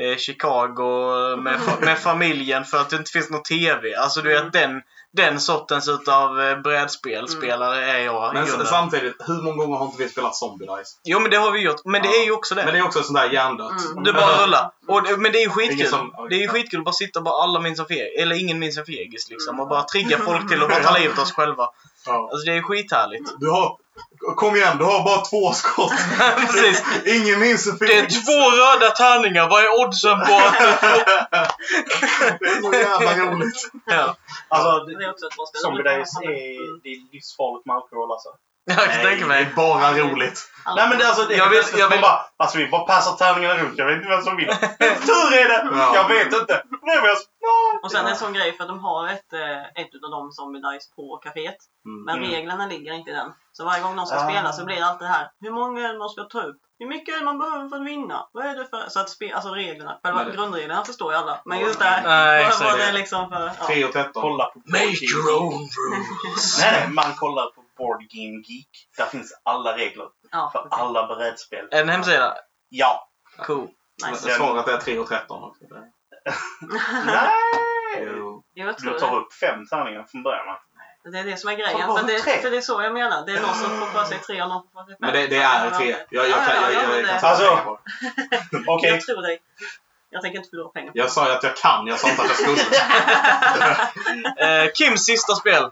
[0.00, 3.94] eh, Chicago med, fa- med familjen för att det inte finns någon TV.
[3.94, 4.82] Alltså du vet den,
[5.12, 8.34] den sortens utav eh, brädspelspelare är jag.
[8.34, 8.66] Men grunden.
[8.66, 10.98] samtidigt, hur många gånger har inte vi spelat Zombie Dice?
[11.04, 12.64] Jo men det har vi gjort, men det är ju också det.
[12.64, 13.84] Men det är också sånt där hjärndött.
[13.92, 14.04] Mm.
[14.04, 14.70] Du bara rullar.
[14.88, 15.86] Och, men det är ju skitkul.
[15.88, 18.36] som- Det är ju skitkul att bara sitta och bara alla minns en fegis, eller
[18.36, 19.60] ingen minns en fegis liksom.
[19.60, 21.68] Och bara trigga folk till att bara ta livet av oss själva.
[22.06, 22.28] Ja.
[22.32, 23.32] Alltså det är skithärligt.
[23.40, 23.76] Du har...
[24.36, 25.92] Kom igen, du har bara två skott.
[26.52, 26.82] Precis.
[27.06, 30.66] Ingen minns hur Det är två röda tärningar, vad är oddsen på att du.
[32.40, 33.70] Det är så jävla roligt.
[33.84, 34.16] Ja,
[34.48, 35.60] Alltså, Det är också ett bra spel.
[35.60, 36.32] Zombie Days Mm.
[36.34, 38.28] är, det är livsfarligt med alkohol alltså.
[38.76, 39.52] jag kan tänka det är mig.
[39.56, 40.52] bara roligt.
[40.76, 43.12] Nej men det, alltså, det Jag vill- jag jag vill- bara, alltså vi bara passar
[43.16, 43.78] tärningarna runt.
[43.78, 44.54] Jag vet inte vem som vinner.
[45.08, 45.68] Tur är det!
[45.76, 45.94] Ja.
[45.94, 46.62] Jag vet inte.
[46.82, 47.16] Nej, men jag,
[47.84, 50.60] Och sen en sån grej för att de har ett, eh, ett utav dem Zombie
[50.60, 51.60] Dice på kaféet.
[51.86, 52.04] Mm.
[52.04, 52.30] Men Mm.
[52.30, 53.30] reglerna ligger inte i den.
[53.52, 54.28] Så varje gång någon ska Ah.
[54.30, 55.30] spela så blir det alltid det här.
[55.40, 56.56] Hur många är det man ska ta upp?
[56.78, 58.28] Hur mycket är det man behöver för att vinna?
[58.32, 58.84] Vad är det för...
[58.88, 59.98] Så att spe, alltså reglerna.
[60.02, 61.40] Själva Men det- grundreglerna förstår ju alla.
[61.44, 62.02] Men just det här.
[62.02, 63.50] Nej, vad, vad det är liksom för...
[63.60, 63.66] Ja.
[63.66, 64.22] 3 och 13.
[64.22, 66.60] kolla på Make your own rules.
[66.60, 68.68] Nej, nej, man kollar på Board Game Geek.
[68.96, 70.68] Där finns alla regler Ja, för okej.
[70.80, 71.68] alla brädspel.
[71.70, 72.34] En hemsida.
[72.68, 73.08] Ja.
[73.38, 73.68] Cool.
[74.10, 74.28] Nice.
[74.28, 75.64] Jag svarar att det är 3 och 13 också.
[77.06, 77.30] Nej!
[78.16, 78.42] Jo.
[78.54, 80.58] Jag Du tar upp fem tärningar från början va?
[81.12, 81.96] Det är det som är Ta grejen.
[81.96, 82.42] För det, tre.
[82.42, 83.26] för det är så jag menar.
[83.26, 84.98] Det är någon som får för sig tre och någon får för sig fem.
[85.00, 85.90] Men det, det är 3.
[85.90, 87.78] Jag, jag, Ja, kan- ja, jag, ja, jag, men jag, det- kan Alltså- säga på
[88.50, 88.64] det.
[88.66, 88.90] Okej.
[88.90, 89.38] Jag tror dig.
[90.10, 92.22] Jag tänker inte förlora pengar på Jag sa ju att jag kan, jag sa inte
[92.22, 92.76] att jag skulle.
[94.64, 95.62] Eh, Kims sista spel.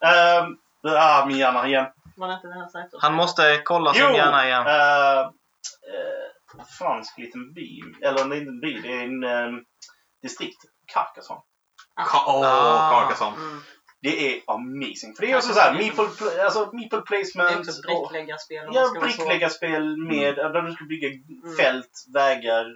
[0.00, 0.56] Ehm,
[0.88, 1.86] ah, min hjärna igen.
[2.16, 2.88] Det inte det här?
[3.00, 4.16] Han måste kolla sin Jo!
[4.16, 4.66] hjärna igen.
[4.66, 7.80] Eh, eh, fransk liten by.
[8.02, 8.80] Eller en liten by.
[8.80, 9.24] Det är en
[9.54, 9.64] um,
[10.22, 10.58] distrikt.
[10.92, 11.40] Carcassonne.
[12.00, 12.90] Ka- Åh, Ah.
[12.90, 13.36] Carcassonne.
[13.36, 13.60] Mm.
[14.02, 15.14] Det är amazing.
[15.16, 17.68] För det är också såhär, meeple, pl- alltså, meeple Det är placement.
[17.68, 18.68] och- brickläggarspel.
[18.72, 21.56] Ja, brickläggarspel med, där du ska bygga Mm.
[21.56, 22.66] fält, vägar,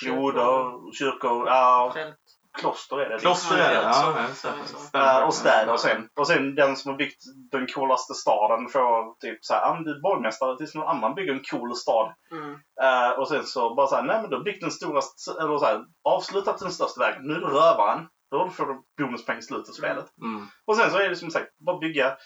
[0.00, 2.16] floder, kyrkor, ja, Fält.
[2.58, 3.18] Kloster är det.
[3.18, 3.92] Kloster är det, ja.
[4.34, 5.26] Så- så- så.
[5.26, 6.08] Och städer sen.
[6.14, 9.90] Och sen den som har byggt den coolaste staden får typ såhär, ah, men du
[9.96, 12.12] är borgmästare tills någon annan bygger en cool stad.
[12.30, 12.54] Mm.
[12.82, 15.58] Eh, och sen så bara såhär, nej men du har byggt den stora, st- eller
[15.58, 17.22] såhär, avslutat den största vägen.
[17.22, 18.06] Nu är du rövaren.
[18.30, 20.06] Då får du bonuspeng i slutet av spelet.
[20.22, 20.46] Mm.
[20.66, 22.16] Och sen så är det som sagt, bara bygga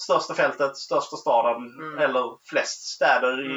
[0.00, 1.98] största fältet, största staden Mm.
[1.98, 3.54] eller flest städer i...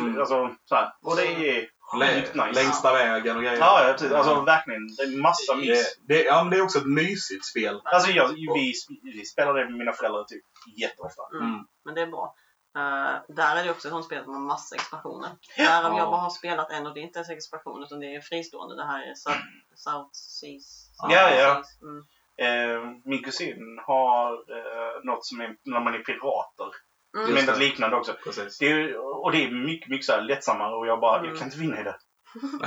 [0.00, 0.18] Mm.
[0.18, 0.92] Alltså, så här.
[1.04, 2.52] Och det är sjukt nice.
[2.52, 3.58] Längsta vägen och grejer.
[3.58, 4.12] Ja, ja, precis.
[4.12, 4.86] Alltså verkligen.
[4.96, 5.96] Det är massa mys.
[5.96, 7.80] det, det, ja, men det är också ett mysigt spel.
[7.84, 10.44] Alltså jag, vi, vi spelar det med mina föräldrar typ
[10.76, 11.22] jätteofta.
[11.40, 11.66] Mm.
[11.84, 12.34] Men det är bra.
[12.76, 15.30] Eh, där är det också ett sånt spel har massa expansioner.
[15.56, 15.98] Därav Ja.
[15.98, 18.76] jag bara har spelat en och det är inte ens expansion utan det är fristående.
[18.76, 19.40] Det här är South,
[19.74, 20.90] South Seas.
[21.02, 21.54] Ja, ja.
[21.54, 21.78] Seas.
[21.82, 22.04] Mm.
[22.40, 26.70] Eh, min kusin har eh, något som är när man är pirater.
[27.16, 27.34] Mm.
[27.34, 27.52] Men det.
[27.52, 28.12] något liknande också.
[28.24, 28.58] Precis.
[28.58, 31.28] Det är, och det är mycket, mycket så här lättsammare och jag bara, Mm.
[31.30, 31.96] jag kan inte vinna i det.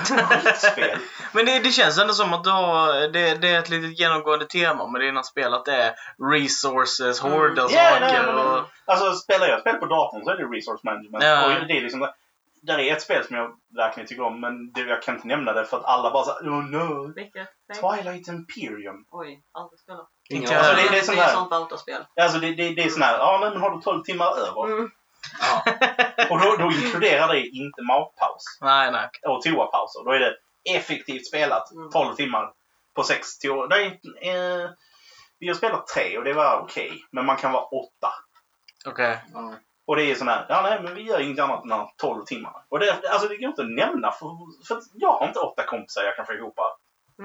[0.05, 0.97] Skitspel.
[1.33, 4.45] Men det, det känns ändå som att du har, det, det är ett litet genomgående
[4.45, 5.53] tema med dina spel.
[5.53, 5.93] Att det är
[6.33, 7.33] resources, Mm.
[7.33, 8.63] hårda Ja, nej, saker men- och...
[8.85, 11.23] Alltså spelar jag spel på datorn så är det resource management.
[11.23, 11.45] Ja.
[11.59, 12.07] Och det är liksom,
[12.62, 15.53] där är ett spel som jag verkligen tycker om men det, jag kan inte nämna
[15.53, 17.14] det för att alla bara såhär oh no.
[17.16, 17.47] Vilket?
[17.82, 19.05] Twilight Imperium.
[19.12, 20.09] Oj, aldrig spelat.
[20.30, 22.05] Inte Alltså det, det är sån det är här, sånt Bauta-spel.
[22.22, 24.66] alltså det, det, det är sån här, ja men har du 12 timmar över?
[24.66, 24.91] Mm.
[25.39, 25.64] Ja.
[26.30, 29.09] Och då, då inkluderar det inte matpaus Nej, nej.
[29.28, 30.03] och toapauser.
[30.05, 30.36] Då är det
[30.76, 31.89] effektivt spelat Mm.
[31.91, 32.53] 12 timmar
[32.95, 33.68] på 6 toa.
[33.68, 34.70] Det är, eh,
[35.39, 37.03] vi har spelat tre och det var okej.
[37.12, 38.09] men man kan vara åtta.
[38.86, 39.24] Okej.
[39.34, 39.53] Ja.
[39.91, 41.89] Och det är sån här, ja nej men vi gör inget annat än de här
[41.97, 42.57] 12 timmarna.
[42.69, 44.27] Och det, alltså det går inte att nämna för,
[44.67, 46.53] för jag har inte åtta kompisar jag kan få ihop.
[46.57, 46.71] här.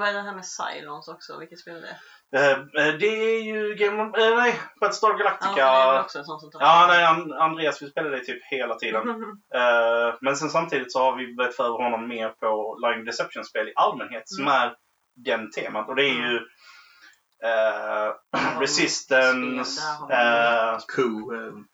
[0.01, 1.39] Vad är det här med Cylons också?
[1.39, 1.97] Vilket spel är det?
[2.39, 2.51] Eh,
[2.87, 5.53] eh, det är ju Game of, eh, nej, Battlestar Galactica.
[5.57, 8.25] Ja, det är också ett sånt som tar Ja, nej, An- Andreas, vi spelar det
[8.25, 9.03] typ hela tiden.
[9.55, 13.73] Eh, men sen samtidigt så har vi börjat föra honom mer på Line Deception-spel i
[13.77, 14.55] allmänhet som Mm.
[14.63, 14.75] är
[15.17, 15.89] den temat.
[15.89, 16.41] Och det är ju
[17.45, 18.15] eh,
[18.61, 19.81] Resistance,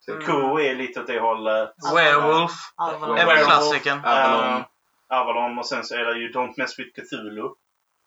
[0.07, 0.15] typ.
[0.15, 0.25] Mm.
[0.25, 1.73] Co är lite åt det hållet.
[1.95, 2.51] Werewolf.
[2.75, 3.17] Alvalon.
[3.17, 3.99] Är väl klassikern.
[4.05, 4.57] Avalon.
[4.59, 4.65] Eh,
[5.09, 7.49] Avalon och sen så är det ju Don't Mess With Cthulhu.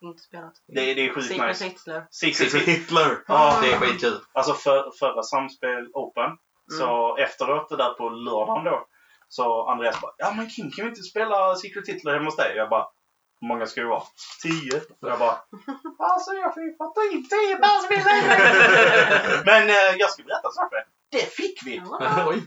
[0.01, 0.53] Inte spelat.
[0.67, 1.63] Det, det är Secret skitnice.
[1.65, 2.05] Hitler.
[2.11, 3.03] Secret Secret Hitler.
[3.03, 3.23] Hitler.
[3.27, 3.59] Ja.
[3.61, 4.19] Det är skitkul.
[4.33, 6.31] Alltså för, förra Samspel Open,
[6.77, 7.23] så Mm.
[7.23, 8.85] efteråt det där på lördagen då,
[9.29, 12.55] så Andreas bara Ja men Kim kan vi inte spela Secret Hitler hemma hos dig?
[12.55, 12.85] Jag bara
[13.41, 14.03] Hur många ska det vara?
[14.41, 14.77] Tio?
[15.01, 15.37] Och jag bara
[15.99, 19.45] Alltså jag fick fatta in tio personer!
[19.45, 20.85] Men eh, jag ska berätta en sak för er.
[21.11, 21.81] Det fick vi!
[22.27, 22.43] Oj.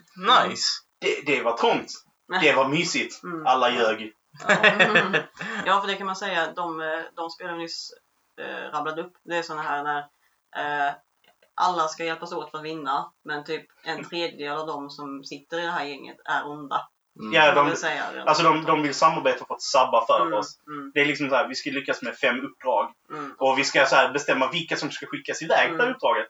[0.49, 0.66] Nice.
[1.01, 1.93] Det, det var trångt.
[2.41, 3.22] Det var mysigt.
[3.22, 3.47] Mm.
[3.47, 4.12] Alla ljög.
[4.49, 5.12] Mm.
[5.66, 6.53] Ja, för det kan man säga.
[6.53, 7.91] De, eh, de spel vi nyss
[8.41, 9.99] eh, rabblade upp, det är såna här när
[10.57, 10.95] eh,
[11.55, 15.59] alla ska hjälpas åt för att vinna, men typ en tredjedel av de som sitter
[15.59, 16.88] i det här gänget är onda.
[17.21, 17.33] Mm.
[17.33, 20.59] Ja, de, säga alltså de, de vill samarbeta för att sabba för mm, oss.
[20.67, 22.93] Mm, Det är liksom så här, vi ska lyckas med fem uppdrag.
[23.11, 25.95] mm, Och vi ska så här bestämma vilka som ska skickas iväg det Mm.
[25.95, 26.27] uppdraget.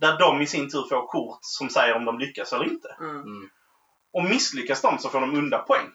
[0.00, 2.96] Där de i sin tur får kort som säger om de lyckas eller inte.
[3.00, 3.48] mm, Mm.
[4.12, 5.86] Och misslyckas de så får de unda poäng.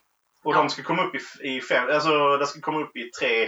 [0.43, 0.57] Och Ja.
[0.57, 3.43] de ska komma upp i, i fem, alltså det ska komma upp i tre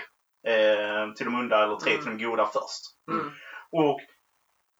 [0.47, 2.03] eh, till de onda eller tre Mm.
[2.03, 2.83] till de goda först.
[3.11, 3.31] mm,
[3.71, 3.99] Och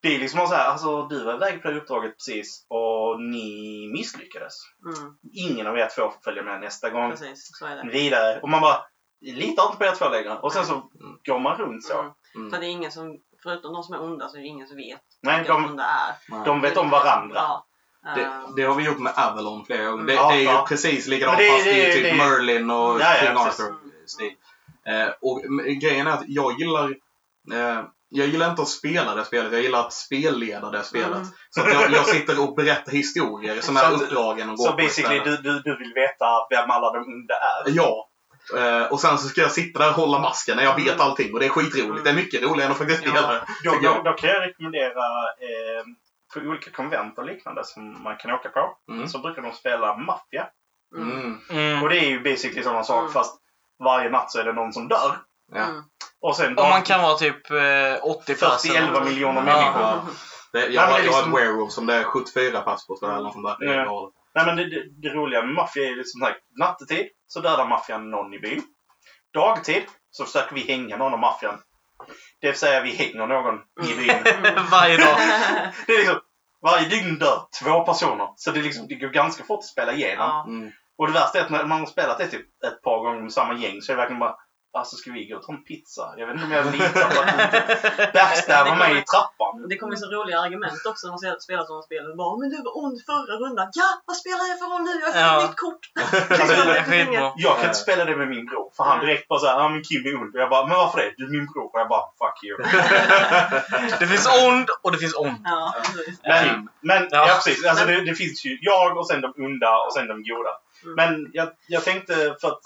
[0.09, 3.89] det är liksom så här, alltså du var iväg på det uppdraget precis och ni
[3.93, 4.53] misslyckades.
[4.97, 7.09] mm, Ingen av er två får följa med nästa gång.
[7.11, 7.89] precis, så är det.
[7.91, 8.39] Vidare.
[8.41, 8.77] Och man bara,
[9.21, 10.37] litar inte på er två längre.
[10.39, 10.89] Och sen så Mm.
[11.25, 11.99] går man runt så.
[11.99, 12.11] Mm.
[12.35, 12.51] Mm.
[12.51, 14.77] För det är ingen som, förutom de som är onda, så är det ingen som
[14.77, 16.15] vet Nej, vilka de, onda är.
[16.29, 16.41] Nej.
[16.45, 17.35] de vet om varandra.
[17.35, 17.65] Ja.
[18.15, 20.03] Det, Ehm, det har vi gjort med Avalon flera gånger.
[20.05, 20.65] Det, Ja, det är ju ja.
[20.69, 23.59] precis likadant det- fast det är typ det- Merlin och Ja, ja, King precis.
[23.65, 24.33] Arthur-stil.
[24.85, 25.41] Eh, och
[25.81, 26.89] grejen är att jag gillar
[27.53, 31.07] eh, jag gillar inte att spela det spelet, jag gillar att spelleda det spelet.
[31.15, 31.27] Mm.
[31.49, 34.71] Så att jag, jag sitter och berättar historier som Så är uppdragen och går Så
[34.71, 37.63] på basically, du, du, du vill veta vem alla de onda är?
[37.75, 38.09] Ja.
[38.57, 41.01] Eh, och sen så ska jag sitta där och hålla masken när jag vet Mm.
[41.01, 42.03] allting och det är skitroligt.
[42.03, 43.09] Det är mycket roligare än att faktiskt Ja.
[43.11, 43.43] spela det.
[43.63, 44.03] Då, tycker då, jag.
[44.03, 45.05] då kan jag rekommendera
[45.47, 45.83] eh,
[46.33, 48.77] på olika konvent och liknande som man kan åka på.
[48.91, 49.07] Mm.
[49.07, 50.47] Så brukar de spela maffia.
[50.97, 51.39] mm, Mm.
[51.49, 51.83] Mm.
[51.83, 53.11] Och det är ju basically samma sak Mm.
[53.13, 53.41] fast
[53.83, 55.17] varje natt så är det någon som dör.
[55.53, 55.65] Ja.
[56.27, 57.57] Och sen Och man kan vara typ eh,
[58.05, 58.81] 80 personer.
[58.81, 59.41] 40-11 miljoner Ja.
[59.43, 59.81] människor.
[59.81, 60.01] Ja.
[60.53, 62.87] Det, jag, men har, är jag har liksom- ett werewolf som det är 74 pass
[62.87, 63.73] på eller något sånt där.
[63.75, 64.11] Ja.
[64.35, 68.09] Nej men det, det, det roliga med maffia är liksom såhär, nattetid så dödar maffian
[68.11, 68.63] någon i byn.
[69.33, 71.59] Dagtid så försöker vi hänga någon av maffian.
[72.41, 73.55] Det vill säga vi hänger någon
[73.89, 74.43] i byn.
[74.71, 75.17] Varje dag.
[75.87, 76.19] Det är liksom,
[76.61, 78.27] varje dygn dör två personer.
[78.35, 80.27] Så det, är liksom, det går ganska fort att spela igenom.
[80.29, 80.45] Ja.
[80.47, 80.71] Mm.
[80.97, 83.33] Och det värsta är att när man har spelat det typ ett par gånger med
[83.33, 84.35] samma gäng så är det verkligen bara
[84.79, 86.13] Alltså ska vi gå och ta en pizza?
[86.17, 89.53] Jag vet inte om jag litar på att du inte backstabbar mig i trappan.
[89.69, 92.03] Det kommer så roliga argument också när man spelar sådana spel.
[92.17, 93.67] Bara, men du var ond förra rundan.
[93.81, 94.95] Ja, vad spelar jag för roll nu?
[95.05, 95.43] Jag har Ja.
[95.43, 95.83] ett nytt kort.
[97.45, 98.71] Jag kan inte spela det med min bror.
[98.77, 100.35] För han direkt bara såhär, ja men Kim är ond.
[100.35, 101.13] Och jag bara, men varför det?
[101.17, 101.65] Du är min bror.
[101.73, 102.55] Och jag bara, fuck you.
[103.99, 105.37] Det finns ond och det finns ond.
[105.43, 105.73] Ja.
[106.23, 107.27] Men, men ja.
[107.27, 107.33] Ja.
[107.35, 107.65] precis.
[107.65, 110.49] Alltså, det, det finns ju jag och sen de onda och sen de goda.
[110.83, 110.95] Mm.
[110.95, 112.61] Men jag, jag tänkte för att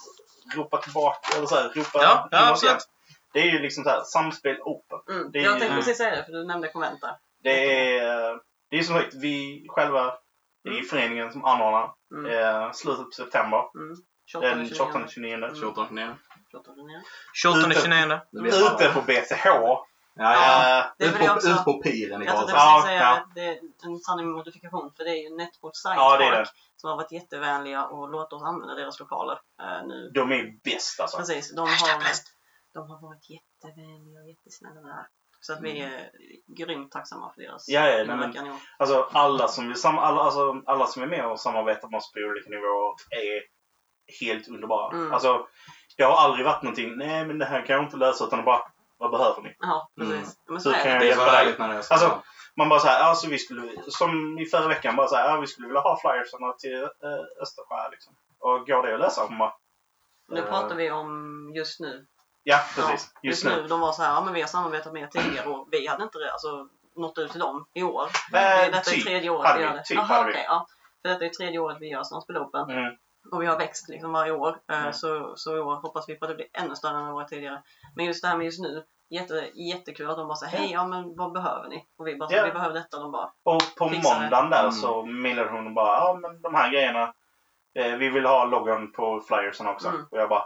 [0.56, 2.90] ropa tillbaka, eller så här, ropa Ja, ja, absolut.
[3.34, 5.00] Det är ju liksom så här, samspel open.
[5.16, 5.32] Mm.
[5.32, 7.16] Det är Jag ju- tänkte precis säga det, för du nämnde konvent där.
[7.44, 8.40] Det är,
[8.70, 10.14] det är som sagt, vi själva
[10.68, 10.86] i Mm.
[10.86, 12.32] föreningen som anordnar Mm.
[12.32, 13.64] eh, slutet på september.
[13.76, 13.96] Mm.
[14.26, 15.56] 28, Den 28 29 Mm.
[15.56, 16.16] 28 ner.
[16.52, 17.02] 28, 29.
[17.34, 17.82] 28 Ute.
[17.82, 18.20] 29.
[18.32, 18.76] Det vet alla.
[18.76, 19.46] Ute på BTH.
[20.20, 20.94] Ja, ja.
[20.98, 21.50] Det är Ut på, också.
[21.50, 22.94] ut på piren i Jag tänkte Karlshamn.
[22.94, 23.18] Ja, ja.
[23.18, 24.94] att det är en sanning med modifikation.
[24.98, 28.10] För det är ju Netport Science Ja, det är Park som har varit jättevänliga och
[28.10, 30.12] låter oss använda deras lokaler eh, nu.
[30.14, 31.18] De är bäst alltså.
[31.18, 32.04] Precis, de har,
[32.74, 35.08] de har varit jättevänliga och jättesnälla där.
[35.42, 36.10] Så att vi är
[36.48, 38.58] grymt tacksamma för deras Ja, ja, inverkan i år.
[38.78, 42.20] Alltså alla som, sam- alla, alltså, alla som är med och samarbetar med oss på
[42.20, 43.42] olika nivåer är
[44.22, 44.96] helt underbara.
[44.98, 45.14] Mm.
[45.14, 45.48] Alltså,
[45.98, 48.62] det har aldrig varit någonting, nej men det här kan jag inte lösa utan bara,
[49.00, 49.56] vad behöver ni?
[49.60, 50.14] Ja, precis.
[50.14, 50.30] Mm.
[50.48, 51.36] Men så Hur kan jag Det är så hjälpa dig?
[51.36, 51.94] härligt när det är så.
[51.94, 52.22] Alltså,
[52.56, 55.68] Man bara såhär, alltså vi skulle, som i förra veckan, bara såhär, ja, vi skulle
[55.68, 58.14] vilja ha flyersarna till äh, Östersjö liksom.
[58.40, 59.22] Och går det att lösa?
[59.28, 59.54] Hon bara,
[60.28, 62.06] Nu eh, pratar vi om just nu.
[62.44, 63.12] Ja, precis.
[63.14, 63.68] Ja, just nu.
[63.68, 66.04] De var så här, ja men vi har samarbetat med er tidigare och vi hade
[66.04, 68.10] inte alltså, nått ut till dem i år.
[68.32, 69.84] Det- detta typ är tredje året vi gör det.
[69.84, 70.04] typ vi.
[70.30, 70.68] okej, ja.
[71.02, 72.70] För detta är tredje året vi gör Snarspel Open.
[72.70, 72.94] Mm.
[73.32, 74.58] Och vi har växt liksom varje år.
[74.72, 74.94] Eh, Mm.
[74.94, 77.28] Så, så i år hoppas vi på att det blir ännu större än det varit
[77.28, 77.64] tidigare.
[77.96, 80.88] Men just det här med just nu, jätte, jättekul att de bara säger hej, ja
[80.88, 81.86] men vad behöver ni?
[81.98, 82.46] Och vi bara, Ja.
[82.46, 82.98] vi behöver detta.
[82.98, 84.22] Och de bara, Och på Fixar det.
[84.22, 84.72] måndagen där Mm.
[84.72, 87.14] så mejlade hon och bara, ja men de här grejerna,
[87.80, 89.88] eh, vi vill ha loggan på flyersen också.
[89.88, 90.02] Mm.
[90.12, 90.44] Och jag bara,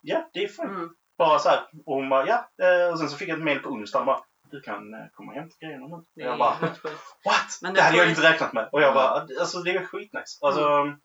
[0.00, 0.68] ja det är fint.
[0.68, 1.60] mm, Bara så här.
[1.86, 2.48] Och hon bara, ja.
[2.62, 5.00] Eh, Och sen så fick jag ett mejl på onsdagen och bara, du kan eh,
[5.12, 6.04] komma och hämta grejerna nu.
[6.14, 6.54] det jag bara,
[7.24, 7.58] what?
[7.62, 8.68] Men det det hade jag inte räknat med.
[8.72, 9.08] Och jag bara,
[9.40, 10.38] alltså det är skitnice.
[10.46, 11.00] Alltså, Mm.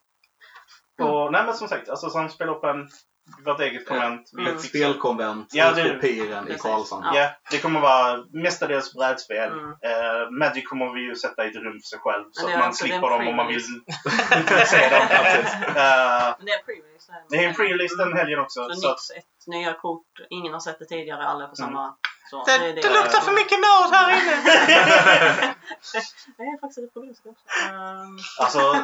[0.98, 2.88] Och nej men som sagt, alltså Samspel Open
[3.44, 4.32] vårt eget konvent.
[4.32, 4.54] Mm.
[4.54, 6.58] Ett spelkonvent Ja, det- på piren i.
[6.58, 7.04] Karlshamn.
[7.04, 7.14] Ja.
[7.20, 9.52] Ja, det kommer vara mestadels brädspel.
[9.52, 9.70] Mm.
[9.70, 12.60] Eh, Magic kommer vi ju sätta i ett rum för sig själv så det att
[12.60, 14.64] man det slipper en dem om man vill pre-release.
[14.74, 15.06] se dem.
[16.38, 17.06] Men det är pre-release.
[17.12, 17.22] här.
[17.28, 18.68] det är en pre-release den helgen också.
[18.68, 20.06] Så Så att, ett nya kort.
[20.30, 21.26] Ingen har sett det tidigare.
[21.26, 21.94] Alla på samma...
[22.30, 24.36] Så, Det, är det luktar för mycket nörd här inne.
[26.36, 27.14] Det är faktiskt ett problem.
[27.70, 28.82] Ehm, alltså,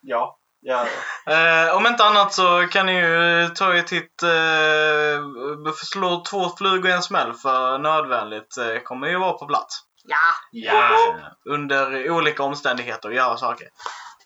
[0.00, 0.38] ja.
[0.64, 0.86] Ja.
[1.26, 6.90] Eh, om inte annat så kan ni ju ta er titt, eh, slå två flugor
[6.90, 9.80] i en smäll för nödvändigt eh, kommer ju vara på plats.
[10.04, 10.16] Ja!
[10.52, 10.90] Ja.
[11.44, 13.68] Under olika omständigheter och göra saker.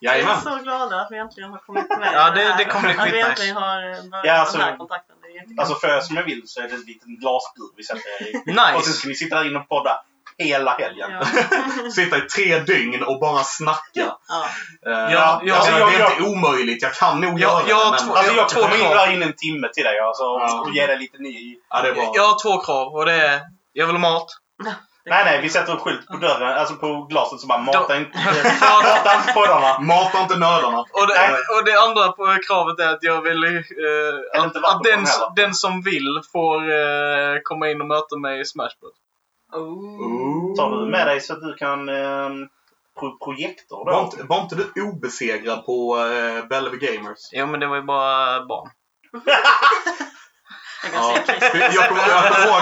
[0.01, 0.41] Jag är Jajamän.
[0.41, 3.11] så glada att vi äntligen har kommit med Ja, det- det kommer bli Att vi
[3.11, 3.29] skitnice.
[3.29, 5.15] äntligen har eh, börjat Ja, alltså- den här kontakten.
[5.21, 5.59] Det är jättekul.
[5.59, 8.27] Alltså för er som jag vill så är det en liten glasbur vi sätter er
[8.27, 8.33] i.
[8.37, 8.93] Och sen Nice!
[8.93, 10.01] ska ni sitta här inne och podda
[10.39, 11.09] hela helgen.
[11.11, 11.89] Ja.
[11.95, 13.81] Sitta i tre dygn och bara snacka.
[13.93, 14.19] ja.
[14.85, 16.81] Eh, Ja, ja, alltså, jag- det är jag- inte omöjligt.
[16.81, 17.97] Jag kan nog Jag- göra jag det.
[17.97, 18.95] tror- Men, Alltså jag två kommer in krav.
[18.95, 20.63] där in en timme till dig alltså, Ja.
[20.67, 21.57] och ge dig lite ny...
[21.69, 22.11] ja, det är bra.
[22.15, 23.39] Jag har två krav och det är
[23.73, 24.27] jag vill ha mat.
[25.05, 28.17] Nej nej, vi sätter upp skylt på dörren, alltså på glaset som bara mata inte,
[28.61, 29.79] mata inte poddarna.
[29.79, 30.77] Mata inte nördarna.
[30.79, 31.31] Och det, Nej.
[31.57, 35.81] och det andra på kravet är att jag vill eh, att, att den, den som
[35.81, 38.93] vill får eh, komma in och möta mig i Smashbot.
[39.51, 40.55] Oh.
[40.55, 42.29] Tar du med dig så att du kan eh,
[42.99, 43.99] pro projektor Var då?
[44.03, 47.19] inte, var inte du obesegrad på uh, Bellevue Gamers?
[47.31, 48.69] Jo men det var ju bara barn.
[49.11, 49.33] Jag kan
[50.93, 51.17] Ja.
[51.27, 52.61] Jag kommer, jag, kommer ihåg,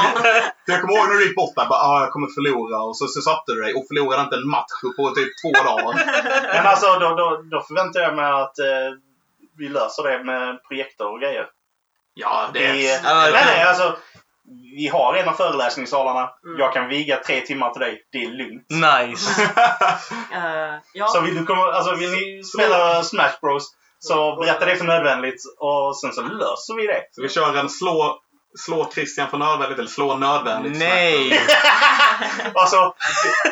[0.65, 1.65] jag kommer ihåg när du gick bort där.
[1.69, 2.81] Bara, ah, jag kommer förlora.
[2.81, 5.93] Och så, så satte du dig och förlorade inte en match på typ två dagar.
[6.55, 8.89] Men alltså då, då, då förväntar jag mig att eh,
[9.57, 11.45] vi löser det med projektor och grejer.
[12.13, 13.03] Ja, det Vi, är...
[13.03, 13.97] Nej, det- nej, alltså.
[14.78, 16.30] Vi har en av föreläsningssalarna.
[16.45, 16.60] Mm.
[16.60, 18.02] Jag kan viga tre timmar till dig.
[18.12, 18.66] Det är lugnt.
[18.70, 19.52] Nice!
[20.34, 21.08] Eh, ja.
[21.08, 25.41] Så vill, du komma, alltså, vill ni spela Smash Bros så berätta det för nödvändigt
[25.58, 27.02] och sen så löser vi det.
[27.12, 28.20] Så vi kör en slå,
[28.58, 30.78] slå Christian för nödvändigt eller slå nödvändigt.
[30.78, 31.39] Nej!
[32.53, 32.93] Alltså,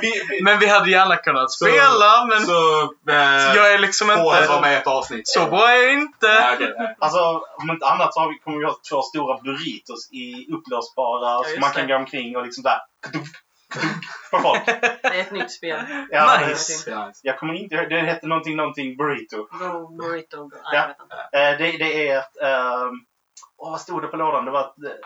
[0.02, 4.08] vi, vi, Men vi hade gärna kunnat Så- spela men Så eh, jag är liksom
[4.08, 4.62] det inte...
[4.62, 5.28] med i ett avsnitt.
[5.28, 6.28] Så bra är jag inte!
[6.28, 6.96] Ja, okej.
[7.00, 7.20] alltså,
[7.58, 11.50] om inte annat så har vi, kommer vi ha två stora burritos i upplösbara så
[11.50, 11.94] just man kan det.
[11.94, 12.80] gå omkring och liksom där
[14.32, 14.66] på folk.
[15.02, 15.80] Det är ett nytt spel.
[16.10, 16.92] Ja, Nice.
[16.92, 19.48] Ja, Jag kommer inte det hette någonting, någonting burrito.
[19.98, 20.50] Burrito.
[20.50, 20.78] Nej, Ja.
[20.80, 21.16] jag vet inte.
[21.40, 22.42] Eh, det, det är ett...
[22.44, 22.92] ehm,
[23.58, 24.46] åh, vad stod det på lådan?
[24.46, 24.98] Det var ett eh,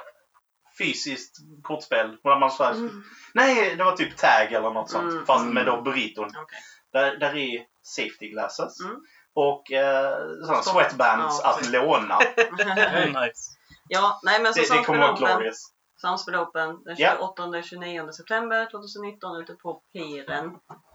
[0.78, 2.18] fysiskt kortspel.
[2.24, 3.04] Där man så här, Mm.
[3.34, 5.12] Nej, det var typ tag eller något sånt.
[5.12, 5.26] Mm.
[5.26, 6.26] Fast med då burriton.
[6.26, 6.60] Okej.
[6.93, 8.80] Där, där är safety glasses.
[8.80, 8.95] Mm.
[9.34, 12.20] Och eh, sådana sweatbands Ja, att låna.
[13.06, 13.52] nice.
[13.89, 15.26] ja, nej men så Det, det Samspel kommer vara Open.
[15.28, 15.74] glorious.
[16.02, 17.34] Samspel Open den Ja.
[17.38, 20.45] 28-29 september 2019 ute på Piren,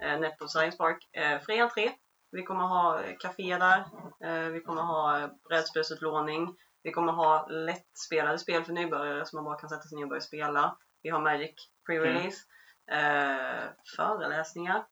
[0.04, 1.08] eh, Netto Science Park.
[1.16, 1.92] Eh, fri entré.
[2.32, 3.78] Vi kommer ha café där.
[4.24, 6.56] Eh, vi kommer ha eh, brädspelsutlåning.
[6.84, 10.08] Vi kommer ha lättspelade spel för nybörjare som man bara kan sätta sig ner och
[10.08, 10.76] börja spela.
[11.02, 11.50] Vi har Magic
[11.88, 12.36] pre-release.
[12.90, 14.84] Eh, föreläsningar.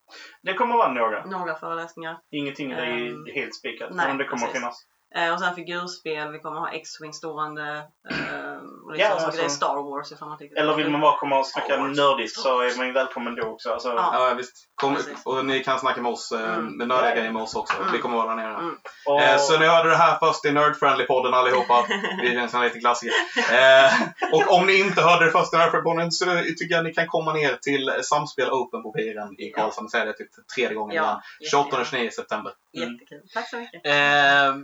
[0.43, 1.24] Det kommer vara några.
[1.24, 2.18] Några föreläsningar.
[2.30, 3.90] Ingenting är Ehm, helt spikat.
[3.95, 4.61] men det kommer precis.
[4.61, 4.86] finnas.
[5.14, 6.32] Eh, och sen figurspel.
[6.32, 7.82] Vi kommer ha X-Wing stående.
[8.11, 8.52] Eh,
[8.93, 11.16] och lite Ja, alltså- Det är Star Wars ifall man tycker Eller vill man bara
[11.18, 13.72] komma och snacka nördigt så är man ju välkommen då också.
[13.72, 14.28] Alltså, Ja.
[14.28, 14.53] Ja, visst.
[14.74, 16.76] Kom, och ni kan snacka med oss, eh, Mm.
[16.76, 17.76] med nördiga grejer med oss också.
[17.80, 17.93] Mm.
[17.93, 18.55] Vi kommer vara där nere.
[18.55, 18.74] Mm.
[19.07, 21.86] och, Eh, så ni hörde det här först i Nerd-friendly-podden allihopa.
[22.22, 23.14] Det är en sån liten klassiker.
[23.53, 23.93] Eh,
[24.32, 26.24] och om ni inte hörde det först i Nerd-friendly-podden så
[26.59, 29.88] tycker jag ni kan komma ner till Samspel Open på Piren i Karlshamn.
[29.88, 30.97] Säger det typ tredje gången.
[30.97, 32.53] Ja, 28 och 29 september.
[32.76, 32.88] Mm.
[32.93, 33.20] Jättekul.
[33.34, 33.86] Tack så mycket.
[33.86, 34.55] Eh,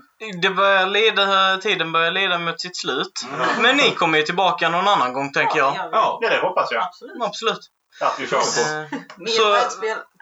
[0.43, 3.13] det börjar leda, tiden börjar leda mot sitt slut.
[3.35, 3.63] Mm.
[3.63, 5.75] Men ni kommer ju tillbaka någon annan gång tänker jag.
[5.77, 6.19] Ja, det Ja.
[6.23, 6.83] Ja, det hoppas jag.
[6.83, 7.23] Absolut.
[7.23, 7.61] Absolut.
[8.01, 8.81] Att vi får det.
[8.83, 9.57] Eh, Så-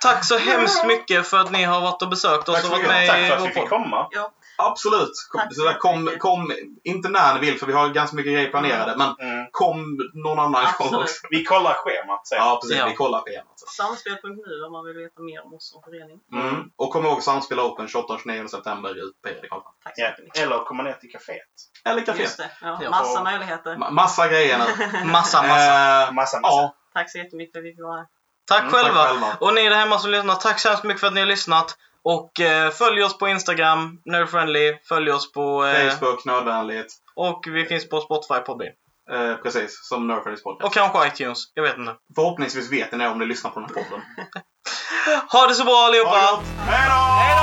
[0.03, 2.87] tack så hemskt mycket för att ni har varit och besökt oss Tack och varit
[2.89, 4.09] med Tack i för att vi fick komma.
[4.59, 5.11] Absolut.
[5.31, 6.53] Kom, Tack så så där, kom, kom,
[6.85, 8.95] inte när ni vill för vi har ganska mycket grejer planerade.
[8.97, 9.47] Men Mm.
[9.51, 11.01] kom någon annan gång Absolut.
[11.03, 11.27] också.
[11.31, 12.39] Vi kollar schemat sen.
[12.39, 12.77] Ja, precis.
[12.79, 12.87] Ja.
[12.87, 13.59] Vi kollar schemat.
[13.77, 16.19] Samspel.nu om man vill veta mer om oss som förening.
[16.33, 16.71] Mm.
[16.77, 19.73] Och kom ihåg Samspel Open 28-29 september ut på Erik Karlsson.
[19.85, 20.39] Tack så mycket.
[20.43, 21.53] Eller komma ner till kaféet.
[21.85, 22.23] Eller café.
[22.23, 22.51] Just det.
[22.61, 23.75] Ja, massa möjligheter.
[23.77, 24.65] Ma- Massa grejer nu.
[25.13, 26.03] Massa, massa.
[26.07, 26.57] Eh, Massa, massa.
[26.57, 28.07] ja, Tack så jättemycket för att vi fick vara här.
[28.49, 28.95] Tack Mm, själva.
[29.03, 29.37] tack själva.
[29.41, 31.77] Och ni där hemma som lyssnar, tack så hemskt mycket för att ni har lyssnat.
[32.09, 34.79] Och eh, följ oss på Instagram, Nerdfriendly.
[34.89, 35.65] Följ oss på...
[35.65, 36.93] Eh, Facebook, nödvändigt.
[37.17, 38.73] och vi finns på Spotify, Podbean.
[39.13, 40.65] Eh, precis, som Nerdfriendly's podcast.
[40.65, 41.39] Och kanske iTunes.
[41.55, 41.95] Jag vet inte.
[42.15, 44.03] Förhoppningsvis vet ni det om ni lyssnar på den här podden.
[45.33, 46.43] Ha det så bra allihopa!
[46.67, 47.36] Hej då!